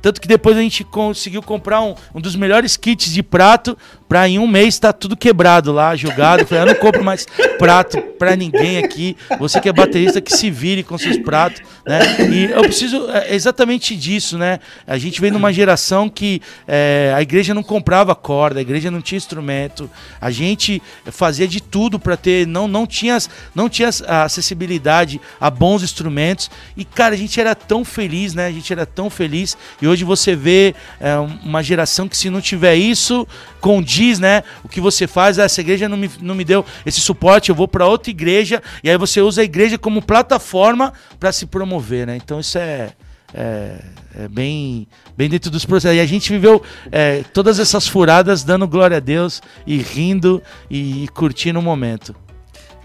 tanto 0.03 0.20
que 0.20 0.26
depois 0.26 0.57
a 0.57 0.61
gente 0.61 0.82
conseguiu 0.82 1.40
comprar 1.40 1.80
um, 1.82 1.94
um 2.12 2.20
dos 2.20 2.34
melhores 2.34 2.76
kits 2.76 3.12
de 3.12 3.22
prato 3.22 3.78
pra 4.11 4.28
em 4.28 4.40
um 4.40 4.46
mês 4.48 4.76
tá 4.76 4.92
tudo 4.92 5.16
quebrado 5.16 5.70
lá, 5.70 5.94
jogado. 5.94 6.44
Falei, 6.44 6.64
eu 6.64 6.66
não 6.66 6.74
compro 6.74 7.04
mais 7.04 7.28
prato 7.61 8.02
pra 8.18 8.34
ninguém 8.34 8.78
aqui. 8.78 9.16
Você 9.38 9.61
que 9.61 9.68
é 9.68 9.72
baterista, 9.72 10.20
que 10.20 10.36
se 10.36 10.50
vire 10.50 10.82
com 10.82 10.98
seus 10.98 11.16
pratos, 11.16 11.62
né? 11.86 12.00
E 12.28 12.50
eu 12.50 12.61
preciso 12.62 13.08
é, 13.08 13.32
exatamente 13.32 13.94
disso, 13.94 14.36
né? 14.36 14.58
A 14.84 14.98
gente 14.98 15.20
vem 15.20 15.30
numa 15.30 15.52
geração 15.52 16.08
que 16.08 16.42
é, 16.66 17.12
a 17.14 17.22
igreja 17.22 17.54
não 17.54 17.62
comprava 17.62 18.12
corda, 18.16 18.58
a 18.58 18.62
igreja 18.62 18.90
não 18.90 19.00
tinha 19.00 19.16
instrumento. 19.16 19.88
A 20.20 20.28
gente 20.32 20.82
fazia 21.06 21.46
de 21.46 21.62
tudo 21.62 21.96
pra 21.96 22.16
ter, 22.16 22.48
não, 22.48 22.66
não 22.66 22.88
tinha, 22.88 23.16
não 23.54 23.68
tinha 23.68 23.90
acessibilidade 24.08 25.20
a 25.40 25.48
bons 25.48 25.84
instrumentos. 25.84 26.50
E, 26.76 26.84
cara, 26.84 27.14
a 27.14 27.18
gente 27.18 27.40
era 27.40 27.54
tão 27.54 27.84
feliz, 27.84 28.34
né? 28.34 28.46
A 28.46 28.52
gente 28.52 28.72
era 28.72 28.84
tão 28.84 29.08
feliz. 29.08 29.56
E 29.80 29.86
hoje 29.86 30.02
você 30.02 30.34
vê 30.34 30.74
é, 31.00 31.16
uma 31.44 31.62
geração 31.62 32.08
que, 32.08 32.16
se 32.16 32.28
não 32.28 32.40
tiver 32.40 32.74
isso, 32.74 33.24
condiz, 33.61 33.99
né? 34.18 34.42
O 34.64 34.68
que 34.68 34.80
você 34.80 35.07
faz, 35.07 35.38
"Ah, 35.38 35.44
essa 35.44 35.61
igreja 35.61 35.88
não 35.88 35.96
me, 35.96 36.11
não 36.20 36.34
me 36.34 36.44
deu 36.44 36.64
esse 36.84 37.01
suporte, 37.01 37.51
eu 37.51 37.55
vou 37.55 37.68
para 37.68 37.86
outra 37.86 38.11
igreja. 38.11 38.62
E 38.82 38.90
aí 38.90 38.96
você 38.96 39.20
usa 39.20 39.42
a 39.42 39.44
igreja 39.44 39.78
como 39.78 40.03
plataforma 40.03 40.92
para 41.18 41.32
se 41.32 41.46
promover, 41.46 42.07
né? 42.07 42.16
Então 42.16 42.40
isso 42.40 42.59
é. 42.59 42.92
É, 43.32 43.76
é 44.24 44.28
bem, 44.28 44.88
bem 45.16 45.28
dentro 45.28 45.53
dos 45.53 45.64
processos. 45.64 45.96
E 45.96 46.01
a 46.01 46.07
gente 46.07 46.32
viveu 46.32 46.61
é, 46.90 47.22
todas 47.32 47.61
essas 47.61 47.86
furadas 47.86 48.42
dando 48.42 48.66
glória 48.66 48.96
a 48.96 49.01
Deus 49.01 49.40
e 49.64 49.76
rindo 49.78 50.42
e, 50.68 51.07
curtindo 51.14 51.61
o 51.61 51.62
momento. 51.62 52.12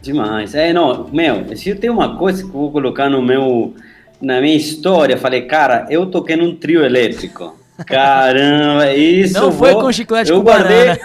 Demais. 0.04 0.54
É, 0.54 0.72
não, 0.72 1.10
meu, 1.12 1.58
se 1.58 1.74
tenho 1.74 1.94
uma 1.94 2.16
coisa 2.16 2.44
que 2.44 2.50
eu 2.50 2.54
vou 2.54 2.72
colocar 2.72 3.10
no 3.10 3.24
meu, 3.24 3.74
na 4.22 4.40
minha 4.40 4.56
história, 4.56 5.18
falei, 5.18 5.42
cara, 5.44 5.88
eu 5.90 6.06
toquei 6.06 6.36
num 6.36 6.56
trio 6.56 6.86
elétrico. 6.86 7.58
Caramba, 7.86 8.94
isso. 8.94 9.34
Não 9.34 9.52
foi 9.52 9.74
vou- 9.74 9.82
com 9.82 9.92
chiclete 9.92 10.32
eu 10.32 10.38
com 10.38 10.44
guardei. 10.44 10.98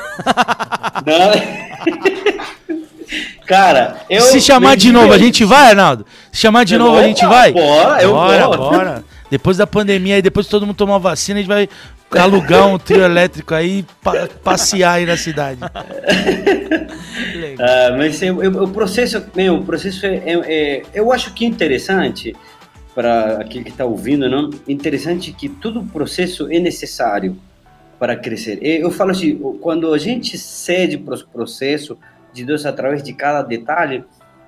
cara, 3.46 3.96
eu. 4.08 4.22
Se 4.22 4.40
chamar 4.40 4.76
de 4.76 4.92
novo, 4.92 5.12
a 5.12 5.18
gente 5.18 5.44
vai, 5.44 5.70
Arnaldo? 5.70 6.06
Se 6.30 6.40
chamar 6.40 6.64
de 6.64 6.74
Eu 6.74 6.78
novo, 6.80 6.92
a 6.92 7.00
vou, 7.00 7.08
gente 7.08 7.24
vai? 7.26 7.52
bora, 7.52 8.02
eu 8.02 8.12
bora, 8.12 8.46
vou. 8.46 8.56
bora. 8.70 9.04
Depois 9.30 9.56
da 9.56 9.66
pandemia 9.66 10.16
aí, 10.16 10.22
depois 10.22 10.46
que 10.46 10.50
todo 10.50 10.66
mundo 10.66 10.76
tomar 10.76 10.98
vacina, 10.98 11.38
a 11.38 11.42
gente 11.42 11.48
vai 11.48 11.68
alugar 12.18 12.66
um 12.66 12.78
trio 12.78 13.04
elétrico 13.04 13.54
aí 13.54 13.80
e 13.80 13.86
pa- 14.02 14.28
passear 14.42 14.94
aí 14.94 15.06
na 15.06 15.16
cidade. 15.16 15.60
Ah, 17.62 17.94
mas 17.96 18.22
eu- 18.22 18.42
eu- 18.42 18.62
o 18.64 18.68
processo, 18.68 19.22
meu, 19.34 19.56
o 19.56 19.64
processo 19.64 20.06
é, 20.06 20.14
é- 20.24 20.32
é- 20.78 20.82
eu 20.94 21.12
acho 21.12 21.32
que 21.34 21.44
é 21.44 21.48
interessante 21.48 22.34
para 22.94 23.38
aquele 23.38 23.64
que 23.64 23.70
está 23.70 23.84
ouvindo, 23.84 24.28
não? 24.28 24.50
Interessante 24.68 25.32
que 25.32 25.48
todo 25.48 25.84
processo 25.84 26.50
é 26.50 26.58
necessário 26.58 27.36
para 27.98 28.16
crescer. 28.16 28.58
Eu 28.62 28.90
falo 28.90 29.10
assim, 29.10 29.36
quando 29.60 29.92
a 29.92 29.98
gente 29.98 30.38
cede 30.38 30.98
para 30.98 31.14
o 31.14 31.28
processo 31.28 31.98
de 32.32 32.44
Deus 32.44 32.64
através 32.64 33.02
de 33.02 33.12
cada 33.12 33.42
detalhe, 33.42 34.04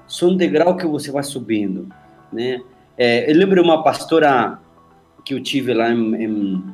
são 0.07 0.37
degrau 0.37 0.77
que 0.77 0.87
você 0.87 1.11
vai 1.11 1.23
subindo, 1.23 1.89
né? 2.33 2.61
É, 2.97 3.31
eu 3.31 3.37
lembro 3.37 3.63
uma 3.63 3.83
pastora 3.83 4.59
que 5.25 5.35
eu 5.35 5.43
tive 5.43 5.73
lá 5.73 5.91
em, 5.91 6.15
em, 6.15 6.65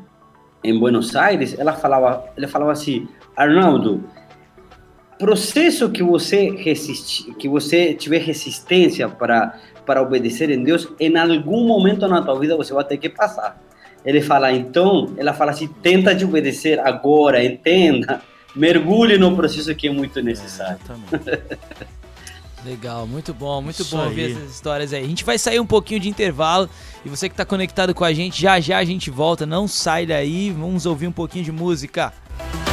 em 0.64 0.78
Buenos 0.78 1.14
Aires, 1.14 1.56
ela 1.58 1.72
falava, 1.72 2.24
ela 2.36 2.48
falava 2.48 2.72
assim, 2.72 3.06
Arnaldo, 3.36 4.04
processo 5.18 5.90
que 5.90 6.02
você 6.02 6.50
resistir, 6.50 7.34
que 7.34 7.48
você 7.48 7.94
tiver 7.94 8.20
resistência 8.20 9.08
para 9.08 9.58
para 9.88 10.02
obedecer 10.02 10.50
em 10.50 10.62
Deus, 10.62 10.86
em 11.00 11.16
algum 11.16 11.66
momento 11.66 12.06
na 12.06 12.20
tua 12.20 12.38
vida 12.38 12.54
você 12.54 12.74
vai 12.74 12.84
ter 12.84 12.98
que 12.98 13.08
passar. 13.08 13.58
Ele 14.04 14.20
fala, 14.20 14.52
então, 14.52 15.14
ela 15.16 15.32
fala 15.32 15.52
assim, 15.52 15.66
tenta 15.66 16.14
de 16.14 16.26
obedecer 16.26 16.78
agora, 16.78 17.42
entenda, 17.42 18.20
mergulhe 18.54 19.16
no 19.16 19.34
processo 19.34 19.74
que 19.74 19.88
é 19.88 19.90
muito 19.90 20.20
necessário. 20.22 20.78
Legal, 22.62 23.06
muito 23.06 23.32
bom, 23.32 23.62
muito 23.62 23.80
Isso 23.80 23.96
bom 23.96 24.04
ouvir 24.04 24.26
aí. 24.26 24.32
essas 24.32 24.50
histórias 24.50 24.92
aí. 24.92 25.02
A 25.02 25.08
gente 25.08 25.24
vai 25.24 25.38
sair 25.38 25.58
um 25.58 25.66
pouquinho 25.66 26.00
de 26.00 26.08
intervalo 26.10 26.68
e 27.02 27.08
você 27.08 27.30
que 27.30 27.34
tá 27.34 27.46
conectado 27.46 27.94
com 27.94 28.04
a 28.04 28.12
gente, 28.12 28.42
já 28.42 28.60
já 28.60 28.76
a 28.76 28.84
gente 28.84 29.10
volta, 29.10 29.46
não 29.46 29.66
sai 29.66 30.04
daí, 30.04 30.50
vamos 30.50 30.84
ouvir 30.84 31.06
um 31.06 31.12
pouquinho 31.12 31.46
de 31.46 31.52
música. 31.52 32.12
Still 32.38 32.67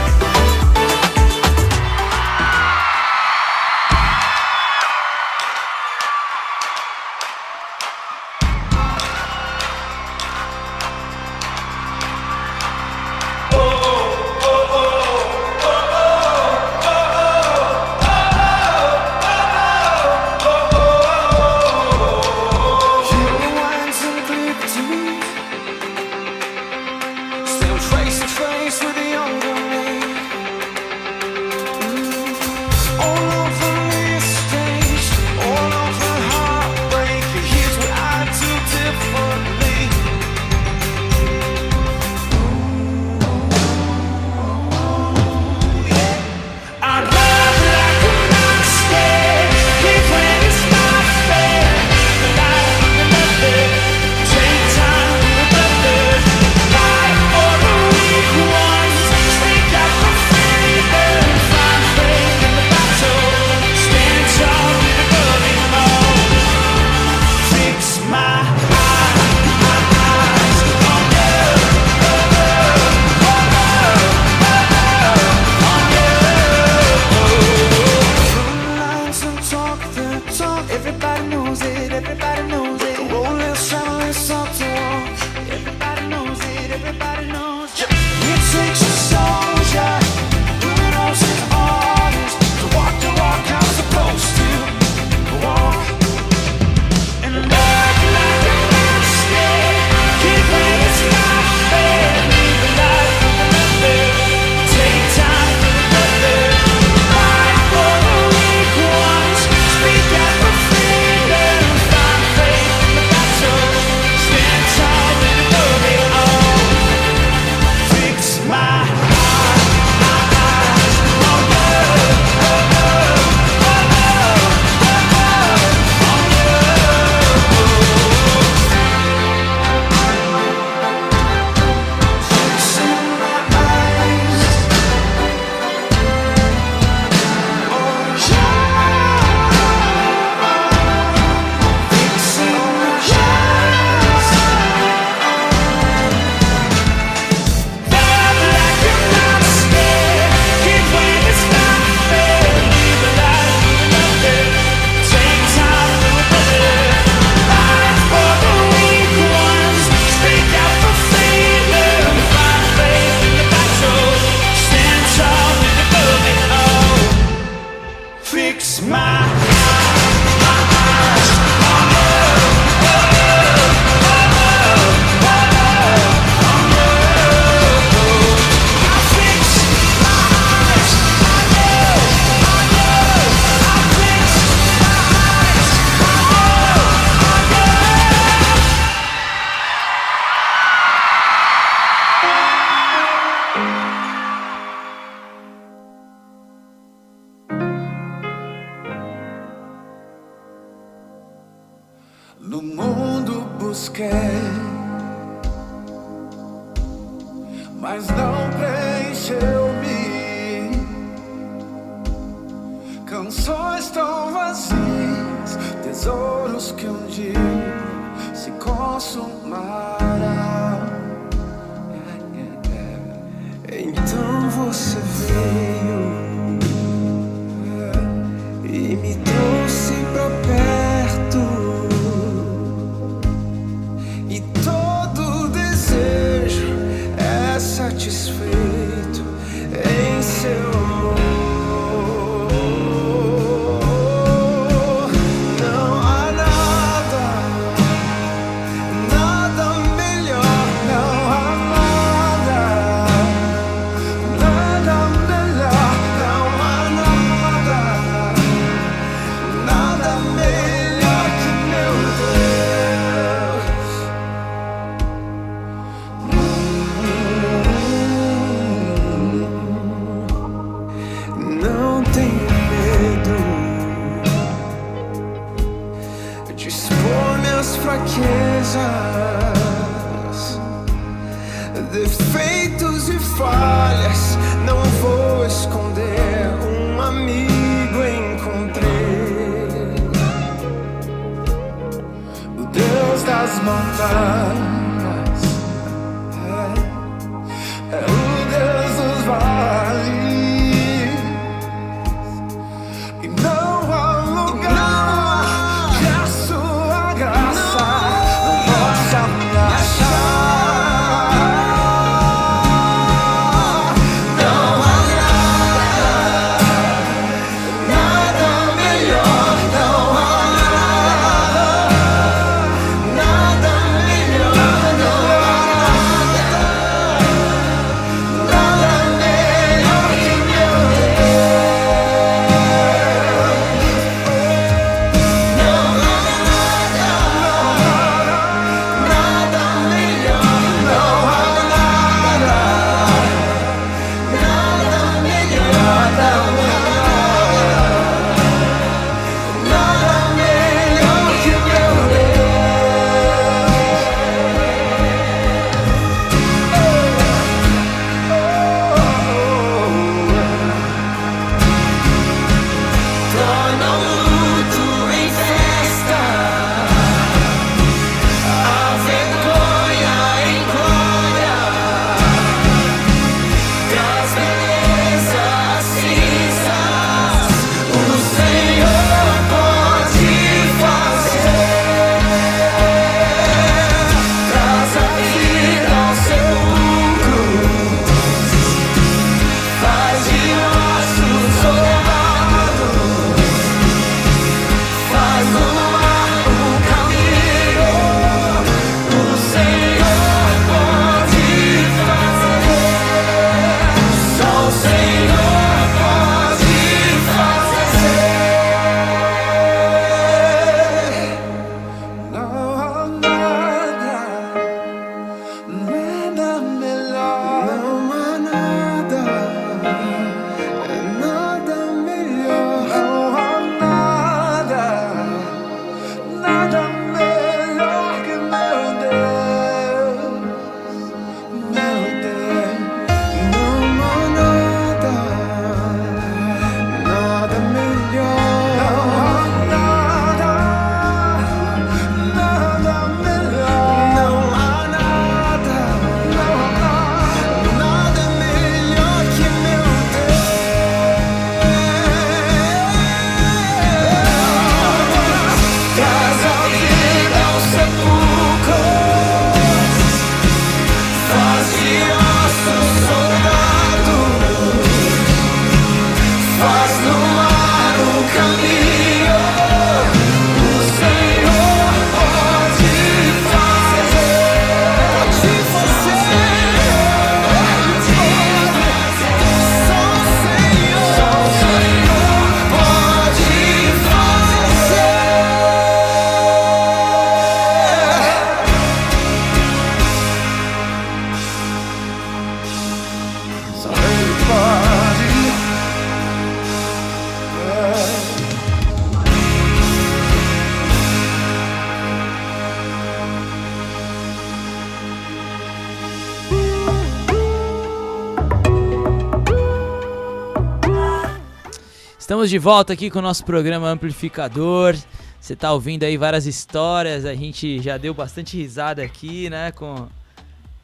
Estamos 512.45 512.51
de 512.51 512.59
volta 512.59 512.93
aqui 512.93 513.09
com 513.09 513.17
o 513.17 513.21
nosso 513.23 513.43
programa 513.43 513.89
Amplificador. 513.89 514.95
Você 515.41 515.55
tá 515.55 515.73
ouvindo 515.73 516.03
aí 516.03 516.15
várias 516.15 516.45
histórias, 516.45 517.25
a 517.25 517.33
gente 517.33 517.81
já 517.81 517.97
deu 517.97 518.13
bastante 518.13 518.55
risada 518.55 519.01
aqui, 519.01 519.49
né, 519.49 519.71
com 519.71 520.07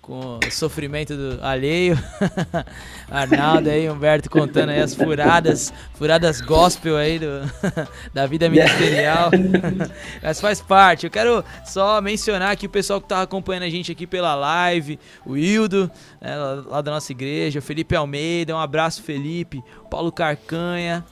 com 0.02 0.40
o 0.44 0.52
sofrimento 0.52 1.16
do 1.16 1.46
alheio. 1.46 1.96
Arnaldo 3.08 3.70
aí, 3.70 3.88
Humberto 3.88 4.28
contando 4.28 4.70
aí 4.70 4.82
as 4.82 4.96
furadas, 4.96 5.72
furadas 5.94 6.42
gospel 6.42 6.98
aí 6.98 7.20
do, 7.20 7.28
da 8.12 8.26
vida 8.26 8.50
ministerial. 8.50 9.30
Mas 10.24 10.42
faz 10.42 10.60
parte. 10.60 11.06
Eu 11.06 11.12
quero 11.12 11.46
só 11.64 12.02
mencionar 12.02 12.54
aqui 12.54 12.66
o 12.66 12.70
pessoal 12.70 13.00
que 13.00 13.08
tá 13.08 13.22
acompanhando 13.22 13.64
a 13.64 13.70
gente 13.70 13.92
aqui 13.92 14.08
pela 14.08 14.34
live, 14.34 15.00
o 15.24 15.38
Hildo, 15.38 15.92
né, 16.20 16.36
lá 16.66 16.82
da 16.82 16.90
nossa 16.90 17.12
igreja, 17.12 17.60
o 17.60 17.62
Felipe 17.62 17.96
Almeida, 17.96 18.56
um 18.56 18.60
abraço 18.60 19.04
Felipe, 19.04 19.64
Paulo 19.92 20.12
Carcanha, 20.12 21.06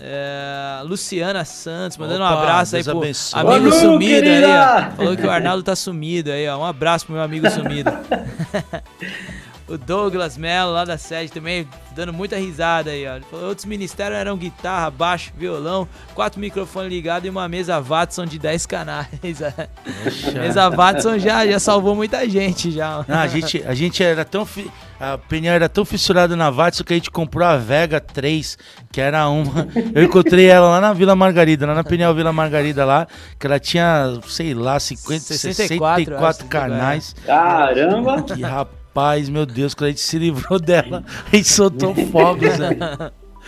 é, 0.00 0.80
Luciana 0.84 1.44
Santos, 1.44 1.98
mandando 1.98 2.22
Opa, 2.22 2.34
um 2.34 2.38
abraço 2.38 2.76
aí 2.76 2.84
pro 2.84 2.98
abençoe. 2.98 3.40
amigo 3.40 3.72
sumido 3.72 4.14
aí, 4.14 4.22
querida! 4.22 4.92
ó. 4.92 4.96
Falou 4.96 5.16
que 5.16 5.26
o 5.26 5.30
Arnaldo 5.30 5.62
tá 5.62 5.74
sumido 5.74 6.30
aí, 6.30 6.48
ó. 6.48 6.58
Um 6.58 6.64
abraço 6.64 7.06
pro 7.06 7.14
meu 7.14 7.22
amigo 7.22 7.50
sumido. 7.50 7.90
o 9.68 9.76
Douglas 9.76 10.36
Mello, 10.38 10.72
lá 10.72 10.84
da 10.84 10.96
sede 10.96 11.32
também, 11.32 11.68
dando 11.94 12.12
muita 12.12 12.36
risada 12.36 12.90
aí, 12.90 13.06
ó. 13.06 13.16
Ele 13.16 13.24
falou, 13.30 13.48
outros 13.48 13.66
ministérios 13.66 14.18
eram 14.18 14.36
guitarra, 14.36 14.90
baixo, 14.90 15.32
violão, 15.36 15.88
quatro 16.14 16.40
microfones 16.40 16.90
ligados 16.90 17.26
e 17.26 17.30
uma 17.30 17.48
mesa 17.48 17.80
Watson 17.80 18.24
de 18.24 18.38
10 18.38 18.66
canais. 18.66 19.08
mesa 20.32 20.70
Watson 20.70 21.18
já, 21.18 21.46
já 21.46 21.58
salvou 21.58 21.96
muita 21.96 22.28
gente 22.28 22.70
já. 22.70 23.04
Não, 23.06 23.18
a 23.18 23.26
gente, 23.26 23.62
a 23.66 23.74
gente 23.74 24.02
era 24.02 24.24
tão. 24.24 24.46
Fi... 24.46 24.70
A 25.00 25.14
opinião 25.14 25.54
era 25.54 25.68
tão 25.68 25.84
fissurada 25.84 26.34
na 26.34 26.50
Vatsu 26.50 26.82
que 26.84 26.92
a 26.92 26.96
gente 26.96 27.10
comprou 27.10 27.46
a 27.46 27.56
Vega 27.56 28.00
3, 28.00 28.58
que 28.90 29.00
era 29.00 29.28
uma. 29.28 29.68
Eu 29.94 30.02
encontrei 30.02 30.46
ela 30.46 30.68
lá 30.70 30.80
na 30.80 30.92
Vila 30.92 31.14
Margarida, 31.14 31.66
lá 31.66 31.74
na 31.74 31.84
Peniel 31.84 32.12
Vila 32.14 32.32
Margarida 32.32 32.84
lá, 32.84 33.06
que 33.38 33.46
ela 33.46 33.60
tinha, 33.60 34.18
sei 34.26 34.54
lá, 34.54 34.80
50, 34.80 35.20
64, 35.20 36.04
64, 36.04 36.14
eu 36.14 36.26
acho, 36.26 36.44
canais. 36.46 37.14
Caramba! 37.24 38.22
Que 38.22 38.42
rapaz, 38.42 39.28
meu 39.28 39.46
Deus, 39.46 39.72
quando 39.72 39.86
a 39.86 39.90
gente 39.90 40.00
se 40.00 40.18
livrou 40.18 40.58
dela, 40.58 41.04
a 41.32 41.36
gente 41.36 41.48
soltou 41.48 41.94
fogos, 41.94 42.58
né? 42.58 42.70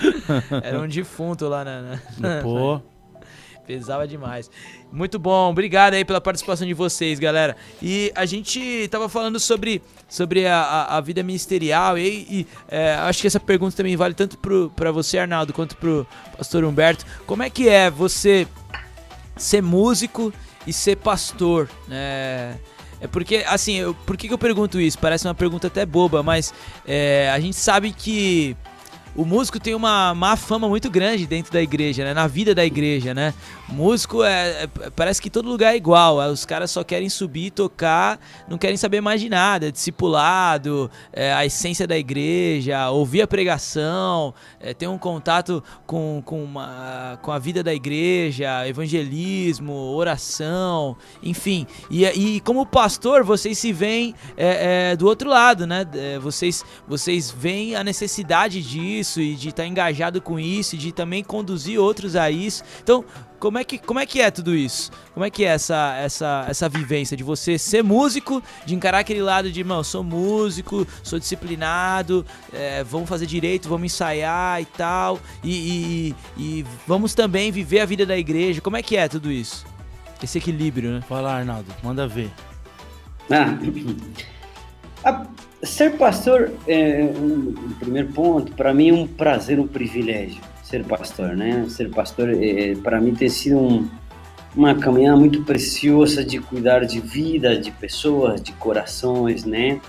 Era 0.63 0.81
um 0.81 0.87
defunto 0.89 1.49
lá 1.49 1.65
na. 1.65 1.99
na- 2.19 2.43
Pô. 2.43 2.81
Pesava 3.71 4.05
demais. 4.05 4.51
Muito 4.91 5.17
bom, 5.17 5.49
obrigado 5.49 5.95
aí 5.95 6.05
pela 6.05 6.21
participação 6.21 6.67
de 6.67 6.75
vocês, 6.75 7.21
galera. 7.21 7.57
E 7.81 8.11
a 8.17 8.27
gente 8.27 8.89
tava 8.89 9.09
falando 9.09 9.39
sobre, 9.39 9.81
sobre 10.09 10.45
a, 10.45 10.87
a, 10.87 11.01
vida 11.01 11.23
ministerial 11.23 11.97
e, 11.97 12.27
e, 12.29 12.47
é, 12.69 12.95
acho 12.95 13.21
que 13.21 13.29
essa 13.29 13.39
pergunta 13.39 13.77
também 13.77 13.95
vale 13.95 14.13
tanto 14.13 14.37
pro, 14.39 14.73
pra 14.75 14.91
você, 14.91 15.19
Arnaldo, 15.19 15.53
quanto 15.53 15.77
pro 15.77 16.05
pastor 16.37 16.65
Humberto. 16.65 17.07
Como 17.29 17.45
é 17.45 17.49
que 17.49 17.69
é 17.69 17.89
você 17.89 18.49
ser 19.37 19.63
músico 19.63 20.33
e 20.67 20.73
ser 20.73 20.97
pastor, 20.97 21.71
né? 21.87 22.59
É 23.01 23.07
porque, 23.07 23.45
assim, 23.47 23.77
eu, 23.77 23.95
por 23.95 24.17
que, 24.17 24.27
que 24.27 24.35
eu 24.35 24.39
pergunto 24.39 24.81
isso? 24.81 24.99
Parece 24.99 25.29
uma 25.29 25.35
pergunta 25.35 25.69
até 25.69 25.87
boba, 25.87 26.25
mas 26.25 26.53
é, 26.85 27.31
a 27.33 27.39
gente 27.39 27.57
sabe 27.57 27.93
que 27.93 28.57
o 29.17 29.25
músico 29.25 29.59
tem 29.59 29.75
uma 29.75 30.15
má 30.15 30.37
fama 30.37 30.69
muito 30.69 30.89
grande 30.89 31.27
dentro 31.27 31.53
da 31.53 31.61
igreja, 31.61 32.05
né? 32.05 32.15
Na 32.15 32.27
vida 32.29 32.55
da 32.55 32.65
igreja, 32.65 33.13
né? 33.13 33.35
Músico 33.69 34.23
é, 34.23 34.63
é- 34.65 34.91
parece 34.95 35.21
que 35.21 35.29
todo 35.29 35.49
lugar 35.49 35.75
é 35.75 35.77
igual. 35.77 36.23
é, 36.23 36.29
Os 36.29 36.45
caras 36.47 36.71
só 36.71 36.85
querem 36.85 37.09
subir, 37.09 37.51
tocar, 37.51 38.21
não 38.49 38.57
querem 38.57 38.77
saber 38.77 39.01
mais 39.01 39.21
de 39.21 39.29
nada. 39.29 39.71
Discipulado, 39.73 40.91
é, 41.13 41.33
a 41.33 41.45
essência 41.45 41.87
da 41.87 41.99
igreja, 41.99 42.89
ouvir 42.91 43.23
a 43.23 43.27
pregação, 43.27 44.33
é, 44.61 44.73
ter 44.73 44.87
um 44.87 44.97
contato 44.99 45.63
com, 45.87 46.23
com, 46.25 46.43
uma- 46.45 47.19
com 47.21 47.33
a 47.33 47.39
vida 47.39 47.63
da 47.65 47.75
igreja, 47.75 48.67
evangelismo, 48.69 49.73
oração, 49.73 50.97
enfim. 51.23 51.67
E, 51.91 52.05
e 52.07 52.41
como 52.41 52.65
pastor, 52.65 53.25
vocês 53.25 53.59
se 53.59 53.73
veem 53.73 54.15
é, 54.37 54.95
do 54.97 55.07
outro 55.07 55.29
lado, 55.29 55.67
né? 55.67 55.85
Vocês, 56.23 56.65
vocês 56.87 57.31
veem 57.31 57.75
a 57.75 57.83
necessidade 57.83 58.63
disso 58.63 59.00
e 59.21 59.35
de 59.35 59.49
estar 59.51 59.67
engajado 59.67 60.21
com 60.21 60.39
isso 60.39 60.75
e 60.75 60.79
de 60.79 60.93
também 60.93 61.23
conduzir 61.25 61.79
outros 61.79 62.17
a 62.17 62.31
isso. 62.31 62.63
Então, 62.83 63.05
como 63.39 63.57
é 63.59 63.65
que, 63.65 63.79
como 63.79 63.99
é, 63.99 64.05
que 64.05 64.21
é 64.21 64.31
tudo 64.31 64.55
isso? 64.55 64.91
Como 65.15 65.25
é 65.25 65.31
que 65.31 65.45
é 65.45 65.49
essa, 65.49 65.97
essa, 65.97 66.45
essa 66.49 66.69
vivência 66.69 67.17
de 67.17 67.23
você 67.25 67.57
ser 67.59 67.83
músico, 67.83 68.43
de 68.67 68.75
encarar 68.75 68.99
aquele 68.99 69.23
lado 69.23 69.51
de, 69.51 69.65
mano, 69.65 69.83
sou 69.83 70.05
músico, 70.05 70.87
sou 71.03 71.19
disciplinado, 71.19 72.25
é, 72.53 72.85
vamos 72.85 73.09
fazer 73.09 73.25
direito, 73.25 73.69
vamos 73.69 73.87
ensaiar 73.93 74.61
e 74.61 74.67
tal, 74.67 75.19
e, 75.43 75.51
e- 75.51 76.15
e 76.61 76.67
vamos 76.87 77.15
também 77.15 77.51
viver 77.51 77.81
a 77.81 77.87
vida 77.87 78.05
da 78.05 78.17
igreja. 78.19 78.61
Como 78.61 78.77
é 78.77 78.83
que 78.83 78.97
é 78.97 79.09
tudo 79.09 79.33
isso? 79.33 79.65
Esse 80.23 80.37
equilíbrio, 80.37 80.91
né? 80.91 81.01
Fala, 81.09 81.33
Arnaldo, 81.33 81.73
manda 81.83 82.07
ver. 82.07 82.31
Ah, 85.03 85.25
ser 85.63 85.97
pastor 85.97 86.51
é 86.67 87.03
um, 87.03 87.51
um 87.51 87.75
primeiro 87.79 88.09
ponto. 88.09 88.53
Para 88.53 88.73
mim 88.73 88.91
é 88.91 88.93
um 88.95 89.07
prazer, 89.07 89.59
um 89.61 89.67
privilégio 89.67 90.41
ser 90.71 90.85
pastor, 90.85 91.37
né? 91.37 91.67
Ser 91.69 91.91
pastor 91.91 92.31
é, 92.33 92.77
para 92.77 93.01
mim 93.01 93.13
tem 93.15 93.29
sido 93.29 93.59
um- 93.59 93.89
uma 94.55 94.75
caminhada 94.75 95.17
muito 95.17 95.43
preciosa 95.45 96.25
de 96.25 96.39
cuidar 96.39 96.85
de 96.85 97.01
vida, 97.01 97.57
de 97.57 97.71
pessoas, 97.73 98.41
de 98.41 98.53
corações, 98.53 99.45
né? 99.45 99.81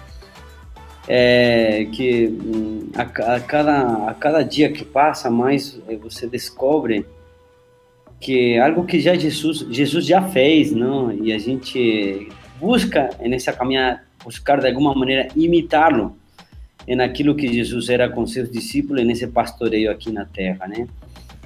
É, 1.08 1.86
que 1.92 2.28
hum, 2.28 2.90
a, 2.96 3.36
a 3.36 3.40
cada 3.40 4.10
a 4.10 4.14
cada 4.14 4.44
dia 4.44 4.72
que 4.72 4.86
passa 4.86 5.30
mais 5.32 5.80
eh, 5.90 5.96
você 5.98 6.28
descobre 6.28 7.06
que 8.20 8.54
é 8.54 8.60
algo 8.60 8.86
que 8.86 9.00
já 9.00 9.16
Jesus 9.16 9.66
Jesus 9.70 10.06
já 10.06 10.22
fez, 10.22 10.72
não? 10.72 11.12
E 11.12 11.34
a 11.34 11.40
gente 11.40 12.28
busca 12.60 13.10
nessa 13.20 13.52
caminhada 13.52 14.04
buscar 14.24 14.60
de 14.60 14.68
alguma 14.68 14.94
maneira 14.94 15.28
imitá-lo 15.36 16.18
naquilo 16.88 17.36
que 17.36 17.52
Jesus 17.52 17.90
era 17.90 18.10
com 18.10 18.26
seus 18.26 18.50
discípulos 18.50 19.06
nesse 19.06 19.28
pastoreio 19.28 19.92
aqui 19.92 20.12
na 20.12 20.26
Terra, 20.26 20.68
né? 20.68 20.88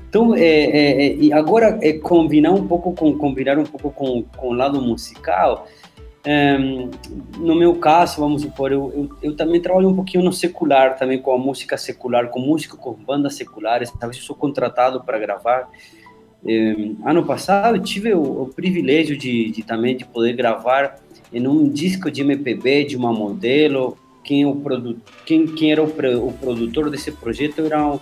Então, 0.10 0.34
é, 0.34 0.40
é, 0.40 1.28
é, 1.28 1.34
agora 1.34 1.78
é 1.82 1.94
combinar 1.94 2.52
um 2.52 2.66
pouco 2.66 2.94
com 2.94 3.18
combinar 3.18 3.58
um 3.60 3.66
pouco 3.66 3.92
com, 3.92 4.24
com 4.24 4.48
o 4.48 4.54
lado 4.54 4.82
musical. 4.82 5.68
Ehm, 6.26 6.90
no 7.38 7.54
meu 7.54 7.76
caso, 7.76 8.22
vamos 8.22 8.42
supor, 8.42 8.72
eu, 8.72 8.92
eu, 8.96 9.10
eu 9.22 9.36
também 9.36 9.62
trabalho 9.62 9.90
um 9.90 9.96
pouquinho 9.96 10.24
no 10.24 10.32
secular, 10.32 10.96
também 10.96 11.22
com 11.22 11.34
a 11.34 11.38
música 11.38 11.78
secular, 11.78 12.30
com 12.30 12.40
músico, 12.40 12.78
com 12.78 12.94
bandas 12.94 13.36
seculares. 13.36 13.92
Talvez 13.92 14.18
eu 14.18 14.26
sou 14.26 14.36
contratado 14.36 15.04
para 15.04 15.20
gravar. 15.20 15.70
Eh, 16.48 16.92
ano 17.06 17.26
passado 17.26 17.76
eu 17.76 17.84
tive 17.84 18.14
o, 18.14 18.44
o 18.44 18.48
privilégio 18.48 19.18
de, 19.18 19.52
de 19.52 19.64
também 19.64 19.98
de 19.98 20.06
poder 20.06 20.34
gravar 20.34 20.96
em 21.36 21.46
um 21.46 21.68
disco 21.68 22.10
de 22.10 22.22
MPB 22.22 22.86
de 22.86 22.96
uma 22.96 23.12
modelo. 23.12 23.98
Quem, 24.24 24.46
o 24.46 24.56
produ, 24.56 24.98
quem, 25.26 25.46
quem 25.46 25.74
era 25.74 25.84
o, 25.84 25.86
o 25.86 26.32
produtor 26.32 26.90
desse 26.90 27.12
projeto 27.12 27.66
era 27.66 27.86
o, 27.86 28.02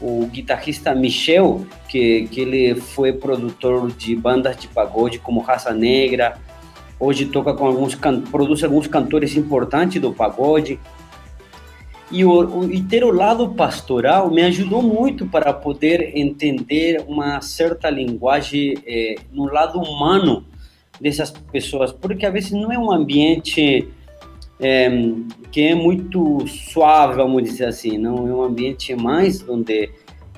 o 0.00 0.26
guitarrista 0.26 0.92
Michel, 0.92 1.64
que, 1.88 2.26
que 2.26 2.40
ele 2.40 2.74
foi 2.74 3.12
produtor 3.12 3.88
de 3.92 4.16
bandas 4.16 4.56
de 4.56 4.66
pagode 4.66 5.20
como 5.20 5.40
Raça 5.40 5.72
Negra. 5.72 6.36
Hoje 6.98 7.26
toca 7.26 7.54
com 7.54 7.66
alguns 7.66 7.94
produz 8.30 8.64
alguns 8.64 8.88
cantores 8.88 9.36
importantes 9.36 10.02
do 10.02 10.12
pagode. 10.12 10.78
E, 12.10 12.24
o, 12.24 12.64
e 12.64 12.82
ter 12.82 13.04
o 13.04 13.12
lado 13.12 13.48
pastoral 13.50 14.28
me 14.28 14.42
ajudou 14.42 14.82
muito 14.82 15.24
para 15.24 15.52
poder 15.52 16.12
entender 16.18 17.02
uma 17.06 17.40
certa 17.40 17.88
linguagem 17.88 18.74
eh, 18.84 19.14
no 19.32 19.44
lado 19.44 19.78
humano 19.80 20.44
dessas 21.02 21.30
pessoas, 21.30 21.92
porque 21.92 22.24
às 22.24 22.32
vezes 22.32 22.52
não 22.52 22.70
é 22.70 22.78
um 22.78 22.92
ambiente 22.92 23.88
eh, 24.60 24.90
que 25.50 25.62
é 25.62 25.74
muito 25.74 26.46
suave, 26.46 27.16
vamos 27.16 27.42
dizer 27.42 27.66
assim, 27.66 27.98
não 27.98 28.28
é 28.28 28.32
um 28.32 28.42
ambiente 28.42 28.94
mais 28.94 29.46
onde 29.48 29.90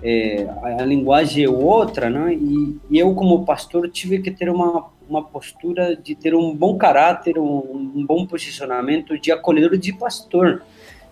eh, 0.03 0.47
a, 0.63 0.85
linguagem 0.85 1.45
é 1.45 1.49
outra, 1.49 2.09
né? 2.09 2.35
E, 2.35 2.77
e 2.91 2.99
eu 2.99 3.15
como 3.15 3.45
pastor 3.45 3.91
tive 3.91 4.21
que 4.21 4.31
ter 4.31 4.49
uma 4.49 4.93
uma 5.07 5.23
postura 5.23 5.95
de 5.95 6.15
ter 6.15 6.35
um 6.35 6.57
bom 6.57 6.79
caráter, 6.79 7.39
um, 7.39 7.93
um 7.95 8.07
bom 8.07 8.25
posicionamento 8.27 9.19
de 9.19 9.31
acolhedor 9.31 9.77
de 9.77 9.93
pastor 9.93 10.63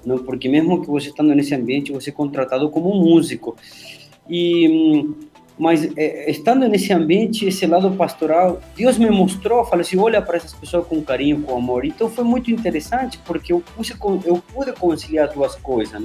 não? 0.04 0.18
porque 0.18 0.48
mesmo 0.48 0.80
que 0.80 0.88
você 0.88 1.08
estando 1.08 1.34
nesse 1.34 1.54
ambiente, 1.54 1.92
você 1.92 2.10
é 2.10 2.12
contratado 2.12 2.68
como 2.70 2.94
músico. 2.94 3.56
E, 4.28 4.68
hum, 4.68 5.14
mas 5.58 5.84
é, 5.96 6.30
estando 6.30 6.66
nesse 6.68 6.92
ambiente, 6.92 7.46
esse 7.46 7.66
lado 7.66 7.90
pastoral, 7.92 8.60
Deus 8.76 8.98
me 8.98 9.10
mostrou, 9.10 9.64
falou 9.64 9.82
assim, 9.82 9.98
olha 9.98 10.20
para 10.22 10.36
essas 10.36 10.52
pessoas 10.52 10.86
com 10.86 11.02
carinho, 11.02 11.42
com 11.42 11.56
amor. 11.56 11.84
Então 11.84 12.08
foi 12.08 12.24
muito 12.24 12.50
interessante, 12.50 13.18
porque 13.24 13.52
eu, 13.52 13.60
puse, 13.60 13.94
eu 14.24 14.42
pude 14.52 14.72
conciliar 14.72 15.28
duas 15.28 15.54
coisas? 15.54 16.00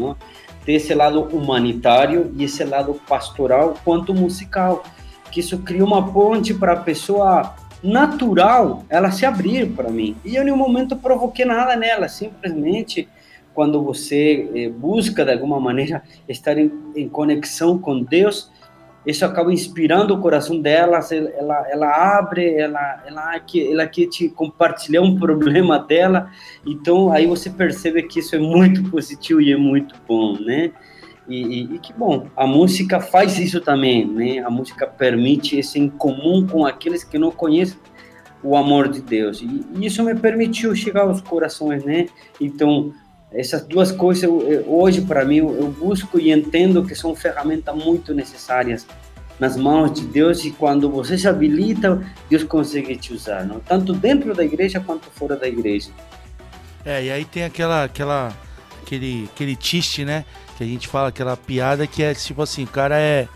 Ter 0.66 0.74
esse 0.74 0.94
lado 0.94 1.22
humanitário 1.22 2.32
e 2.38 2.44
esse 2.44 2.64
lado 2.64 3.00
pastoral 3.08 3.76
quanto 3.84 4.14
musical, 4.14 4.84
que 5.32 5.40
isso 5.40 5.60
criou 5.60 5.88
uma 5.88 6.12
ponte 6.12 6.54
para 6.54 6.74
a 6.74 6.78
pessoa 6.78 7.56
natural 7.82 8.84
ela 8.90 9.12
se 9.12 9.26
abrir 9.26 9.68
para 9.72 9.90
mim. 9.90 10.16
E 10.26 10.36
eu, 10.36 10.42
em 10.42 10.46
nenhum 10.46 10.58
momento, 10.58 10.96
provoquei 10.96 11.46
nada 11.46 11.76
nela, 11.76 12.08
simplesmente 12.08 13.08
quando 13.54 13.82
você 13.82 14.48
eh, 14.54 14.70
busca 14.70 15.26
de 15.26 15.32
alguma 15.32 15.60
maneira 15.60 16.04
estar 16.30 16.60
em, 16.60 16.72
em, 16.96 17.10
conexão 17.10 17.76
com 17.76 18.04
Deus, 18.04 18.52
isso 19.08 19.26
acaba 19.26 19.54
inspirando 19.54 20.14
o 20.14 20.20
coração 20.20 20.60
dela, 20.60 21.00
ela, 21.10 21.68
ela 21.70 22.18
abre, 22.18 22.56
ela, 22.56 23.04
ela, 23.08 23.40
quer, 23.40 23.72
ela 23.72 23.88
quer 23.88 24.08
te 24.08 24.28
compartilhar 24.28 25.02
um 25.02 25.18
problema 25.18 25.80
dela, 25.80 26.30
então 26.66 27.10
aí 27.12 27.26
você 27.26 27.50
percebe 27.50 28.04
que 28.04 28.20
isso 28.20 28.36
é 28.36 28.40
muito 28.40 28.84
positivo 28.90 29.40
e 29.40 29.54
é 29.54 29.58
muito 29.58 29.96
bom, 30.06 30.38
né? 30.40 30.72
E, 31.26 31.42
e, 31.42 31.76
e, 31.76 31.80
que 31.80 31.94
bom, 31.94 32.28
a 32.36 32.46
música 32.46 33.00
faz 33.00 33.38
isso 33.40 33.62
também, 33.62 34.06
né? 34.06 34.40
A 34.40 34.50
música 34.50 34.86
permite 34.86 35.58
esse 35.58 35.80
em 35.80 35.90
comum 35.90 36.46
com 36.46 36.66
aqueles 36.66 37.04
que 37.04 37.18
não 37.18 37.32
conhecem 37.32 37.78
o 38.44 38.56
amor 38.56 38.88
de 38.88 39.02
Deus. 39.02 39.42
E, 39.42 39.66
e 39.76 39.86
isso 39.86 40.04
me 40.04 40.16
permitiu 40.16 40.76
chegar 40.76 41.02
aos 41.02 41.22
corações, 41.22 41.84
né? 41.84 42.08
Então, 42.40 42.94
essas 43.32 43.64
duas 43.64 43.92
coisas, 43.92 44.30
hoje, 44.66 45.02
para 45.02 45.26
mim, 45.26 45.38
eu 45.38 45.76
busco 45.78 46.20
e 46.20 46.32
entendo 46.32 46.86
que 46.86 46.96
são 46.96 47.16
ferramentas 47.16 47.76
muito 47.76 48.14
necessárias 48.14 48.86
nas 49.40 49.56
mãos 49.56 49.94
de 49.94 50.06
Deus 50.06 50.44
e 50.46 50.52
quando 50.52 50.90
você 50.90 51.18
se 51.18 51.28
habilita, 51.28 52.02
Deus 52.30 52.44
consegue 52.44 52.96
te 52.96 53.14
usar, 53.14 53.46
não? 53.46 53.60
tanto 53.60 53.94
dentro 53.94 54.34
da 54.34 54.44
igreja 54.44 54.80
quanto 54.80 55.10
fora 55.12 55.36
da 55.36 55.48
igreja. 55.48 55.90
É, 56.84 57.04
e 57.04 57.12
aí 57.12 57.26
tem 57.26 57.44
aquela, 57.44 57.84
aquela, 57.84 58.34
aquele, 58.82 59.30
aquele 59.34 59.56
tiste, 59.56 60.06
né? 60.06 60.24
Que 60.58 60.64
a 60.64 60.68
gente 60.68 60.88
fala, 60.88 61.10
aquela 61.10 61.36
piada 61.36 61.86
que 61.86 62.02
é 62.02 62.14
tipo 62.14 62.42
assim, 62.42 62.64
o 62.64 62.68
cara 62.68 62.98
é, 62.98 63.28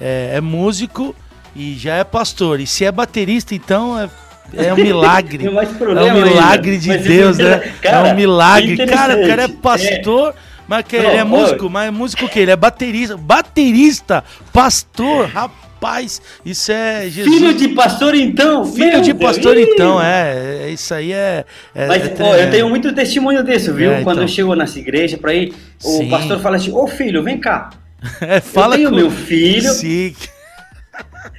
é, 0.00 0.32
é 0.34 0.40
músico 0.40 1.14
e 1.54 1.74
já 1.74 1.94
é 1.94 2.04
pastor. 2.04 2.58
E 2.58 2.66
se 2.66 2.84
é 2.84 2.90
baterista, 2.90 3.54
então 3.54 3.98
é 3.98 4.10
é 4.54 4.72
um 4.72 4.76
milagre. 4.76 5.46
é 5.46 5.50
um 5.50 6.12
milagre 6.14 6.72
ainda. 6.72 6.82
de 6.82 6.88
mas 6.88 7.02
Deus, 7.02 7.38
né? 7.38 7.58
Cara, 7.80 8.08
é 8.08 8.12
um 8.12 8.16
milagre. 8.16 8.86
Cara, 8.86 9.16
o 9.16 9.26
cara 9.26 9.42
é 9.42 9.48
pastor. 9.48 10.34
É. 10.42 10.56
Mas 10.68 10.84
que 10.84 10.96
ele 10.96 11.06
é 11.06 11.24
músico, 11.24 11.70
mas 11.70 11.88
é 11.88 11.90
músico 11.90 12.24
o 12.24 12.28
quê? 12.28 12.40
Ele 12.40 12.50
é 12.50 12.56
baterista. 12.56 13.16
Baterista, 13.16 14.24
pastor, 14.52 15.26
rapaz, 15.28 16.20
isso 16.44 16.72
é 16.72 17.08
Jesus. 17.08 17.36
Filho 17.36 17.54
de 17.54 17.68
pastor, 17.68 18.14
então. 18.16 18.64
Filho 18.64 19.00
de 19.00 19.12
Deus. 19.12 19.36
pastor, 19.36 19.56
então, 19.56 20.02
é, 20.02 20.64
é. 20.64 20.70
Isso 20.70 20.92
aí 20.92 21.12
é. 21.12 21.44
é 21.72 21.86
mas, 21.86 22.02
é, 22.04 22.44
eu 22.44 22.50
tenho 22.50 22.68
muito 22.68 22.92
testemunho 22.92 23.44
disso, 23.44 23.72
viu? 23.72 23.92
É, 23.92 24.02
Quando 24.02 24.16
então. 24.16 24.24
eu 24.24 24.28
chego 24.28 24.54
nessa 24.56 24.78
igreja 24.78 25.16
pra 25.16 25.32
ir, 25.32 25.54
o 25.84 25.98
Sim. 25.98 26.08
pastor 26.10 26.40
fala 26.40 26.56
assim: 26.56 26.72
Ô 26.72 26.86
filho, 26.88 27.22
vem 27.22 27.38
cá. 27.38 27.70
É, 28.20 28.40
fala 28.40 28.74
eu 28.74 28.78
tenho 28.78 28.90
com... 28.90 28.96
meu 28.96 29.10
filho. 29.10 29.70
Sim. 29.70 30.14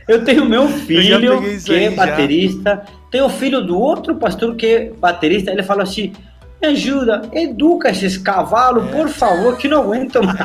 Eu 0.07 0.23
tenho 0.23 0.45
meu 0.45 0.67
filho 0.67 1.41
que 1.63 1.73
é 1.73 1.89
baterista. 1.89 2.83
Já 2.85 2.96
tem 3.11 3.21
o 3.21 3.29
filho 3.29 3.61
do 3.61 3.79
outro 3.79 4.15
pastor 4.15 4.55
que 4.55 4.65
é 4.65 4.91
baterista, 4.91 5.51
ele 5.51 5.63
fala 5.63 5.83
assim: 5.83 6.13
me 6.61 6.67
ajuda, 6.69 7.29
educa 7.33 7.89
esses 7.89 8.17
cavalos, 8.17 8.87
é. 8.87 8.91
por 8.91 9.09
favor, 9.09 9.57
que 9.57 9.67
não 9.67 9.83
aguento 9.83 10.21
mais. 10.23 10.37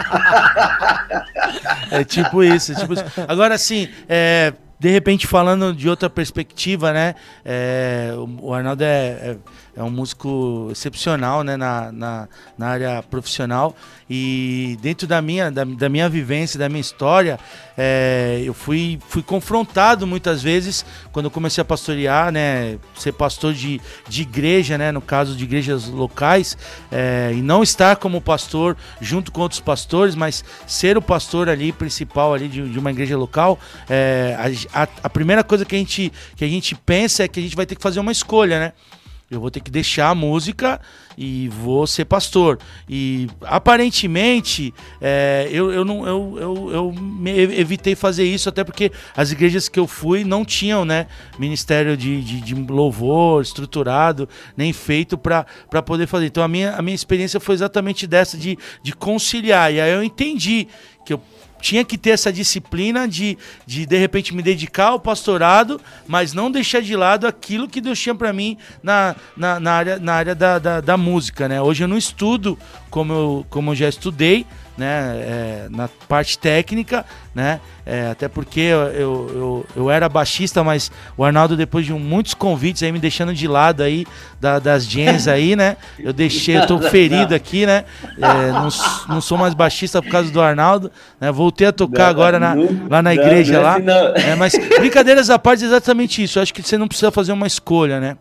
É 1.90 2.04
tipo 2.04 2.42
isso, 2.42 2.72
é 2.72 2.74
tipo 2.74 2.94
isso. 2.94 3.04
Agora, 3.28 3.54
assim, 3.54 3.88
é, 4.08 4.52
de 4.78 4.88
repente, 4.88 5.26
falando 5.26 5.74
de 5.74 5.88
outra 5.88 6.08
perspectiva, 6.08 6.92
né? 6.92 7.14
É, 7.44 8.12
o 8.40 8.52
Arnaldo 8.52 8.82
é, 8.82 9.36
é 9.74 9.82
um 9.82 9.90
músico 9.90 10.68
excepcional 10.70 11.42
né, 11.42 11.56
na, 11.56 11.90
na, 11.90 12.28
na, 12.58 12.66
área 12.66 13.02
profissional 13.02 13.74
e 14.08 14.76
dentro 14.82 15.06
da 15.06 15.22
minha, 15.22 15.50
da, 15.50 15.64
da 15.64 15.88
minha 15.88 16.08
vivência, 16.08 16.58
da 16.58 16.68
minha 16.68 16.80
história, 16.80 17.38
é, 17.76 18.42
eu 18.44 18.52
fui, 18.52 18.98
fui 19.08 19.22
confrontado 19.22 20.06
muitas 20.06 20.42
vezes 20.42 20.84
quando 21.10 21.26
eu 21.26 21.30
comecei 21.30 21.62
a 21.62 21.64
pastorear, 21.64 22.30
né, 22.30 22.78
ser 22.94 23.12
pastor 23.12 23.54
de, 23.54 23.80
de 24.06 24.22
igreja, 24.22 24.76
né, 24.76 24.92
no 24.92 25.00
caso 25.00 25.34
de 25.34 25.44
igrejas 25.44 25.86
locais, 25.88 26.56
é, 26.90 27.32
e 27.34 27.40
não 27.40 27.62
estar 27.62 27.96
como 27.96 28.20
pastor 28.20 28.76
junto 29.00 29.32
com 29.32 29.40
outros 29.40 29.60
pastores, 29.60 30.14
mas 30.14 30.44
ser 30.66 30.98
o 30.98 31.02
pastor 31.02 31.48
ali 31.48 31.72
principal 31.72 32.34
ali 32.34 32.48
de, 32.48 32.68
de 32.68 32.78
uma 32.78 32.90
igreja 32.90 33.16
local, 33.16 33.58
é, 33.88 34.36
a, 34.72 34.82
a, 34.82 34.88
a 35.04 35.10
primeira 35.10 35.42
coisa 35.42 35.64
que 35.64 35.74
a, 35.74 35.78
gente, 35.78 36.12
que 36.36 36.44
a 36.44 36.48
gente 36.48 36.74
pensa 36.74 37.24
é 37.24 37.28
que 37.28 37.40
a 37.40 37.42
gente 37.42 37.56
vai 37.56 37.64
ter 37.64 37.74
que 37.74 37.82
fazer 37.82 38.00
uma 38.00 38.12
escolha, 38.12 38.60
né? 38.60 38.72
Eu 39.32 39.40
vou 39.40 39.50
ter 39.50 39.60
que 39.60 39.70
deixar 39.70 40.10
a 40.10 40.14
música 40.14 40.78
e 41.16 41.48
vou 41.48 41.86
ser 41.86 42.04
pastor. 42.04 42.58
E 42.86 43.28
aparentemente 43.40 44.74
é, 45.00 45.48
eu, 45.50 45.72
eu, 45.72 45.86
não, 45.86 46.06
eu, 46.06 46.38
eu, 46.38 46.70
eu 46.70 46.94
evitei 47.58 47.94
fazer 47.94 48.24
isso, 48.24 48.50
até 48.50 48.62
porque 48.62 48.92
as 49.16 49.32
igrejas 49.32 49.70
que 49.70 49.80
eu 49.80 49.86
fui 49.86 50.22
não 50.22 50.44
tinham 50.44 50.84
né, 50.84 51.06
ministério 51.38 51.96
de, 51.96 52.22
de, 52.22 52.40
de 52.42 52.54
louvor 52.54 53.40
estruturado, 53.40 54.28
nem 54.54 54.70
feito 54.70 55.16
para 55.16 55.46
poder 55.82 56.06
fazer. 56.06 56.26
Então 56.26 56.42
a 56.42 56.48
minha, 56.48 56.74
a 56.74 56.82
minha 56.82 56.94
experiência 56.94 57.40
foi 57.40 57.54
exatamente 57.54 58.06
dessa, 58.06 58.36
de, 58.36 58.58
de 58.82 58.92
conciliar. 58.92 59.72
E 59.72 59.80
aí 59.80 59.92
eu 59.92 60.04
entendi 60.04 60.68
que 61.06 61.14
eu 61.14 61.22
tinha 61.62 61.84
que 61.84 61.96
ter 61.96 62.10
essa 62.10 62.32
disciplina 62.32 63.06
de, 63.06 63.38
de 63.64 63.86
de 63.86 63.96
repente 63.96 64.34
me 64.34 64.42
dedicar 64.42 64.88
ao 64.88 65.00
pastorado, 65.00 65.80
mas 66.08 66.34
não 66.34 66.50
deixar 66.50 66.82
de 66.82 66.96
lado 66.96 67.24
aquilo 67.24 67.68
que 67.68 67.80
Deus 67.80 67.98
tinha 67.98 68.14
para 68.14 68.32
mim 68.32 68.58
na, 68.82 69.14
na, 69.36 69.60
na, 69.60 69.72
área, 69.72 69.98
na 69.98 70.12
área 70.12 70.34
da, 70.34 70.58
da, 70.58 70.80
da, 70.80 70.96
música, 70.96 71.48
né? 71.48 71.62
Hoje 71.62 71.84
eu 71.84 71.88
não 71.88 71.96
estudo 71.96 72.58
como 72.90 73.12
eu, 73.12 73.46
como 73.48 73.70
eu 73.70 73.76
já 73.76 73.88
estudei, 73.88 74.44
né, 74.76 75.16
é, 75.16 75.66
na 75.70 75.88
parte 76.08 76.38
técnica, 76.38 77.04
né, 77.34 77.60
é, 77.84 78.08
até 78.10 78.28
porque 78.28 78.60
eu, 78.60 78.80
eu, 78.88 79.66
eu, 79.76 79.90
era 79.90 80.08
baixista, 80.08 80.62
mas 80.62 80.90
o 81.16 81.24
Arnaldo, 81.24 81.56
depois 81.56 81.84
de 81.84 81.92
muitos 81.92 82.34
convites 82.34 82.82
aí, 82.82 82.92
me 82.92 82.98
deixando 82.98 83.34
de 83.34 83.46
lado 83.46 83.82
aí, 83.82 84.06
da, 84.40 84.58
das 84.58 84.86
jams 84.86 85.28
aí, 85.28 85.54
né, 85.54 85.76
eu 85.98 86.12
deixei, 86.12 86.56
eu 86.56 86.66
tô 86.66 86.78
ferido 86.90 87.34
aqui, 87.34 87.66
né, 87.66 87.84
é, 88.18 88.52
não, 88.52 88.68
não 89.08 89.20
sou 89.20 89.36
mais 89.36 89.54
baixista 89.54 90.00
por 90.00 90.10
causa 90.10 90.30
do 90.30 90.40
Arnaldo, 90.40 90.90
né, 91.20 91.30
voltei 91.30 91.66
a 91.66 91.72
tocar 91.72 92.08
agora 92.08 92.38
na, 92.38 92.54
lá 92.88 93.02
na 93.02 93.14
igreja 93.14 93.60
lá, 93.60 93.76
é, 94.14 94.34
mas 94.34 94.54
brincadeiras 94.78 95.28
à 95.30 95.38
parte, 95.38 95.64
é 95.64 95.66
exatamente 95.66 96.22
isso, 96.22 96.40
acho 96.40 96.52
que 96.54 96.62
você 96.62 96.78
não 96.78 96.88
precisa 96.88 97.10
fazer 97.10 97.32
uma 97.32 97.46
escolha, 97.46 98.00
né, 98.00 98.16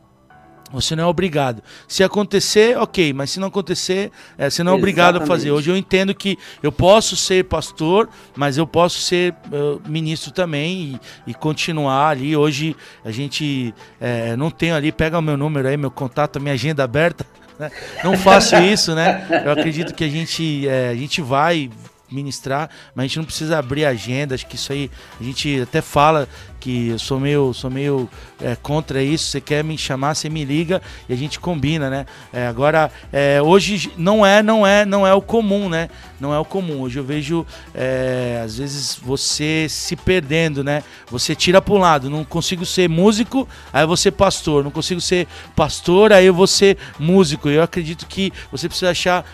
você 0.72 0.96
não 0.96 1.04
é 1.04 1.08
obrigado. 1.08 1.62
Se 1.88 2.04
acontecer, 2.04 2.78
ok, 2.78 3.14
mas 3.14 3.32
se 3.32 3.40
não 3.40 3.48
acontecer, 3.48 4.12
é, 4.38 4.50
você 4.50 4.64
não 4.64 4.74
é 4.74 4.76
obrigado 4.76 5.18
a 5.18 5.26
fazer. 5.26 5.52
Hoje 5.52 5.70
eu 5.70 5.78
entendo 5.78 6.14
que 6.14 6.38
eu 6.64 6.72
posso 6.72 7.16
ser 7.16 7.46
pastor, 7.46 8.10
mas 8.36 8.58
eu 8.58 8.66
posso 8.66 9.00
ser 9.02 9.34
uh, 9.52 9.82
ministro 9.88 10.32
também 10.32 11.00
e, 11.26 11.32
e, 11.32 11.34
continuar 11.34 12.10
ali. 12.10 12.36
Hoje 12.36 12.76
a 13.04 13.12
gente 13.12 13.74
é, 14.00 14.36
não 14.36 14.50
tem 14.50 14.72
ali, 14.72 14.92
pega 14.92 15.18
o 15.18 15.22
meu 15.22 15.38
número 15.38 15.68
aí, 15.68 15.78
meu 15.78 15.92
contato, 15.92 16.40
minha 16.40 16.54
agenda 16.54 16.84
aberta. 16.84 17.26
Né? 17.60 17.70
Não 18.04 18.18
faço 18.18 18.56
isso, 18.56 18.96
né? 18.96 19.28
Eu 19.46 19.52
acredito 19.52 19.94
que 19.94 20.04
a 20.04 20.10
gente, 20.10 20.68
é, 20.68 20.90
a 20.90 20.96
gente 20.96 21.22
vai 21.22 21.70
ministrar, 22.12 22.70
mas 22.94 23.04
a 23.04 23.08
gente 23.08 23.18
não 23.18 23.26
precisa 23.26 23.58
abrir 23.58 23.86
agenda, 23.86 24.36
acho 24.36 24.46
que 24.48 24.56
isso 24.56 24.72
aí 24.72 24.92
a 25.20 25.24
gente 25.24 25.62
até 25.62 25.82
fala 25.82 26.28
que 26.62 26.90
eu 26.90 27.00
sou 27.00 27.20
meio, 27.20 27.54
sou 27.54 27.70
meio 27.70 28.08
é, 28.40 28.56
contra 28.56 29.02
isso. 29.04 29.26
Você 29.26 29.42
quer 29.42 29.64
me 29.64 29.78
chamar, 29.78 30.14
você 30.14 30.30
me 30.30 30.46
liga 30.46 30.82
e 31.10 31.14
a 31.14 31.18
gente 31.18 31.40
combina, 31.40 31.90
né? 31.90 32.06
É, 32.32 32.46
agora, 32.48 32.90
é, 33.12 33.42
hoje 33.42 33.92
não 33.98 34.26
é, 34.26 34.42
não 34.44 34.66
é, 34.66 34.86
não 34.86 35.06
é 35.06 35.14
o 35.14 35.22
comum, 35.22 35.68
né? 35.68 35.90
Não 36.20 36.34
é 36.34 36.40
o 36.40 36.46
comum. 36.46 36.82
Hoje 36.82 37.00
eu 37.00 37.04
vejo, 37.04 37.46
é, 37.74 38.40
às 38.46 38.58
vezes, 38.58 38.96
você 38.96 39.66
se 39.68 39.96
perdendo, 39.96 40.64
né? 40.64 40.84
Você 41.10 41.36
tira 41.36 41.60
para 41.60 41.74
um 41.74 41.80
lado, 41.80 42.10
não 42.10 42.24
consigo 42.24 42.64
ser 42.64 42.88
músico, 42.88 43.50
aí 43.74 43.84
eu 43.84 43.98
ser 43.98 44.12
pastor. 44.12 44.64
Não 44.64 44.72
consigo 44.72 45.02
ser 45.02 45.28
pastor, 45.56 46.14
aí 46.14 46.28
eu 46.28 46.34
vou 46.34 46.48
ser 46.48 46.78
músico. 47.00 47.50
Eu 47.50 47.64
acredito 47.64 48.06
que 48.06 48.32
você 48.52 48.70
precisa 48.70 48.92
achar 48.92 49.26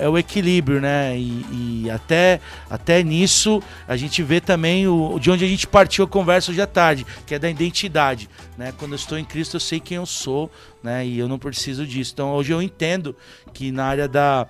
é 0.00 0.08
o 0.08 0.18
equilíbrio, 0.18 0.80
né? 0.80 1.16
E, 1.16 1.84
e 1.84 1.90
até, 1.90 2.40
até 2.68 3.02
nisso 3.02 3.62
a 3.86 3.96
gente 3.96 4.22
vê 4.22 4.40
também 4.40 4.88
o, 4.88 5.18
de 5.20 5.30
onde 5.30 5.44
a 5.44 5.48
gente 5.48 5.66
partiu 5.66 6.04
a 6.04 6.08
conversa 6.08 6.52
já 6.52 6.63
à 6.64 6.66
tarde, 6.66 7.06
que 7.26 7.34
é 7.34 7.38
da 7.38 7.48
identidade. 7.48 8.28
Né? 8.58 8.72
Quando 8.78 8.92
eu 8.92 8.96
estou 8.96 9.18
em 9.18 9.24
Cristo, 9.24 9.56
eu 9.56 9.60
sei 9.60 9.80
quem 9.80 9.96
eu 9.96 10.06
sou, 10.06 10.50
né? 10.82 11.06
E 11.06 11.18
eu 11.18 11.28
não 11.28 11.38
preciso 11.38 11.86
disso. 11.86 12.12
Então 12.14 12.32
hoje 12.32 12.52
eu 12.52 12.60
entendo 12.60 13.16
que 13.52 13.70
na 13.70 13.84
área 13.84 14.08
da 14.08 14.46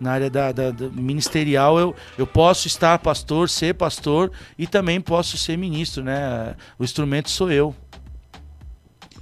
na 0.00 0.12
área 0.12 0.30
da, 0.30 0.52
da, 0.52 0.70
da, 0.70 0.88
ministerial 0.88 1.78
eu, 1.78 1.94
eu 2.16 2.26
posso 2.26 2.66
estar 2.66 2.98
pastor, 3.00 3.48
ser 3.48 3.74
pastor 3.74 4.30
e 4.56 4.66
também 4.66 5.00
posso 5.00 5.36
ser 5.36 5.56
ministro, 5.56 6.04
né? 6.04 6.54
O 6.78 6.84
instrumento 6.84 7.30
sou 7.30 7.50
eu. 7.50 7.74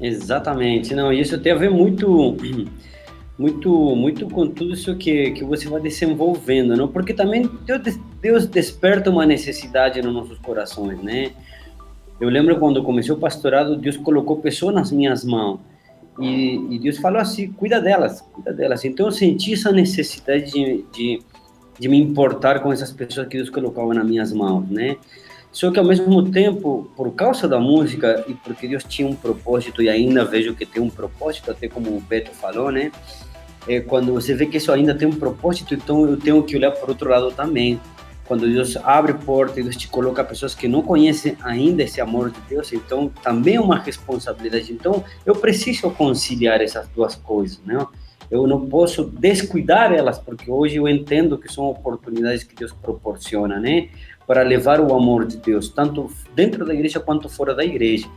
Exatamente, 0.01 0.95
não, 0.95 1.13
isso 1.13 1.39
tem 1.39 1.53
a 1.53 1.57
ver 1.57 1.71
muito 1.71 2.37
muito 3.39 3.97
muito 3.97 4.29
com 4.29 4.47
tudo 4.49 4.75
isso 4.75 4.95
que, 4.97 5.31
que 5.31 5.45
você 5.45 5.69
vai 5.69 5.81
desenvolvendo, 5.81 6.77
não? 6.77 6.89
Porque 6.89 7.15
também 7.15 7.49
Deus, 7.65 7.99
Deus 8.21 8.47
desperta 8.47 9.11
uma 9.11 9.25
necessidade 9.25 10.03
nos 10.03 10.13
nossos 10.13 10.39
corações, 10.39 11.03
né? 11.03 11.33
Eu 12.21 12.29
lembro 12.29 12.59
quando 12.59 12.83
comecei 12.83 13.13
o 13.13 13.19
pastorado, 13.19 13.77
Deus 13.77 13.97
colocou 13.97 14.39
pessoas 14.39 14.75
nas 14.75 14.91
minhas 14.91 15.25
mãos. 15.25 15.61
E, 16.19 16.75
e, 16.75 16.79
Deus 16.79 16.97
falou 16.99 17.21
assim: 17.21 17.53
cuida 17.53 17.81
delas, 17.81 18.23
cuida 18.33 18.53
delas. 18.53 18.85
Então 18.85 19.07
eu 19.07 19.13
senti 19.13 19.53
essa 19.53 19.71
necessidade 19.71 20.51
de, 20.51 20.85
de, 20.93 21.23
de 21.79 21.89
me 21.89 21.99
importar 21.99 22.61
com 22.61 22.73
essas 22.73 22.91
pessoas 22.91 23.29
que 23.29 23.37
Deus 23.37 23.51
colocava 23.51 23.93
nas 23.93 24.07
minhas 24.07 24.33
mãos, 24.33 24.67
né? 24.71 24.97
Só 25.53 25.71
que 25.71 25.79
ao 25.79 25.85
mesmo 25.85 26.31
tempo, 26.31 26.91
por 26.97 27.15
causa 27.15 27.47
da 27.49 27.59
música 27.59 28.25
e 28.29 28.35
porque 28.35 28.69
Deus 28.69 28.85
tinha 28.85 29.09
um 29.09 29.15
propósito 29.15 29.83
e 29.83 29.89
ainda 29.89 30.25
vejo 30.25 30.55
que 30.55 30.67
tem 30.67 30.83
um 30.83 30.91
propósito, 30.91 31.51
até 31.51 31.69
como 31.69 31.91
o 31.91 32.01
Beto 32.01 32.31
falou, 32.31 32.71
né? 32.71 32.91
É, 33.69 33.81
quando 33.81 34.13
você 34.13 34.35
vê 34.35 34.47
que 34.47 34.59
isso 34.59 34.71
ainda 34.73 34.95
tem 34.95 35.09
um 35.09 35.15
propósito, 35.15 35.75
então 35.75 36.07
eu 36.07 36.17
tenho 36.17 36.43
que 36.43 36.57
olhar 36.57 36.71
por 36.71 36.89
outro 36.89 37.11
lado 37.11 37.31
também 37.33 37.81
quando 38.27 38.47
Deus 38.49 38.77
abre 38.79 39.15
porta 39.15 39.61
e 39.61 39.63
Deus 39.63 39.77
te 39.77 39.89
coloca 39.89 40.23
pessoas 40.25 40.55
que 40.55 40.67
não 40.67 40.83
conhecem 40.83 41.37
ainda 41.43 41.83
esse 41.83 42.01
amor 42.01 42.31
de 42.31 42.41
Deus, 42.49 42.73
então 42.73 43.11
também 43.23 43.57
é 43.57 43.61
uma 43.61 43.79
responsabilidade. 43.79 44.73
Então 44.73 45.05
eu 45.25 45.35
preciso 45.35 45.91
conciliar 45.91 46.61
essas 46.61 46.89
duas 46.89 47.15
coisas, 47.15 47.61
né? 47.65 47.87
Eu 48.29 48.47
não 48.47 48.67
posso 48.67 49.05
descuidar 49.05 49.93
elas, 49.93 50.19
porque 50.19 50.51
hoje 50.51 50.77
eu 50.77 50.89
entendo 50.89 51.39
que 51.39 51.51
são 51.51 51.65
oportunidades 51.65 52.43
que 52.43 52.57
Deus 52.57 52.73
proporciona, 52.73 53.61
né? 53.61 53.89
Para 54.27 54.43
levar 54.43 54.81
o 54.81 54.93
amor 54.93 55.25
de 55.25 55.37
Deus, 55.37 55.69
tanto 55.69 56.11
dentro 56.35 56.65
da 56.67 56.75
igreja 56.75 56.99
quanto 56.99 57.29
fora 57.29 57.55
da 57.55 57.65
igreja. 57.65 58.09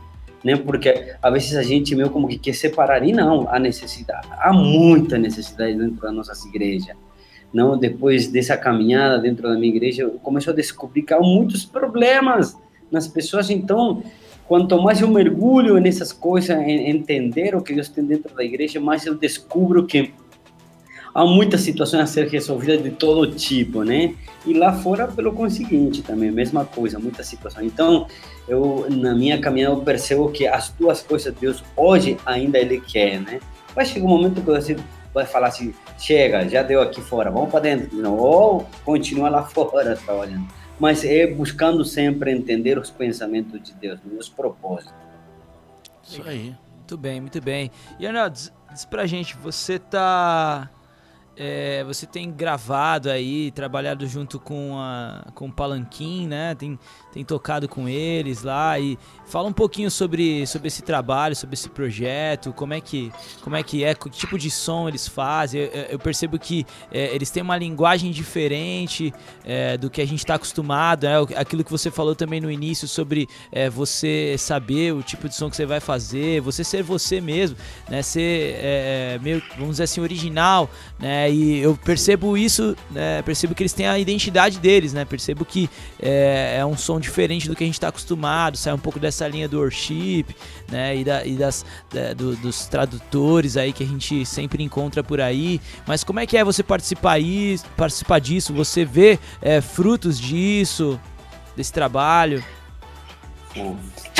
Né? 0.42 0.56
Porque 0.56 1.14
às 1.22 1.32
vezes 1.32 1.54
a 1.54 1.62
gente 1.62 1.94
meio 1.94 2.10
como 2.10 2.26
que 2.26 2.38
quer 2.38 2.54
separar, 2.54 3.06
e 3.06 3.12
não, 3.12 3.46
há 3.48 3.58
necessidade, 3.58 4.26
há 4.32 4.52
muita 4.52 5.18
necessidade 5.18 5.76
dentro 5.76 6.00
das 6.00 6.12
nossas 6.12 6.44
igrejas 6.46 6.96
não 7.52 7.76
depois 7.76 8.28
dessa 8.28 8.56
caminhada 8.56 9.18
dentro 9.18 9.48
da 9.48 9.54
minha 9.54 9.74
igreja, 9.74 10.02
eu 10.02 10.10
começo 10.22 10.50
a 10.50 10.52
descobrir 10.52 11.02
que 11.02 11.12
há 11.12 11.20
muitos 11.20 11.64
problemas 11.64 12.56
nas 12.90 13.08
pessoas. 13.08 13.50
Então, 13.50 14.02
quanto 14.46 14.80
mais 14.80 15.00
eu 15.00 15.08
mergulho 15.08 15.78
nessas 15.78 16.12
coisas, 16.12 16.56
em 16.56 16.90
entender 16.90 17.54
o 17.54 17.62
que 17.62 17.74
Deus 17.74 17.88
tem 17.88 18.04
dentro 18.04 18.34
da 18.34 18.44
igreja, 18.44 18.80
mais 18.80 19.06
eu 19.06 19.14
descubro 19.14 19.86
que 19.86 20.12
há 21.14 21.24
muitas 21.24 21.60
situações 21.62 22.02
a 22.02 22.06
ser 22.06 22.28
resolvidas 22.28 22.82
de 22.82 22.90
todo 22.90 23.30
tipo, 23.32 23.82
né? 23.82 24.14
E 24.46 24.54
lá 24.54 24.72
fora, 24.72 25.06
pelo 25.08 25.32
conseguinte, 25.32 26.02
também, 26.02 26.30
mesma 26.30 26.64
coisa, 26.64 26.98
muitas 26.98 27.26
situações. 27.26 27.66
Então, 27.66 28.06
eu, 28.48 28.86
na 28.88 29.14
minha 29.14 29.40
caminhada, 29.40 29.74
eu 29.74 29.82
percebo 29.82 30.30
que 30.30 30.46
as 30.46 30.70
duas 30.70 31.02
coisas 31.02 31.34
Deus 31.34 31.62
hoje 31.76 32.16
ainda 32.24 32.58
Ele 32.58 32.80
quer, 32.80 33.20
né? 33.20 33.40
Vai 33.74 33.84
chegar 33.84 34.06
um 34.06 34.08
momento 34.08 34.40
que 34.40 34.46
você 34.46 34.76
vai 35.12 35.26
falar 35.26 35.48
assim, 35.48 35.74
chega, 35.98 36.48
já 36.48 36.62
deu 36.62 36.80
aqui 36.80 37.00
fora, 37.00 37.30
vamos 37.30 37.50
para 37.50 37.60
dentro, 37.60 37.96
não, 37.96 38.16
ou 38.16 38.66
continua 38.84 39.28
lá 39.28 39.42
fora 39.48 39.96
trabalhando. 39.96 40.46
Mas 40.78 41.04
é 41.04 41.26
buscando 41.26 41.84
sempre 41.84 42.32
entender 42.32 42.78
os 42.78 42.90
pensamentos 42.90 43.60
de 43.62 43.74
Deus, 43.74 44.00
os 44.18 44.28
propósitos. 44.28 44.94
Isso 46.02 46.22
aí. 46.26 46.56
Muito 46.76 46.96
bem, 46.96 47.20
muito 47.20 47.40
bem. 47.40 47.70
E 47.98 48.06
Arnaldo, 48.06 48.32
diz, 48.32 48.52
diz 48.72 48.84
pra 48.84 49.06
gente, 49.06 49.36
você 49.36 49.78
tá 49.78 50.70
é, 51.42 51.82
você 51.84 52.04
tem 52.04 52.30
gravado 52.30 53.08
aí, 53.08 53.50
trabalhado 53.52 54.06
junto 54.06 54.38
com, 54.38 54.76
a, 54.76 55.24
com 55.34 55.46
o 55.46 55.52
Palanquim, 55.52 56.26
né? 56.26 56.54
Tem, 56.54 56.78
tem 57.10 57.24
tocado 57.24 57.66
com 57.66 57.88
eles 57.88 58.42
lá 58.42 58.78
e 58.78 58.98
fala 59.24 59.48
um 59.48 59.52
pouquinho 59.52 59.90
sobre, 59.90 60.46
sobre 60.46 60.68
esse 60.68 60.82
trabalho, 60.82 61.34
sobre 61.34 61.54
esse 61.54 61.70
projeto, 61.70 62.52
como 62.52 62.74
é 62.74 62.80
que, 62.80 63.10
como 63.40 63.56
é, 63.56 63.62
que 63.62 63.82
é, 63.82 63.94
que 63.94 64.10
tipo 64.10 64.38
de 64.38 64.50
som 64.50 64.86
eles 64.86 65.08
fazem. 65.08 65.62
Eu, 65.62 65.68
eu 65.92 65.98
percebo 65.98 66.38
que 66.38 66.66
é, 66.92 67.14
eles 67.14 67.30
têm 67.30 67.42
uma 67.42 67.56
linguagem 67.56 68.10
diferente 68.10 69.10
é, 69.42 69.78
do 69.78 69.88
que 69.88 70.02
a 70.02 70.06
gente 70.06 70.18
está 70.18 70.34
acostumado, 70.34 71.04
né? 71.04 71.14
aquilo 71.36 71.64
que 71.64 71.70
você 71.70 71.90
falou 71.90 72.14
também 72.14 72.42
no 72.42 72.50
início 72.50 72.86
sobre 72.86 73.26
é, 73.50 73.70
você 73.70 74.36
saber 74.36 74.92
o 74.92 75.02
tipo 75.02 75.26
de 75.26 75.34
som 75.34 75.48
que 75.48 75.56
você 75.56 75.64
vai 75.64 75.80
fazer, 75.80 76.42
você 76.42 76.62
ser 76.62 76.82
você 76.82 77.18
mesmo, 77.18 77.56
né? 77.88 78.02
Ser 78.02 78.56
é, 78.58 79.18
meio, 79.22 79.42
vamos 79.56 79.70
dizer 79.70 79.84
assim, 79.84 80.02
original, 80.02 80.68
né? 80.98 81.29
E 81.30 81.58
eu 81.58 81.76
percebo 81.76 82.36
isso, 82.36 82.76
né? 82.90 83.22
Percebo 83.22 83.54
que 83.54 83.62
eles 83.62 83.72
têm 83.72 83.86
a 83.86 83.98
identidade 83.98 84.58
deles, 84.58 84.92
né? 84.92 85.04
Percebo 85.04 85.44
que 85.44 85.68
é, 86.00 86.56
é 86.58 86.66
um 86.66 86.76
som 86.76 86.98
diferente 87.00 87.48
do 87.48 87.56
que 87.56 87.64
a 87.64 87.66
gente 87.66 87.74
está 87.74 87.88
acostumado, 87.88 88.56
sai 88.56 88.72
um 88.72 88.78
pouco 88.78 88.98
dessa 88.98 89.26
linha 89.28 89.48
do 89.48 89.58
worship, 89.58 90.26
né? 90.70 90.96
E, 90.96 91.04
da, 91.04 91.24
e 91.24 91.36
das, 91.36 91.64
da, 91.92 92.14
do, 92.14 92.36
dos 92.36 92.66
tradutores 92.66 93.56
aí 93.56 93.72
que 93.72 93.82
a 93.82 93.86
gente 93.86 94.24
sempre 94.26 94.62
encontra 94.62 95.02
por 95.02 95.20
aí. 95.20 95.60
Mas 95.86 96.04
como 96.04 96.20
é 96.20 96.26
que 96.26 96.36
é 96.36 96.44
você 96.44 96.62
participar, 96.62 97.18
participar 97.76 98.18
disso? 98.18 98.52
Você 98.54 98.84
vê 98.84 99.18
é, 99.40 99.60
frutos 99.60 100.18
disso, 100.18 101.00
desse 101.56 101.72
trabalho? 101.72 102.42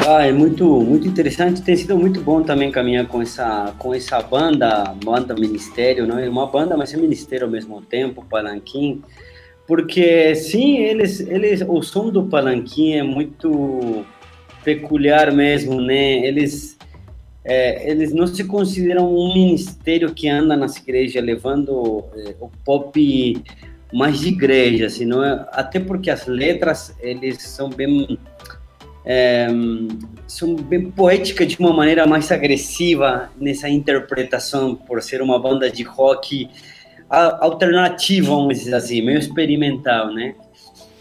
Ah, 0.07 0.27
é 0.27 0.33
muito, 0.33 0.65
muito 0.81 1.07
interessante. 1.07 1.63
Tem 1.63 1.77
sido 1.77 1.97
muito 1.97 2.21
bom 2.21 2.43
também 2.43 2.71
caminhar 2.71 3.07
com 3.07 3.21
essa, 3.21 3.75
com 3.79 3.95
essa 3.95 4.21
banda, 4.23 4.95
banda 5.05 5.35
Ministério, 5.35 6.07
não 6.07 6.19
é 6.19 6.29
uma 6.29 6.47
banda, 6.47 6.77
mas 6.77 6.95
é 6.95 6.97
ministério 6.97 7.47
ao 7.47 7.51
mesmo 7.51 7.83
tempo, 7.83 8.25
Palanquim, 8.25 9.03
porque 9.67 10.35
sim, 10.35 10.79
eles, 10.79 11.21
eles, 11.21 11.63
o 11.67 11.83
som 11.83 12.11
do 12.11 12.25
Palanquim 12.25 12.95
é 12.95 13.03
muito 13.03 14.05
peculiar 14.65 15.33
mesmo, 15.33 15.81
né? 15.81 16.27
Eles, 16.27 16.79
é, 17.45 17.91
eles 17.91 18.13
não 18.13 18.27
se 18.27 18.45
consideram 18.45 19.15
um 19.15 19.35
ministério 19.35 20.13
que 20.15 20.29
anda 20.29 20.57
nas 20.57 20.77
igrejas 20.77 21.23
levando 21.23 22.05
é, 22.17 22.35
o 22.41 22.51
pop 22.65 23.43
mais 23.93 24.21
de 24.21 24.29
igreja, 24.29 24.87
assim, 24.87 25.05
não 25.05 25.25
é? 25.25 25.47
até 25.53 25.81
porque 25.81 26.11
as 26.11 26.27
letras 26.27 26.95
eles 27.01 27.43
são 27.43 27.69
bem 27.69 28.19
é, 29.05 29.49
são 30.27 30.55
bem 30.55 30.91
poéticas 30.91 31.49
de 31.49 31.59
uma 31.59 31.73
maneira 31.73 32.07
mais 32.07 32.31
agressiva 32.31 33.31
nessa 33.41 33.69
interpretação, 33.69 34.75
por 34.75 35.03
ser 35.03 35.23
uma 35.23 35.39
banda 35.39 35.71
de 35.71 35.83
rock 35.83 36.49
alternativa, 37.09 38.29
vamos 38.29 38.59
dizer 38.59 38.75
assim, 38.75 39.03
meio 39.03 39.19
experimental, 39.19 40.13
né? 40.13 40.35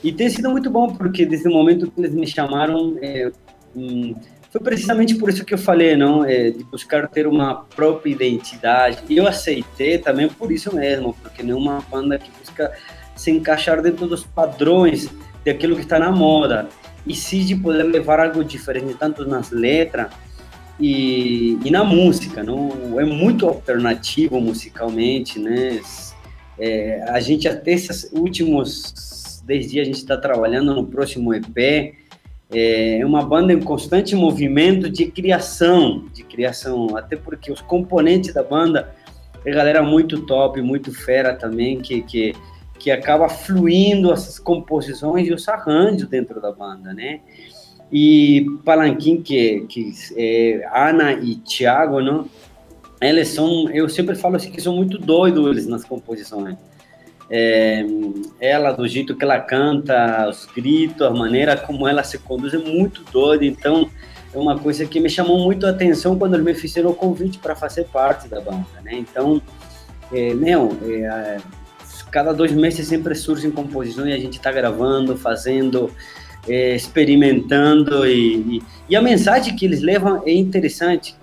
E 0.04 0.12
tem 0.12 0.30
sido 0.30 0.50
muito 0.50 0.70
bom, 0.70 0.88
porque 0.94 1.26
desde 1.26 1.48
o 1.48 1.52
momento 1.52 1.92
que 1.92 2.00
eles 2.00 2.14
me 2.14 2.26
chamaram, 2.26 2.98
é, 3.02 3.32
hum, 3.76 4.16
foi 4.50 4.62
precisamente 4.62 5.14
por 5.16 5.30
isso 5.30 5.46
que 5.46 5.54
eu 5.54 5.58
falei, 5.58 5.96
não? 5.96 6.26
É, 6.26 6.50
de 6.50 6.64
buscar 6.64 7.08
ter 7.08 7.28
uma 7.28 7.64
própria 7.76 8.12
identidade. 8.12 8.98
E 9.08 9.18
eu 9.18 9.28
aceitei 9.28 10.00
também 10.00 10.28
por 10.28 10.52
isso 10.52 10.74
mesmo, 10.74 11.14
porque 11.22 11.44
não 11.44 11.58
é 11.58 11.60
uma 11.60 11.82
banda 11.82 12.18
que 12.18 12.32
busca 12.40 12.72
se 13.16 13.30
encaixar 13.30 13.82
dentro 13.82 14.08
dos 14.08 14.24
padrões 14.24 15.10
daquilo 15.46 15.76
que 15.76 15.82
está 15.82 16.00
na 16.00 16.12
moda 16.12 16.68
e 17.06 17.16
de 17.46 17.56
poder 17.56 17.84
levar 17.84 18.20
algo 18.20 18.44
diferente, 18.44 18.94
tanto 18.94 19.26
nas 19.26 19.52
letras 19.52 20.12
e, 20.80 21.58
e 21.64 21.72
na 21.72 21.84
música, 21.84 22.44
não? 22.44 23.00
É 23.00 23.06
muito 23.06 23.48
alternativo 23.48 24.40
musicalmente, 24.40 25.40
né? 25.40 25.82
É, 26.58 27.04
a 27.10 27.20
gente 27.20 27.48
até 27.48 27.72
esses 27.72 28.10
últimos 28.12 29.42
10 29.46 29.72
dias 29.72 29.84
a 29.84 29.86
gente 29.86 29.98
está 29.98 30.18
trabalhando 30.18 30.76
no 30.76 30.86
próximo 30.86 31.34
EP, 31.34 31.96
é 32.52 33.06
uma 33.06 33.24
banda 33.24 33.54
em 33.54 33.62
constante 33.62 34.16
movimento 34.16 34.90
de 34.90 35.06
criação, 35.06 36.08
de 36.14 36.24
criação, 36.24 36.98
até 36.98 37.16
porque 37.16 37.52
os 37.52 37.62
componentes 37.62 38.34
da 38.34 38.44
banda 38.44 38.94
é 39.46 39.52
galera 39.52 39.84
muito 39.84 40.26
top, 40.26 40.62
muito 40.62 40.92
fera 40.92 41.36
também, 41.36 41.80
que, 41.80 42.02
que 42.02 42.34
que 42.80 42.90
acaba 42.90 43.28
fluindo 43.28 44.12
essas 44.12 44.40
composições 44.40 45.28
e 45.28 45.34
os 45.34 45.48
arranjos 45.48 46.08
dentro 46.08 46.42
da 46.42 46.52
banda, 46.52 46.94
né? 46.94 47.20
E 47.92 48.46
Palanquim, 48.64 49.22
que, 49.22 49.66
que 49.68 49.92
é 50.16 50.68
Ana 50.74 51.14
e 51.14 51.36
Thiago, 51.36 52.02
não? 52.02 52.26
Eles 53.02 53.30
são, 53.30 53.70
eu 53.72 53.90
sempre 53.90 54.16
falo 54.16 54.36
assim 54.36 54.52
que 54.52 54.62
são 54.62 54.76
muito 54.76 54.98
doidos 54.98 55.46
eles 55.48 55.68
nas 55.68 55.84
composições. 55.84 56.58
É, 57.30 57.86
ela, 58.40 58.72
do 58.72 58.88
jeito 58.88 59.16
que 59.16 59.24
ela 59.24 59.40
canta, 59.40 60.28
os 60.28 60.46
gritos, 60.46 61.06
a 61.06 61.12
maneira 61.12 61.56
como 61.56 61.88
ela 61.88 62.04
se 62.04 62.18
conduz 62.18 62.54
é 62.54 62.58
muito 62.58 63.04
doida. 63.12 63.46
Então, 63.46 63.90
é 64.34 64.38
uma 64.38 64.58
coisa 64.58 64.86
que 64.86 65.00
me 65.00 65.10
chamou 65.10 65.40
muito 65.40 65.66
a 65.66 65.70
atenção 65.70 66.18
quando 66.18 66.36
eles 66.36 66.46
me 66.46 66.54
fizeram 66.54 66.92
o 66.92 66.96
convite 66.96 67.40
para 67.40 67.56
fazer 67.56 67.86
parte 67.86 68.28
da 68.28 68.40
banda, 68.40 68.66
né? 68.84 68.94
Então, 68.94 69.42
é, 70.12 70.34
não, 70.34 70.70
é, 70.84 71.38
cada 72.12 72.34
dois 72.34 72.52
meses 72.52 72.88
sempre 72.88 73.16
surgem 73.16 73.52
composições 73.52 74.10
e 74.10 74.14
a 74.14 74.20
gente 74.20 74.38
está 74.38 74.52
gravando, 74.52 75.18
fazendo, 75.18 75.92
é, 76.48 76.76
experimentando 76.76 78.06
e, 78.06 78.58
e, 78.58 78.64
e, 78.90 78.96
a 78.96 79.02
mensagem 79.02 79.56
que 79.56 79.66
eles 79.66 79.82
levam 79.82 80.24
é 80.26 80.34
interessante. 80.34 81.16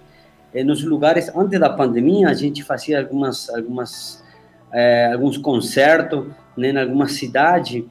É, 0.54 0.62
nos 0.64 0.82
lugares 0.82 1.30
antes 1.34 1.58
da 1.60 1.68
pandemia 1.68 2.28
a 2.28 2.34
gente 2.34 2.62
fazia 2.62 2.98
algumas 2.98 3.50
algumas 3.50 4.24
é, 4.72 5.12
alguns 5.12 5.36
concertos 5.36 6.26
né, 6.56 6.70
em 6.70 6.78
alguma 6.78 7.08
cidade 7.08 7.84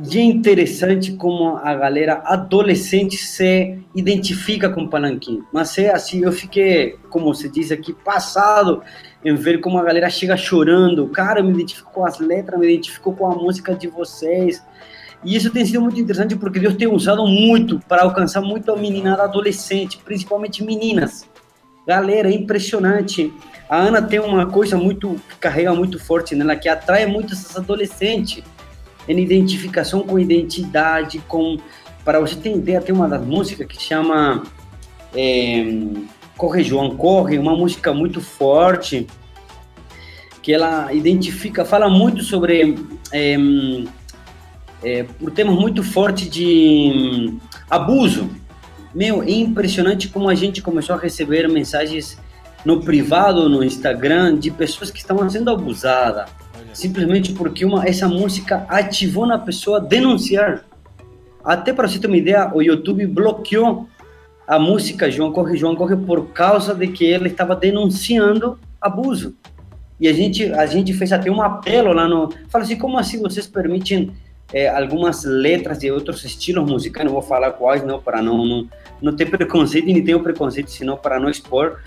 e 0.00 0.18
é 0.18 0.22
interessante 0.22 1.12
como 1.12 1.56
a 1.56 1.74
galera 1.74 2.22
adolescente 2.24 3.16
se 3.16 3.78
identifica 3.94 4.70
com 4.70 4.86
Palanquim. 4.86 5.42
Mas 5.52 5.76
é 5.76 5.92
assim, 5.92 6.22
eu 6.22 6.30
fiquei, 6.30 6.96
como 7.10 7.34
se 7.34 7.48
diz 7.48 7.72
aqui, 7.72 7.92
passado 7.92 8.82
em 9.24 9.34
ver 9.34 9.58
como 9.60 9.78
a 9.78 9.82
galera 9.82 10.08
chega 10.08 10.36
chorando. 10.36 11.08
Cara, 11.08 11.42
me 11.42 11.50
identifico 11.50 11.90
com 11.92 12.04
as 12.04 12.18
letras, 12.18 12.58
me 12.58 12.66
identifico 12.66 13.12
com 13.12 13.30
a 13.30 13.34
música 13.34 13.74
de 13.74 13.88
vocês. 13.88 14.62
E 15.24 15.34
isso 15.34 15.50
tem 15.50 15.64
sido 15.64 15.80
muito 15.80 16.00
interessante 16.00 16.36
porque 16.36 16.60
Deus 16.60 16.76
tem 16.76 16.86
usado 16.86 17.26
muito 17.26 17.80
para 17.88 18.02
alcançar 18.02 18.40
muito 18.40 18.70
a 18.70 18.76
meninada 18.76 19.24
adolescente, 19.24 19.98
principalmente 19.98 20.62
meninas. 20.62 21.28
Galera, 21.86 22.28
é 22.28 22.32
impressionante. 22.32 23.32
A 23.68 23.78
Ana 23.78 24.00
tem 24.00 24.20
uma 24.20 24.46
coisa 24.46 24.76
muito 24.76 25.16
carrega 25.40 25.74
muito 25.74 25.98
forte 25.98 26.34
nela, 26.34 26.54
que 26.54 26.68
atrai 26.68 27.06
muito 27.06 27.32
essas 27.32 27.56
adolescentes 27.56 28.44
em 29.08 29.18
identificação 29.18 30.02
com 30.02 30.18
identidade, 30.18 31.18
com 31.26 31.56
para 32.04 32.20
você 32.20 32.36
ter 32.36 32.54
ideia, 32.54 32.80
tem 32.80 32.94
uma 32.94 33.08
das 33.08 33.22
músicas 33.22 33.66
que 33.66 33.82
chama 33.82 34.42
é, 35.14 35.64
Corre 36.38 36.62
João 36.62 36.96
Corre, 36.96 37.36
uma 37.36 37.56
música 37.56 37.92
muito 37.92 38.20
forte 38.20 39.08
que 40.40 40.54
ela 40.54 40.92
identifica, 40.94 41.64
fala 41.64 41.90
muito 41.90 42.22
sobre 42.22 42.78
é, 43.12 43.36
é, 44.82 45.02
por 45.02 45.32
temas 45.32 45.56
muito 45.56 45.82
fortes 45.82 46.30
de 46.30 46.92
hum, 46.94 47.38
abuso. 47.68 48.30
Meu, 48.94 49.22
é 49.22 49.30
impressionante 49.32 50.08
como 50.08 50.28
a 50.28 50.34
gente 50.34 50.62
começou 50.62 50.94
a 50.94 50.98
receber 50.98 51.48
mensagens 51.48 52.16
no 52.64 52.80
privado, 52.80 53.48
no 53.48 53.62
Instagram, 53.62 54.38
de 54.38 54.50
pessoas 54.50 54.90
que 54.92 54.98
estavam 54.98 55.28
sendo 55.28 55.50
abusadas, 55.50 56.30
simplesmente 56.72 57.32
porque 57.32 57.64
uma, 57.64 57.86
essa 57.86 58.08
música 58.08 58.64
ativou 58.68 59.26
na 59.26 59.38
pessoa 59.38 59.80
denunciar. 59.80 60.64
Até 61.44 61.72
para 61.72 61.88
você 61.88 61.98
ter 61.98 62.06
uma 62.06 62.16
ideia, 62.16 62.50
o 62.54 62.62
YouTube 62.62 63.06
bloqueou 63.06 63.88
a 64.48 64.58
música 64.58 65.10
João 65.10 65.30
Corre, 65.30 65.58
João 65.58 65.76
Corre 65.76 65.94
por 65.94 66.28
causa 66.28 66.74
de 66.74 66.88
que 66.88 67.04
ele 67.04 67.28
estava 67.28 67.54
denunciando 67.54 68.58
abuso. 68.80 69.36
E 70.00 70.08
a 70.08 70.12
gente, 70.14 70.50
a 70.54 70.64
gente 70.64 70.94
fez 70.94 71.12
até 71.12 71.30
um 71.30 71.42
apelo 71.42 71.92
lá 71.92 72.08
no. 72.08 72.30
Fala 72.48 72.64
assim, 72.64 72.76
como 72.76 72.98
assim 72.98 73.20
vocês 73.20 73.46
permitem 73.46 74.10
é, 74.50 74.66
algumas 74.70 75.22
letras 75.22 75.78
de 75.78 75.90
outros 75.90 76.24
estilos 76.24 76.68
musicais? 76.68 77.04
Não 77.04 77.12
vou 77.12 77.20
falar 77.20 77.50
quais, 77.52 77.84
não, 77.84 78.00
para 78.00 78.22
não, 78.22 78.42
não, 78.46 78.68
não 79.02 79.14
ter 79.14 79.26
preconceito, 79.26 79.84
nem 79.84 80.02
tenho 80.02 80.22
preconceito, 80.22 80.70
senão 80.70 80.96
para 80.96 81.20
não 81.20 81.28
expor. 81.28 81.80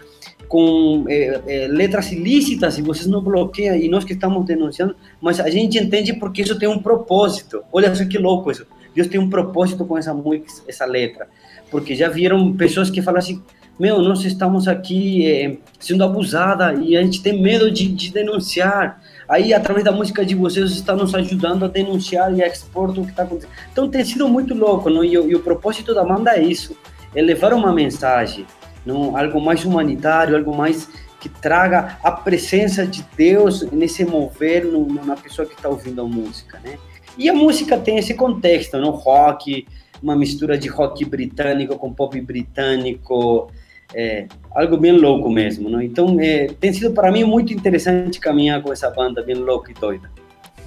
Com 0.47 1.05
é, 1.07 1.41
é, 1.47 1.67
letras 1.67 2.11
ilícitas 2.11 2.77
e 2.77 2.83
vocês 2.83 3.07
não 3.07 3.23
bloqueiam, 3.23 3.75
e 3.75 3.89
nós 3.89 4.03
que 4.03 4.13
estamos 4.13 4.45
denunciando, 4.45 4.95
mas 5.19 5.39
a 5.39 5.49
gente 5.49 5.79
entende 5.79 6.13
porque 6.13 6.43
isso 6.43 6.59
tem 6.59 6.69
um 6.69 6.79
propósito. 6.79 7.63
Olha 7.71 7.95
só 7.95 8.05
que 8.05 8.19
louco 8.19 8.51
isso. 8.51 8.67
Deus 8.93 9.07
tem 9.07 9.19
um 9.19 9.29
propósito 9.29 9.85
com 9.85 9.97
essa 9.97 10.13
música, 10.13 10.47
essa 10.67 10.85
letra. 10.85 11.27
Porque 11.71 11.95
já 11.95 12.09
viram 12.09 12.53
pessoas 12.53 12.89
que 12.91 13.01
falam 13.01 13.19
assim: 13.19 13.41
meu, 13.79 13.99
nós 13.99 14.23
estamos 14.23 14.67
aqui 14.67 15.25
é, 15.25 15.57
sendo 15.79 16.03
abusada 16.03 16.73
e 16.75 16.95
a 16.95 17.01
gente 17.01 17.23
tem 17.23 17.41
medo 17.41 17.71
de, 17.71 17.87
de, 17.87 18.11
denunciar. 18.11 19.01
Aí, 19.27 19.53
através 19.53 19.83
da 19.83 19.91
música 19.91 20.23
de 20.23 20.35
vocês, 20.35 20.69
está 20.71 20.95
nos 20.95 21.15
ajudando 21.15 21.65
a 21.65 21.67
denunciar 21.67 22.31
e 22.35 22.43
a 22.43 22.47
expor 22.47 22.91
o 22.91 22.93
que 23.03 23.09
está 23.09 23.23
acontecendo. 23.23 23.51
Então, 23.71 23.89
tem 23.89 24.05
sido 24.05 24.27
muito 24.27 24.53
louco, 24.53 24.89
não? 24.89 25.03
E, 25.03 25.13
e, 25.13 25.35
o 25.35 25.39
propósito 25.39 25.95
da 25.95 26.03
banda 26.03 26.35
é 26.35 26.43
isso: 26.43 26.77
é 27.15 27.21
levar 27.21 27.53
uma 27.53 27.73
mensagem, 27.73 28.45
não? 28.85 29.17
algo 29.17 29.41
mais 29.41 29.65
humanitário, 29.65 30.35
algo 30.35 30.55
mais 30.55 30.87
que 31.19 31.29
traga 31.29 31.97
a 32.03 32.11
presença 32.11 32.85
de 32.85 33.05
Deus 33.15 33.63
nesse 33.71 34.03
mover 34.03 34.65
no, 34.65 34.85
na 35.05 35.15
pessoa 35.15 35.47
que 35.47 35.53
está 35.53 35.69
ouvindo 35.69 36.01
a 36.01 36.05
música, 36.05 36.59
né? 36.63 36.77
E 37.17 37.29
a 37.29 37.33
música 37.33 37.77
tem 37.77 37.97
esse 37.97 38.13
contexto, 38.13 38.77
no 38.77 38.89
rock, 38.89 39.65
uma 40.01 40.15
mistura 40.15 40.57
de 40.57 40.67
rock 40.67 41.05
britânico 41.05 41.77
com 41.77 41.93
pop 41.93 42.19
britânico, 42.21 43.51
é, 43.93 44.27
algo 44.51 44.77
bem 44.77 44.93
louco 44.93 45.29
mesmo, 45.29 45.69
não? 45.69 45.81
Então, 45.81 46.19
é, 46.19 46.47
tem 46.47 46.73
sido 46.73 46.93
para 46.93 47.11
mim 47.11 47.23
muito 47.23 47.53
interessante 47.53 48.19
caminhar 48.19 48.61
com 48.61 48.71
essa 48.71 48.89
banda 48.89 49.21
bem 49.21 49.35
louca 49.35 49.71
e 49.71 49.73
doida. 49.73 50.09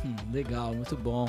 Hum, 0.04 0.14
legal, 0.32 0.74
muito 0.74 0.96
bom. 0.96 1.26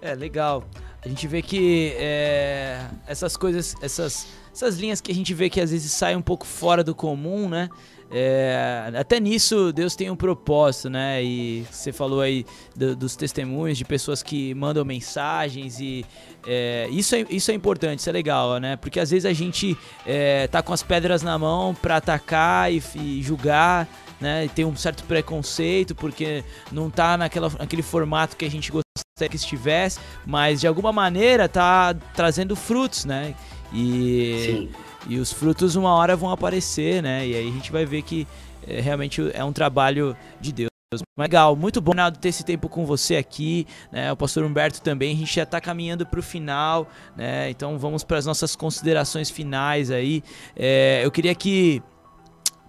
É, 0.00 0.14
legal. 0.14 0.64
A 1.04 1.08
gente 1.08 1.28
vê 1.28 1.40
que 1.42 1.92
é, 1.96 2.80
essas 3.06 3.36
coisas, 3.36 3.74
essas, 3.80 4.26
essas 4.56 4.78
linhas 4.78 5.02
que 5.02 5.12
a 5.12 5.14
gente 5.14 5.34
vê 5.34 5.50
que 5.50 5.60
às 5.60 5.70
vezes 5.70 5.92
saem 5.92 6.16
um 6.16 6.22
pouco 6.22 6.46
fora 6.46 6.82
do 6.82 6.94
comum, 6.94 7.48
né? 7.48 7.68
É, 8.10 8.92
até 8.96 9.18
nisso 9.18 9.72
Deus 9.72 9.96
tem 9.96 10.08
um 10.10 10.16
propósito, 10.16 10.88
né? 10.88 11.22
E 11.22 11.66
você 11.70 11.92
falou 11.92 12.20
aí 12.20 12.46
do, 12.74 12.96
dos 12.96 13.16
testemunhos 13.16 13.76
de 13.76 13.84
pessoas 13.84 14.22
que 14.22 14.54
mandam 14.54 14.84
mensagens 14.84 15.78
e 15.80 16.06
é, 16.46 16.88
isso, 16.90 17.14
é, 17.14 17.26
isso 17.28 17.50
é 17.50 17.54
importante, 17.54 17.98
isso 17.98 18.08
é 18.08 18.12
legal, 18.12 18.58
né? 18.58 18.76
Porque 18.76 18.98
às 18.98 19.10
vezes 19.10 19.26
a 19.26 19.32
gente 19.32 19.76
é, 20.06 20.46
tá 20.46 20.62
com 20.62 20.72
as 20.72 20.82
pedras 20.82 21.22
na 21.22 21.38
mão 21.38 21.74
para 21.74 21.96
atacar 21.96 22.72
e, 22.72 22.82
e 22.94 23.22
julgar, 23.22 23.86
né? 24.20 24.46
E 24.46 24.48
tem 24.48 24.64
um 24.64 24.76
certo 24.76 25.04
preconceito 25.04 25.94
porque 25.94 26.42
não 26.72 26.88
tá 26.88 27.18
naquela, 27.18 27.50
naquele 27.58 27.82
formato 27.82 28.36
que 28.36 28.44
a 28.44 28.50
gente 28.50 28.70
gostaria 28.70 29.28
que 29.28 29.36
estivesse, 29.36 29.98
mas 30.24 30.60
de 30.60 30.66
alguma 30.66 30.92
maneira 30.92 31.48
tá 31.48 31.94
trazendo 32.14 32.54
frutos, 32.54 33.04
né? 33.04 33.34
E 33.72 34.68
Sim 34.70 34.86
e 35.08 35.18
os 35.18 35.32
frutos 35.32 35.76
uma 35.76 35.94
hora 35.94 36.16
vão 36.16 36.30
aparecer, 36.30 37.02
né? 37.02 37.26
E 37.26 37.34
aí 37.34 37.48
a 37.48 37.52
gente 37.52 37.70
vai 37.70 37.84
ver 37.84 38.02
que 38.02 38.26
é, 38.66 38.80
realmente 38.80 39.22
é 39.32 39.44
um 39.44 39.52
trabalho 39.52 40.16
de 40.40 40.52
Deus. 40.52 40.70
Legal, 41.18 41.56
muito 41.56 41.80
bom, 41.80 41.90
Ronaldo, 41.90 42.18
ter 42.18 42.28
esse 42.28 42.44
tempo 42.44 42.68
com 42.68 42.86
você 42.86 43.16
aqui, 43.16 43.66
né? 43.90 44.12
O 44.12 44.16
pastor 44.16 44.44
Humberto 44.44 44.80
também, 44.80 45.14
a 45.14 45.16
gente 45.16 45.34
já 45.34 45.42
está 45.42 45.60
caminhando 45.60 46.06
para 46.06 46.20
o 46.20 46.22
final, 46.22 46.88
né? 47.16 47.50
Então 47.50 47.78
vamos 47.78 48.04
para 48.04 48.18
as 48.18 48.26
nossas 48.26 48.54
considerações 48.56 49.30
finais 49.30 49.90
aí. 49.90 50.22
É, 50.56 51.00
eu 51.04 51.10
queria 51.10 51.34
que 51.34 51.82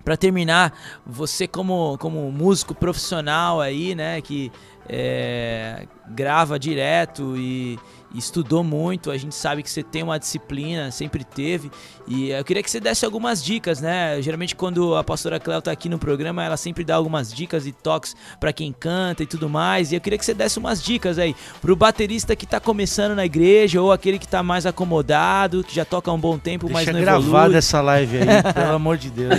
para 0.03 0.15
terminar, 0.15 0.73
você 1.05 1.47
como, 1.49 1.97
como 1.97 2.31
músico 2.31 2.73
profissional 2.73 3.59
aí, 3.59 3.93
né, 3.93 4.21
que 4.21 4.49
é, 4.87 5.85
grava 6.07 6.57
direto 6.57 7.35
e, 7.35 7.77
estudou 8.13 8.63
muito, 8.63 9.11
a 9.11 9.17
gente 9.17 9.35
sabe 9.35 9.61
que 9.61 9.69
você 9.69 9.83
tem 9.83 10.03
uma 10.03 10.17
disciplina, 10.17 10.91
sempre 10.91 11.23
teve. 11.23 11.69
E 12.07 12.29
eu 12.29 12.43
queria 12.43 12.63
que 12.63 12.71
você 12.71 12.79
desse 12.79 13.05
algumas 13.05 13.43
dicas, 13.43 13.81
né? 13.81 14.21
Geralmente 14.21 14.55
quando 14.55 14.95
a 14.95 15.03
pastora 15.03 15.39
Cléo 15.39 15.61
tá 15.61 15.71
aqui 15.71 15.89
no 15.89 15.99
programa, 15.99 16.43
ela 16.43 16.57
sempre 16.57 16.83
dá 16.83 16.95
algumas 16.95 17.33
dicas 17.33 17.67
e 17.67 17.71
toques 17.71 18.15
para 18.39 18.53
quem 18.53 18.71
canta 18.71 19.23
e 19.23 19.25
tudo 19.25 19.49
mais. 19.49 19.91
E 19.91 19.95
eu 19.95 20.01
queria 20.01 20.17
que 20.17 20.25
você 20.25 20.33
desse 20.33 20.57
umas 20.57 20.81
dicas 20.81 21.19
aí 21.19 21.35
pro 21.61 21.75
baterista 21.75 22.35
que 22.35 22.45
tá 22.45 22.59
começando 22.59 23.15
na 23.15 23.25
igreja 23.25 23.81
ou 23.81 23.91
aquele 23.91 24.17
que 24.17 24.27
tá 24.27 24.41
mais 24.41 24.65
acomodado, 24.65 25.63
que 25.63 25.75
já 25.75 25.83
toca 25.83 26.09
há 26.09 26.13
um 26.13 26.19
bom 26.19 26.37
tempo, 26.37 26.67
Deixa 26.67 26.85
mas 26.85 26.93
não 26.93 27.01
gravada 27.01 27.57
essa 27.57 27.81
live 27.81 28.17
aí, 28.17 28.43
pelo 28.53 28.75
amor 28.75 28.97
de 28.97 29.09
Deus. 29.09 29.35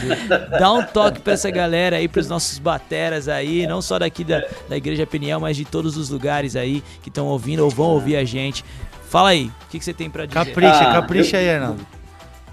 Dá 0.59 0.73
um 0.73 0.83
toque 0.85 1.21
para 1.21 1.33
essa 1.33 1.51
galera 1.51 1.97
aí, 1.97 2.09
pros 2.09 2.29
nossos 2.29 2.59
bateras 2.59 3.29
aí, 3.29 3.67
não 3.67 3.81
só 3.81 3.99
daqui 3.99 4.25
da, 4.25 4.45
da 4.69 4.77
Igreja 4.77 5.07
Peniel, 5.07 5.41
mas 5.41 5.57
de 5.57 5.65
todos 5.65 5.97
os 5.97 6.11
lugares 6.11 6.57
aí 6.57 6.83
que 7.03 7.09
estão 7.09 7.27
ouvindo 7.27 7.65
ou 7.65 7.71
vão 7.71 7.87
ouvir 7.87 8.17
a 8.17 8.25
gente. 8.25 8.58
Fala 9.09 9.31
aí, 9.31 9.51
o 9.67 9.71
que, 9.71 9.79
que 9.79 9.85
você 9.85 9.93
tem 9.93 10.11
pra 10.11 10.27
dizer? 10.27 10.45
Capricha, 10.45 10.81
ah, 10.81 10.93
capricha 10.93 11.37
eu... 11.37 11.41
aí, 11.41 11.51
Arnaldo. 11.51 11.87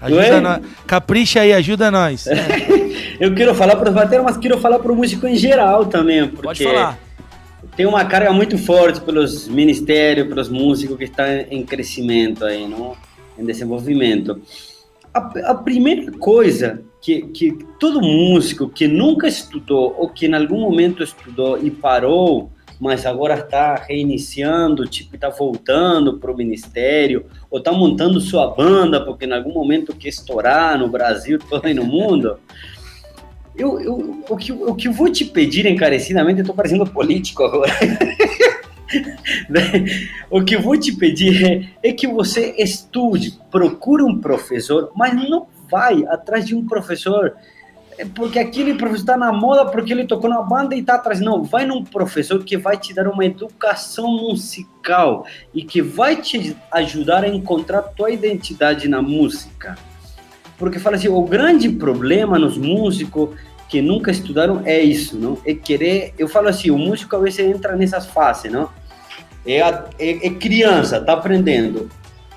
Ajuda 0.00 0.40
nós. 0.40 0.60
Capricha 0.86 1.40
aí, 1.40 1.52
ajuda 1.52 1.90
nós. 1.90 2.26
eu 3.20 3.34
quero 3.34 3.54
falar 3.54 3.76
para 3.76 3.88
os 3.88 3.94
bateros, 3.94 4.24
mas 4.24 4.36
quero 4.36 4.58
falar 4.58 4.78
para 4.78 4.92
o 4.92 4.96
músico 4.96 5.26
em 5.26 5.36
geral 5.36 5.86
também. 5.86 6.28
Porque 6.28 6.42
Pode 6.42 6.64
falar. 6.64 6.98
Tem 7.76 7.84
uma 7.84 8.04
carga 8.04 8.32
muito 8.32 8.56
forte 8.56 9.00
pelos 9.00 9.48
ministérios, 9.48 10.28
pelos 10.28 10.48
músicos 10.48 10.96
que 10.96 11.04
estão 11.04 11.26
em 11.50 11.64
crescimento 11.64 12.44
aí, 12.44 12.66
não? 12.66 12.96
em 13.38 13.44
desenvolvimento. 13.44 14.40
A, 15.12 15.50
a 15.50 15.54
primeira 15.54 16.10
coisa 16.12 16.82
que, 17.00 17.22
que 17.22 17.58
todo 17.78 18.00
músico 18.00 18.68
que 18.68 18.86
nunca 18.88 19.28
estudou 19.28 19.94
ou 19.98 20.08
que 20.08 20.26
em 20.26 20.34
algum 20.34 20.60
momento 20.60 21.02
estudou 21.02 21.58
e 21.58 21.70
parou 21.70 22.50
mas 22.78 23.06
agora 23.06 23.34
está 23.34 23.74
reiniciando, 23.74 24.86
tipo, 24.86 25.14
está 25.14 25.28
voltando 25.28 26.18
para 26.18 26.30
o 26.30 26.36
ministério, 26.36 27.26
ou 27.50 27.58
está 27.58 27.72
montando 27.72 28.20
sua 28.20 28.54
banda, 28.54 29.04
porque 29.04 29.24
em 29.24 29.32
algum 29.32 29.52
momento 29.52 29.94
quer 29.94 30.08
estourar 30.08 30.78
no 30.78 30.88
Brasil, 30.88 31.38
e 31.64 31.74
no 31.74 31.84
mundo. 31.84 32.38
Eu, 33.56 33.80
eu, 33.80 34.24
o, 34.28 34.36
que, 34.36 34.52
o 34.52 34.74
que 34.74 34.88
eu 34.88 34.92
vou 34.92 35.10
te 35.10 35.24
pedir 35.24 35.64
encarecidamente, 35.64 36.40
estou 36.40 36.54
parecendo 36.54 36.86
político 36.86 37.42
agora. 37.42 37.72
o 40.30 40.44
que 40.44 40.56
eu 40.56 40.60
vou 40.60 40.78
te 40.78 40.92
pedir 40.92 41.72
é, 41.82 41.88
é 41.88 41.92
que 41.92 42.06
você 42.06 42.54
estude, 42.58 43.38
procure 43.50 44.02
um 44.02 44.20
professor, 44.20 44.92
mas 44.94 45.14
não 45.14 45.46
vai 45.70 46.04
atrás 46.06 46.46
de 46.46 46.54
um 46.54 46.66
professor 46.66 47.34
porque 48.04 48.38
aquele 48.38 48.74
professor 48.74 49.00
está 49.00 49.16
na 49.16 49.32
moda 49.32 49.66
porque 49.66 49.92
ele 49.92 50.06
tocou 50.06 50.28
na 50.28 50.42
banda 50.42 50.74
e 50.74 50.80
está 50.80 50.94
atrás. 50.94 51.20
Não, 51.20 51.42
vai 51.42 51.64
num 51.64 51.82
professor 51.82 52.42
que 52.44 52.56
vai 52.56 52.76
te 52.76 52.92
dar 52.92 53.08
uma 53.08 53.24
educação 53.24 54.08
musical 54.08 55.24
e 55.54 55.62
que 55.62 55.80
vai 55.80 56.16
te 56.16 56.56
ajudar 56.72 57.24
a 57.24 57.28
encontrar 57.28 57.82
tua 57.82 58.10
identidade 58.10 58.88
na 58.88 59.00
música. 59.00 59.76
Porque 60.58 60.78
fala 60.78 60.96
assim, 60.96 61.08
o 61.08 61.22
grande 61.22 61.68
problema 61.68 62.38
nos 62.38 62.58
músicos 62.58 63.30
que 63.68 63.80
nunca 63.80 64.10
estudaram 64.10 64.62
é 64.64 64.80
isso, 64.80 65.18
não? 65.18 65.38
É 65.44 65.54
querer, 65.54 66.14
eu 66.18 66.28
falo 66.28 66.48
assim, 66.48 66.70
o 66.70 66.78
músico 66.78 67.16
às 67.16 67.22
vezes 67.22 67.40
entra 67.40 67.76
nessas 67.76 68.06
fases, 68.06 68.50
não? 68.52 68.70
É, 69.44 69.60
é, 69.60 70.26
é 70.26 70.30
criança, 70.30 71.00
tá 71.00 71.12
aprendendo 71.12 71.90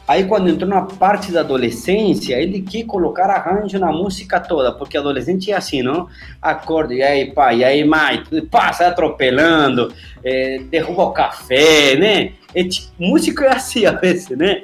Aí 0.09 0.25
quando 0.25 0.49
entrou 0.49 0.67
na 0.67 0.81
parte 0.81 1.31
da 1.31 1.41
adolescência, 1.41 2.35
ele 2.41 2.63
quis 2.63 2.83
colocar 2.83 3.29
arranjo 3.29 3.77
na 3.77 3.91
música 3.91 4.39
toda, 4.39 4.71
porque 4.71 4.97
adolescente 4.97 5.51
é 5.51 5.55
assim, 5.55 5.83
não? 5.83 6.07
Acorda, 6.41 6.95
e 6.95 7.03
aí 7.03 7.31
pai, 7.31 7.57
e 7.57 7.63
aí 7.63 7.85
mãe, 7.85 8.23
passa 8.49 8.87
atropelando, 8.87 9.93
é, 10.23 10.61
derruba 10.67 11.03
o 11.03 11.11
café, 11.11 11.95
né? 11.95 12.31
É, 12.55 12.67
músico 12.97 13.43
é 13.43 13.49
assim 13.49 13.85
a 13.85 13.91
vezes, 13.91 14.29
né? 14.29 14.63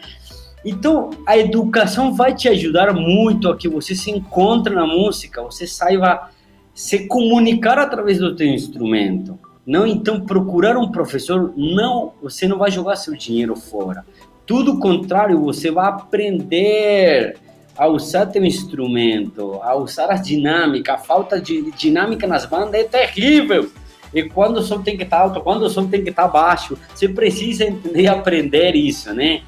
Então, 0.65 1.11
a 1.27 1.37
educação 1.37 2.15
vai 2.15 2.33
te 2.33 2.49
ajudar 2.49 2.91
muito 2.91 3.47
a 3.47 3.55
que 3.55 3.69
você 3.69 3.93
se 3.93 4.09
encontre 4.09 4.73
na 4.73 4.87
música, 4.87 5.43
você 5.43 5.67
saiba 5.67 6.31
se 6.73 7.05
comunicar 7.05 7.77
através 7.77 8.17
do 8.17 8.35
teu 8.35 8.47
instrumento. 8.47 9.37
Não, 9.63 9.85
então, 9.85 10.21
procurar 10.21 10.75
um 10.75 10.91
professor, 10.91 11.53
não, 11.55 12.13
você 12.19 12.47
não 12.47 12.57
vai 12.57 12.71
jogar 12.71 12.95
seu 12.95 13.15
dinheiro 13.15 13.55
fora. 13.55 14.03
Tudo 14.45 14.79
contrário, 14.79 15.39
você 15.41 15.71
vai 15.71 15.87
aprender 15.87 17.37
a 17.77 17.87
usar 17.87 18.27
teu 18.27 18.45
instrumento, 18.45 19.59
a 19.61 19.75
usar 19.75 20.11
as 20.11 20.21
dinâmicas. 20.21 20.95
A 20.95 20.97
falta 20.97 21.41
de 21.41 21.71
dinâmica 21.71 22.25
nas 22.25 22.45
bandas 22.45 22.81
é 22.81 22.83
terrível. 22.83 23.69
e 24.13 24.23
quando 24.23 24.57
o 24.57 24.61
som 24.61 24.81
tem 24.81 24.95
que 24.95 25.03
estar 25.03 25.19
alto, 25.19 25.41
quando 25.41 25.63
o 25.63 25.69
som 25.69 25.87
tem 25.87 26.03
que 26.03 26.09
estar 26.09 26.27
baixo. 26.27 26.77
Você 26.93 27.09
precisa 27.09 27.65
entender 27.65 28.03
e 28.03 28.07
aprender 28.07 28.75
isso, 28.75 29.13
né? 29.13 29.41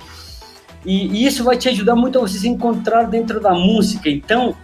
E, 0.86 1.08
e 1.08 1.26
isso 1.26 1.44
vai 1.44 1.58
te 1.58 1.70
ajudar 1.70 1.96
muito 1.96 2.18
a 2.18 2.22
você 2.22 2.38
se 2.38 2.48
encontrar 2.48 3.04
dentro 3.04 3.40
da 3.40 3.54
música. 3.54 4.10
Então, 4.10 4.56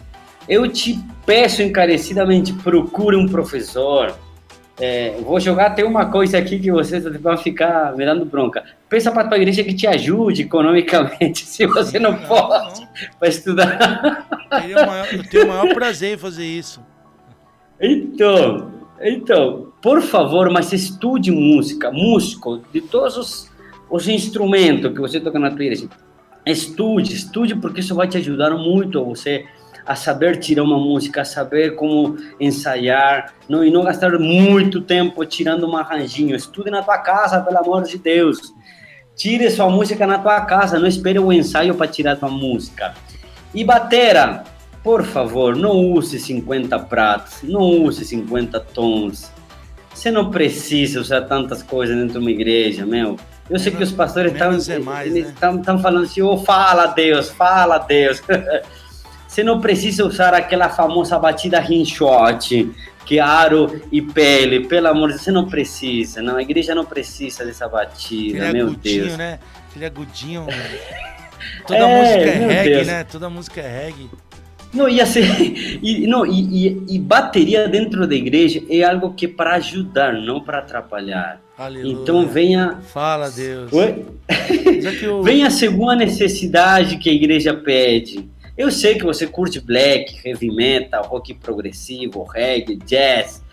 eu 0.47 0.67
te 0.67 0.99
peço 1.25 1.61
encarecidamente, 1.61 2.53
procure 2.53 3.15
um 3.15 3.27
professor. 3.27 4.13
É, 4.79 5.11
vou 5.21 5.39
jogar 5.39 5.67
até 5.67 5.83
uma 5.83 6.07
coisa 6.07 6.37
aqui 6.37 6.57
que 6.59 6.71
vocês 6.71 7.03
vão 7.19 7.37
ficar 7.37 7.95
me 7.95 8.03
dando 8.05 8.25
bronca. 8.25 8.63
Pensa 8.89 9.11
para 9.11 9.27
tua 9.27 9.37
igreja 9.37 9.63
que 9.63 9.73
te 9.73 9.85
ajude 9.85 10.43
economicamente, 10.43 11.45
se 11.45 11.67
você 11.67 11.99
não 11.99 12.15
pode, 12.15 12.87
para 13.19 13.27
estudar. 13.27 14.27
Eu 14.51 14.61
tenho, 14.61 14.83
o 14.83 14.87
maior, 14.87 15.13
eu 15.13 15.29
tenho 15.29 15.45
o 15.45 15.47
maior 15.47 15.73
prazer 15.73 16.15
em 16.15 16.17
fazer 16.17 16.45
isso. 16.45 16.81
Então, 17.79 18.71
então, 18.99 19.71
por 19.81 20.01
favor, 20.01 20.49
mas 20.49 20.73
estude 20.73 21.29
música, 21.29 21.91
músico, 21.91 22.61
de 22.73 22.81
todos 22.81 23.17
os, 23.17 23.51
os 23.89 24.07
instrumentos 24.07 24.91
que 24.91 24.99
você 24.99 25.19
toca 25.19 25.37
na 25.37 25.51
tua 25.51 25.65
igreja. 25.65 25.87
Estude, 26.45 27.13
estude, 27.13 27.55
porque 27.55 27.81
isso 27.81 27.93
vai 27.93 28.07
te 28.07 28.17
ajudar 28.17 28.51
muito 28.51 28.99
a 28.99 29.03
você 29.03 29.45
a 29.85 29.95
saber 29.95 30.37
tirar 30.37 30.63
uma 30.63 30.77
música, 30.77 31.21
a 31.21 31.25
saber 31.25 31.75
como 31.75 32.17
ensaiar, 32.39 33.33
não, 33.47 33.63
e 33.63 33.71
não 33.71 33.83
gastar 33.83 34.17
muito 34.17 34.81
tempo 34.81 35.25
tirando 35.25 35.67
um 35.67 35.75
arranjinho. 35.75 36.35
Estude 36.35 36.69
na 36.69 36.81
tua 36.81 36.97
casa, 36.97 37.41
pelo 37.41 37.57
amor 37.57 37.83
de 37.83 37.97
Deus. 37.97 38.53
Tire 39.15 39.49
sua 39.51 39.69
música 39.69 40.07
na 40.07 40.17
tua 40.17 40.41
casa, 40.41 40.79
não 40.79 40.87
espere 40.87 41.19
o 41.19 41.31
ensaio 41.31 41.75
para 41.75 41.87
tirar 41.87 42.15
tua 42.15 42.29
música. 42.29 42.93
E 43.53 43.63
batera, 43.63 44.43
por 44.83 45.03
favor, 45.03 45.55
não 45.55 45.91
use 45.91 46.19
50 46.19 46.79
pratos, 46.79 47.43
não 47.43 47.83
use 47.83 48.03
50 48.03 48.59
tons. 48.59 49.31
Você 49.93 50.09
não 50.09 50.31
precisa 50.31 50.99
usar 50.99 51.21
tantas 51.21 51.61
coisas 51.61 51.95
dentro 51.95 52.13
de 52.13 52.17
uma 52.19 52.31
igreja, 52.31 52.85
meu. 52.85 53.17
Eu 53.49 53.59
sei 53.59 53.71
que 53.71 53.83
os 53.83 53.91
pastores 53.91 54.31
estão 54.31 54.51
é 54.51 55.53
né? 55.53 55.81
falando 55.81 56.05
assim, 56.05 56.21
oh, 56.21 56.37
fala 56.37 56.87
Deus, 56.87 57.29
fala 57.29 57.77
Deus. 57.77 58.21
Você 59.33 59.43
não 59.43 59.59
precisa 59.59 60.05
usar 60.05 60.31
aquela 60.35 60.69
famosa 60.69 61.17
batida 61.17 61.59
rinshot, 61.59 62.69
que 63.03 63.17
é 63.17 63.19
aro 63.19 63.81
e 63.91 63.99
pele, 63.99 64.67
pelo 64.67 64.87
amor 64.89 65.07
de 65.07 65.13
Deus, 65.15 65.23
você 65.23 65.31
não 65.31 65.47
precisa, 65.49 66.21
não, 66.21 66.37
a 66.37 66.41
igreja 66.43 66.75
não 66.75 66.85
precisa 66.85 67.43
dessa 67.43 67.67
batida, 67.67 68.37
Aquele 68.43 68.53
meu 68.53 68.67
agudinho, 68.67 69.05
Deus. 69.05 69.17
né? 69.17 69.39
Aquele 69.71 69.85
agudinho. 69.85 70.45
Toda 71.65 71.79
É, 71.79 71.99
música 71.99 72.19
é 72.29 72.47
reggae, 72.47 72.69
Deus. 72.75 72.87
né? 72.87 73.03
Toda 73.05 73.27
música 73.27 73.59
é 73.61 73.85
reggae. 73.85 74.09
Não, 74.71 74.87
ia 74.87 75.03
ser. 75.07 75.25
E, 75.81 76.05
não, 76.05 76.27
e, 76.27 76.67
e, 76.67 76.83
e 76.95 76.99
bateria 76.99 77.67
dentro 77.67 78.05
da 78.05 78.13
igreja 78.13 78.61
é 78.69 78.83
algo 78.83 79.15
que 79.15 79.25
é 79.25 79.29
para 79.29 79.55
ajudar, 79.55 80.13
não 80.13 80.39
para 80.41 80.59
atrapalhar. 80.59 81.41
Aleluia. 81.57 81.91
Então 81.91 82.27
venha. 82.27 82.77
Fala, 82.93 83.31
Deus. 83.31 83.73
Oi? 83.73 84.05
Eu- 85.01 85.23
Venha 85.25 85.49
segundo 85.49 85.89
a 85.91 85.95
necessidade 85.95 86.97
que 86.97 87.09
a 87.09 87.13
igreja 87.13 87.51
pede. 87.51 88.31
Eu 88.57 88.69
sei 88.69 88.95
que 88.95 89.03
você 89.03 89.25
curte 89.25 89.59
black, 89.59 90.21
heavy 90.23 90.53
metal, 90.53 91.03
rock 91.05 91.33
progressivo, 91.33 92.23
reggae, 92.23 92.75
jazz, 92.75 93.43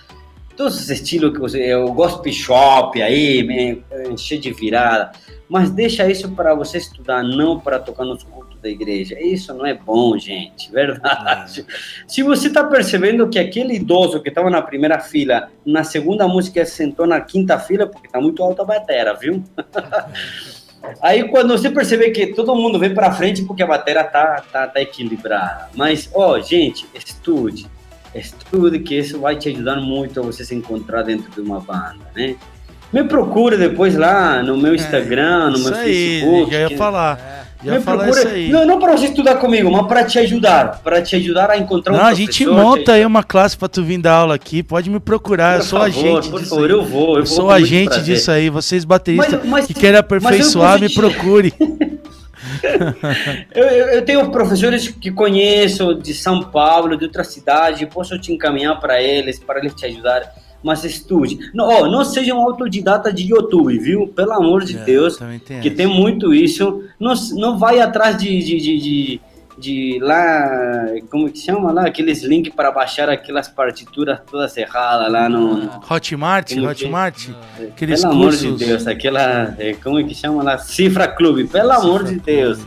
todos 0.56 0.78
os 0.78 0.90
estilos 0.90 1.32
que 1.32 1.38
você. 1.38 1.58
Eu 1.58 1.90
gosto 1.92 2.30
shop 2.30 3.00
aí, 3.00 3.80
encher 4.10 4.38
de 4.38 4.52
virada. 4.52 5.12
Mas 5.48 5.70
deixa 5.70 6.08
isso 6.08 6.30
para 6.30 6.54
você 6.54 6.78
estudar, 6.78 7.24
não 7.24 7.58
para 7.58 7.80
tocar 7.80 8.04
nos 8.04 8.22
cultos 8.22 8.60
da 8.60 8.68
igreja. 8.68 9.18
Isso 9.18 9.52
não 9.52 9.66
é 9.66 9.74
bom, 9.74 10.16
gente, 10.16 10.70
verdade. 10.72 11.66
Se 12.06 12.22
você 12.22 12.48
está 12.48 12.62
percebendo 12.62 13.28
que 13.28 13.38
aquele 13.38 13.74
idoso 13.74 14.22
que 14.22 14.28
estava 14.28 14.50
na 14.50 14.62
primeira 14.62 15.00
fila, 15.00 15.48
na 15.64 15.82
segunda 15.82 16.28
música 16.28 16.64
sentou 16.64 17.06
na 17.06 17.20
quinta 17.20 17.58
fila, 17.58 17.86
porque 17.86 18.06
está 18.06 18.20
muito 18.20 18.42
alta 18.42 18.62
a 18.62 18.66
bateria, 18.66 19.14
viu? 19.14 19.42
Aí 21.02 21.28
quando 21.28 21.56
você 21.56 21.70
perceber 21.70 22.10
que 22.10 22.28
todo 22.28 22.54
mundo 22.54 22.78
vem 22.78 22.94
para 22.94 23.12
frente 23.12 23.42
porque 23.42 23.62
a 23.62 23.66
bateria 23.66 24.04
tá, 24.04 24.42
tá, 24.52 24.66
tá 24.66 24.80
equilibrada. 24.80 25.68
Mas, 25.74 26.08
ó, 26.14 26.38
gente, 26.40 26.86
estude. 26.94 27.66
Estude 28.14 28.80
que 28.80 28.96
isso 28.98 29.20
vai 29.20 29.36
te 29.36 29.48
ajudar 29.50 29.76
muito 29.76 30.18
a 30.18 30.22
você 30.22 30.44
se 30.44 30.54
encontrar 30.54 31.02
dentro 31.02 31.30
de 31.30 31.40
uma 31.40 31.60
banda, 31.60 31.98
né? 32.14 32.34
Me 32.92 33.04
procure 33.04 33.56
depois 33.56 33.94
lá 33.96 34.42
no 34.42 34.56
meu 34.56 34.74
Instagram, 34.74 35.50
no 35.50 35.56
É, 35.56 35.60
Isso 35.60 35.70
meu 35.70 35.78
aí, 35.78 35.86
Facebook. 36.20 36.52
já 36.52 36.60
ia 36.60 36.68
que- 36.68 36.76
falar. 36.76 37.39
Já 37.62 37.72
me 37.74 37.80
falar 37.80 38.04
procura- 38.04 38.20
isso 38.22 38.28
aí. 38.34 38.48
Não, 38.48 38.66
não 38.66 38.78
para 38.78 38.96
você 38.96 39.06
estudar 39.06 39.34
comigo, 39.36 39.70
mas 39.70 39.86
para 39.86 40.04
te 40.04 40.18
ajudar. 40.18 40.80
Para 40.82 41.02
te 41.02 41.14
ajudar 41.16 41.50
a 41.50 41.58
encontrar 41.58 41.92
um 41.92 41.96
Não, 41.98 42.04
a 42.06 42.14
gente 42.14 42.44
professor, 42.44 42.64
monta 42.64 42.92
aí 42.92 43.04
uma 43.04 43.22
classe 43.22 43.56
pra 43.56 43.68
tu 43.68 43.82
vir 43.84 43.98
dar 43.98 44.14
aula 44.14 44.34
aqui. 44.34 44.62
Pode 44.62 44.88
me 44.88 44.98
procurar, 45.00 45.54
eu 45.56 45.60
Por 45.60 45.66
sou 45.66 45.78
favor, 45.80 45.88
agente 46.18 46.28
por 46.30 46.42
favor, 46.42 46.64
aí. 46.64 46.70
eu 46.70 46.82
vou, 46.84 47.08
eu 47.18 47.24
vou 47.24 47.26
sou 47.26 47.50
agente 47.50 47.88
prazer. 47.90 48.04
disso 48.14 48.30
aí. 48.30 48.48
Vocês 48.48 48.84
bateristas 48.84 49.40
Mas- 49.40 49.48
mas- 49.48 49.66
que 49.66 49.74
querem 49.74 49.98
aperfeiçoar, 49.98 50.78
me 50.80 50.86
eu 50.86 50.92
procure. 50.94 51.52
Eu, 53.54 53.64
eu, 53.64 53.86
eu 53.88 54.04
tenho 54.04 54.30
professores 54.30 54.88
que 54.88 55.10
conheço 55.10 55.94
de 55.94 56.14
São 56.14 56.42
Paulo, 56.42 56.96
de 56.96 57.04
outra 57.04 57.22
cidade, 57.22 57.84
posso 57.86 58.18
te 58.18 58.32
encaminhar 58.32 58.80
para 58.80 59.00
eles, 59.02 59.38
para 59.38 59.58
eles 59.60 59.74
te 59.74 59.84
ajudar. 59.86 60.22
Mas 60.62 60.84
estude. 60.84 61.38
Não, 61.54 61.66
ó, 61.68 61.86
não 61.88 62.04
seja 62.04 62.34
um 62.34 62.42
autodidata 62.42 63.12
de 63.12 63.24
YouTube, 63.30 63.78
viu? 63.78 64.08
Pelo 64.08 64.32
amor 64.32 64.62
de 64.64 64.76
É, 64.76 64.84
Deus, 64.84 65.18
que 65.62 65.70
tem 65.70 65.86
muito 65.86 66.34
isso. 66.34 66.82
Não, 66.98 67.14
não 67.32 67.58
vai 67.58 67.80
atrás 67.80 68.16
de, 68.18 68.28
de, 68.40 68.58
de, 68.58 68.78
de, 68.78 69.20
de 69.58 69.98
lá, 70.02 70.86
como 71.10 71.30
que 71.30 71.38
chama 71.38 71.72
lá? 71.72 71.86
Aqueles 71.86 72.22
links 72.22 72.52
para 72.54 72.70
baixar 72.70 73.08
aquelas 73.08 73.48
partituras 73.48 74.18
todas 74.30 74.54
erradas 74.56 75.10
lá 75.10 75.28
no... 75.28 75.70
Hotmart, 75.90 76.50
Como 76.54 76.60
que- 76.74 76.84
Hotmart. 76.84 77.28
Aqueles 77.58 78.00
Pelo 78.02 78.12
amor 78.12 78.24
cursos. 78.26 78.58
de 78.58 78.64
Deus, 78.66 78.86
aquela. 78.86 79.54
é, 79.58 79.74
Como 79.82 79.98
é 79.98 80.04
que 80.04 80.14
chama 80.14 80.42
lá? 80.42 80.58
Cifra 80.58 81.08
Clube. 81.08 81.44
Pelo 81.46 81.72
amor 81.72 82.04
de 82.04 82.16
Deus. 82.16 82.58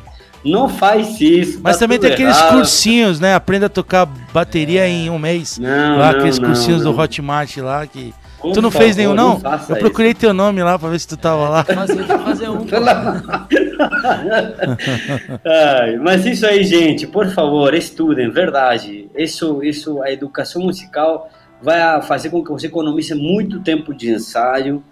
Não 0.44 0.68
faz 0.68 1.20
isso. 1.22 1.60
Mas 1.64 1.78
tá 1.78 1.82
também 1.82 2.00
tem 2.00 2.12
aqueles 2.12 2.38
errado. 2.38 2.56
cursinhos, 2.56 3.20
né? 3.20 3.34
Aprenda 3.34 3.68
a 3.68 3.70
tocar 3.70 4.06
bateria 4.34 4.88
em 4.88 5.10
um 5.10 5.18
mês. 5.18 5.58
Não, 5.58 5.98
lá, 5.98 6.12
não, 6.12 6.20
aqueles 6.20 6.40
não, 6.40 6.50
cursinhos 6.50 6.84
não. 6.84 6.92
do 6.94 7.00
Hotmart 7.00 7.58
lá 7.58 7.88
que. 7.88 8.14
Por 8.42 8.52
tu 8.52 8.62
não 8.62 8.70
favor, 8.70 8.84
fez 8.84 8.98
nenhum, 8.98 9.14
não? 9.14 9.40
não 9.40 9.52
Eu 9.52 9.58
isso. 9.58 9.76
procurei 9.76 10.14
teu 10.14 10.34
nome 10.34 10.62
lá 10.62 10.78
pra 10.78 10.90
ver 10.90 11.00
se 11.00 11.08
tu 11.08 11.16
tava 11.16 11.48
lá. 11.48 11.64
Fazer, 11.64 12.04
fazer 12.04 12.50
um. 12.50 12.66
Ai, 15.80 15.96
mas 15.96 16.26
isso 16.26 16.46
aí, 16.46 16.62
gente, 16.66 17.08
por 17.08 17.30
favor, 17.30 17.74
estudem, 17.74 18.30
verdade. 18.30 19.10
Isso, 19.16 19.64
isso, 19.64 20.04
a 20.04 20.12
educação 20.12 20.62
musical 20.62 21.30
vai 21.62 22.02
fazer 22.02 22.32
com 22.32 22.44
que 22.44 22.52
você 22.52 22.68
economize 22.68 23.16
muito 23.16 23.62
tempo 23.62 23.94
de 23.94 24.12
ensaio 24.12 24.84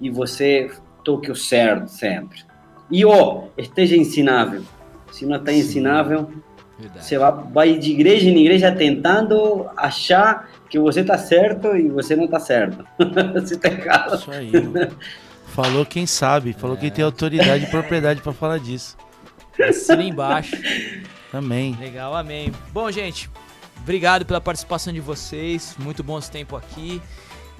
e 0.00 0.08
você 0.08 0.70
toque 1.04 1.30
o 1.30 1.36
certo 1.36 1.88
sempre. 1.88 2.38
E 2.90 3.04
ó, 3.04 3.42
esteja 3.58 3.96
ensinável. 3.96 4.62
Se 5.14 5.24
não 5.24 5.36
está 5.36 5.52
ensinável, 5.52 6.28
você 6.92 7.16
vai, 7.16 7.32
vai 7.52 7.78
de 7.78 7.92
igreja 7.92 8.28
em 8.28 8.36
igreja 8.36 8.72
tentando 8.72 9.70
achar 9.76 10.50
que 10.68 10.76
você 10.76 11.02
está 11.02 11.16
certo 11.16 11.76
e 11.76 11.88
você 11.88 12.16
não 12.16 12.24
está 12.24 12.40
certo. 12.40 12.84
você 13.32 13.54
está 13.54 13.68
errado. 13.68 14.16
Isso 14.16 14.30
aí. 14.32 14.52
Falou 15.46 15.86
quem 15.86 16.04
sabe, 16.04 16.52
falou 16.52 16.76
quem 16.76 16.90
tem 16.90 17.04
autoridade 17.04 17.62
e 17.62 17.68
propriedade 17.68 18.20
pra 18.20 18.32
falar 18.32 18.58
disso. 18.58 18.96
Assina 19.62 20.02
embaixo. 20.02 20.56
Também. 21.30 21.76
Legal, 21.78 22.16
amém. 22.16 22.50
Bom, 22.72 22.90
gente, 22.90 23.30
obrigado 23.80 24.26
pela 24.26 24.40
participação 24.40 24.92
de 24.92 24.98
vocês. 24.98 25.76
Muito 25.78 26.02
bom 26.02 26.18
esse 26.18 26.28
tempo 26.28 26.56
aqui. 26.56 27.00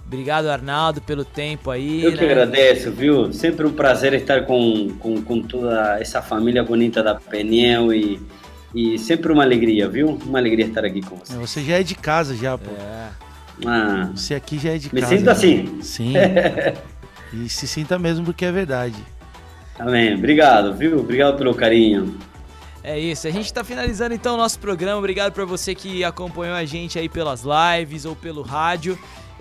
Obrigado, 0.06 0.48
Arnaldo, 0.48 1.00
pelo 1.00 1.24
tempo 1.24 1.70
aí. 1.70 2.04
Eu 2.04 2.12
que 2.12 2.24
né? 2.24 2.32
agradeço, 2.32 2.92
viu? 2.92 3.32
Sempre 3.32 3.66
um 3.66 3.72
prazer 3.72 4.12
estar 4.12 4.44
com, 4.44 4.90
com, 4.98 5.22
com 5.22 5.42
toda 5.42 5.98
essa 5.98 6.20
família 6.20 6.62
bonita 6.62 7.02
da 7.02 7.14
Peniel 7.14 7.92
e, 7.92 8.20
e 8.74 8.98
sempre 8.98 9.32
uma 9.32 9.42
alegria, 9.42 9.88
viu? 9.88 10.18
Uma 10.24 10.38
alegria 10.38 10.66
estar 10.66 10.84
aqui 10.84 11.00
com 11.00 11.16
você. 11.16 11.34
Você 11.36 11.62
já 11.64 11.80
é 11.80 11.82
de 11.82 11.94
casa 11.94 12.36
já, 12.36 12.56
pô. 12.58 12.70
Ah, 13.66 14.10
Você 14.14 14.34
aqui 14.34 14.58
já 14.58 14.74
é 14.74 14.78
de 14.78 14.94
me 14.94 15.00
casa. 15.00 15.16
sinto 15.16 15.24
já. 15.26 15.32
assim. 15.32 15.78
Sim. 15.80 16.12
e 17.32 17.48
se 17.48 17.66
sinta 17.66 17.98
mesmo 17.98 18.24
porque 18.24 18.44
é 18.44 18.52
verdade. 18.52 18.96
Amém. 19.78 20.14
Obrigado, 20.14 20.74
viu? 20.74 20.98
Obrigado 21.00 21.36
pelo 21.36 21.54
carinho. 21.54 22.16
É 22.82 22.98
isso, 22.98 23.26
a 23.26 23.30
gente 23.30 23.50
tá 23.52 23.64
finalizando 23.64 24.14
então 24.14 24.34
o 24.34 24.36
nosso 24.36 24.58
programa. 24.58 24.98
Obrigado 24.98 25.32
pra 25.32 25.46
você 25.46 25.74
que 25.74 26.04
acompanhou 26.04 26.54
a 26.54 26.66
gente 26.66 26.98
aí 26.98 27.08
pelas 27.08 27.42
lives 27.42 28.04
ou 28.04 28.14
pelo 28.14 28.42
rádio, 28.42 28.98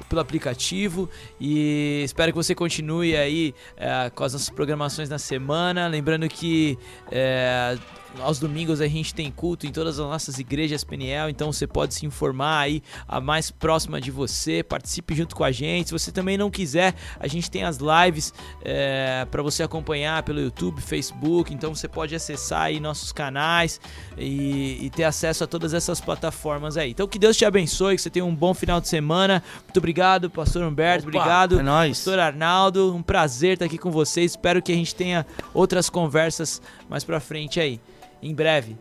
pelo 0.10 0.22
aplicativo. 0.22 1.10
E 1.40 2.02
espero 2.04 2.32
que 2.32 2.36
você 2.36 2.54
continue 2.54 3.16
aí 3.16 3.54
é, 3.78 4.10
com 4.10 4.24
as 4.24 4.34
nossas 4.34 4.50
programações 4.50 5.10
na 5.10 5.20
semana. 5.20 5.88
Lembrando 5.88 6.28
que 6.28 6.78
é, 7.12 7.78
aos 8.22 8.40
domingos 8.40 8.82
a 8.82 8.88
gente 8.88 9.14
tem 9.14 9.32
culto 9.32 9.66
em 9.66 9.72
todas 9.72 10.00
as 10.00 10.06
nossas 10.06 10.38
igrejas 10.40 10.84
PNL, 10.84 11.32
então 11.32 11.52
você 11.52 11.66
pode 11.66 11.94
se 11.94 12.06
informar 12.06 12.60
aí 12.60 12.84
a 13.08 13.20
mais 13.20 13.50
próxima 13.50 14.00
de 14.00 14.12
você, 14.12 14.64
participe 14.64 15.16
junto 15.16 15.36
com 15.36 15.44
a 15.44 15.52
gente. 15.52 15.88
Se 15.88 15.94
você 15.94 16.12
também 16.12 16.38
não 16.38 16.52
quiser, 16.52 16.94
a 17.20 17.28
gente 17.28 17.50
tem 17.50 17.64
as 17.64 17.78
lives 17.78 18.34
é, 18.64 19.26
para 19.30 19.42
você 19.42 19.64
acompanhar 19.64 20.24
pelo 20.24 20.40
YouTube, 20.40 20.82
Facebook, 20.82 21.54
então 21.54 21.74
você 21.74 21.88
pode 21.88 22.16
acessar 22.16 22.64
aí 22.64 22.80
nossos 22.80 23.12
canais 23.12 23.80
e, 24.18 24.86
e 24.86 24.90
ter 24.90 25.04
acesso 25.04 25.44
a 25.44 25.48
todas 25.48 25.74
essas 25.74 26.00
plataformas 26.00 26.78
aí. 26.78 26.92
Então 26.92 27.08
que 27.08 27.18
Deus 27.18 27.36
te 27.36 27.46
abençoe, 27.46 27.96
que 27.96 28.02
você 28.02 28.10
tenha 28.10 28.26
um 28.26 28.36
bom 28.36 28.54
final 28.54 28.80
de 28.80 28.88
semana. 28.88 29.44
Muito 29.64 29.78
obrigado, 29.78 30.30
pastor 30.30 30.64
Humberto, 30.64 31.08
Opa, 31.08 31.18
obrigado, 31.18 31.60
é 31.60 31.64
nóis. 31.64 31.98
pastor 31.98 32.20
Arnaldo, 32.20 32.96
um 32.96 33.02
prazer 33.02 33.54
estar 33.54 33.66
aqui 33.66 33.78
com 33.78 33.92
vocês. 33.92 34.32
Espero 34.32 34.62
que 34.62 34.72
a 34.72 34.76
gente 34.76 34.94
tenha 34.94 35.26
outras 35.54 35.90
conversas 35.90 36.62
mais 36.90 37.04
pra 37.04 37.20
frente 37.20 37.60
aí, 37.60 37.80
em 38.24 38.34
breve. 38.34 38.78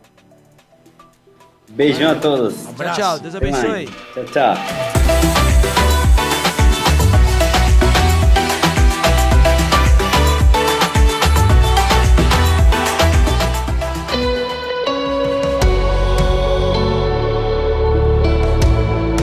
Beijão 1.69 2.11
a 2.11 2.15
todos. 2.15 2.55
Tchau, 2.77 2.93
tchau, 2.95 3.19
Deus 3.19 3.35
abençoe. 3.35 3.87
Tchau, 4.13 4.25
tchau. 4.25 5.52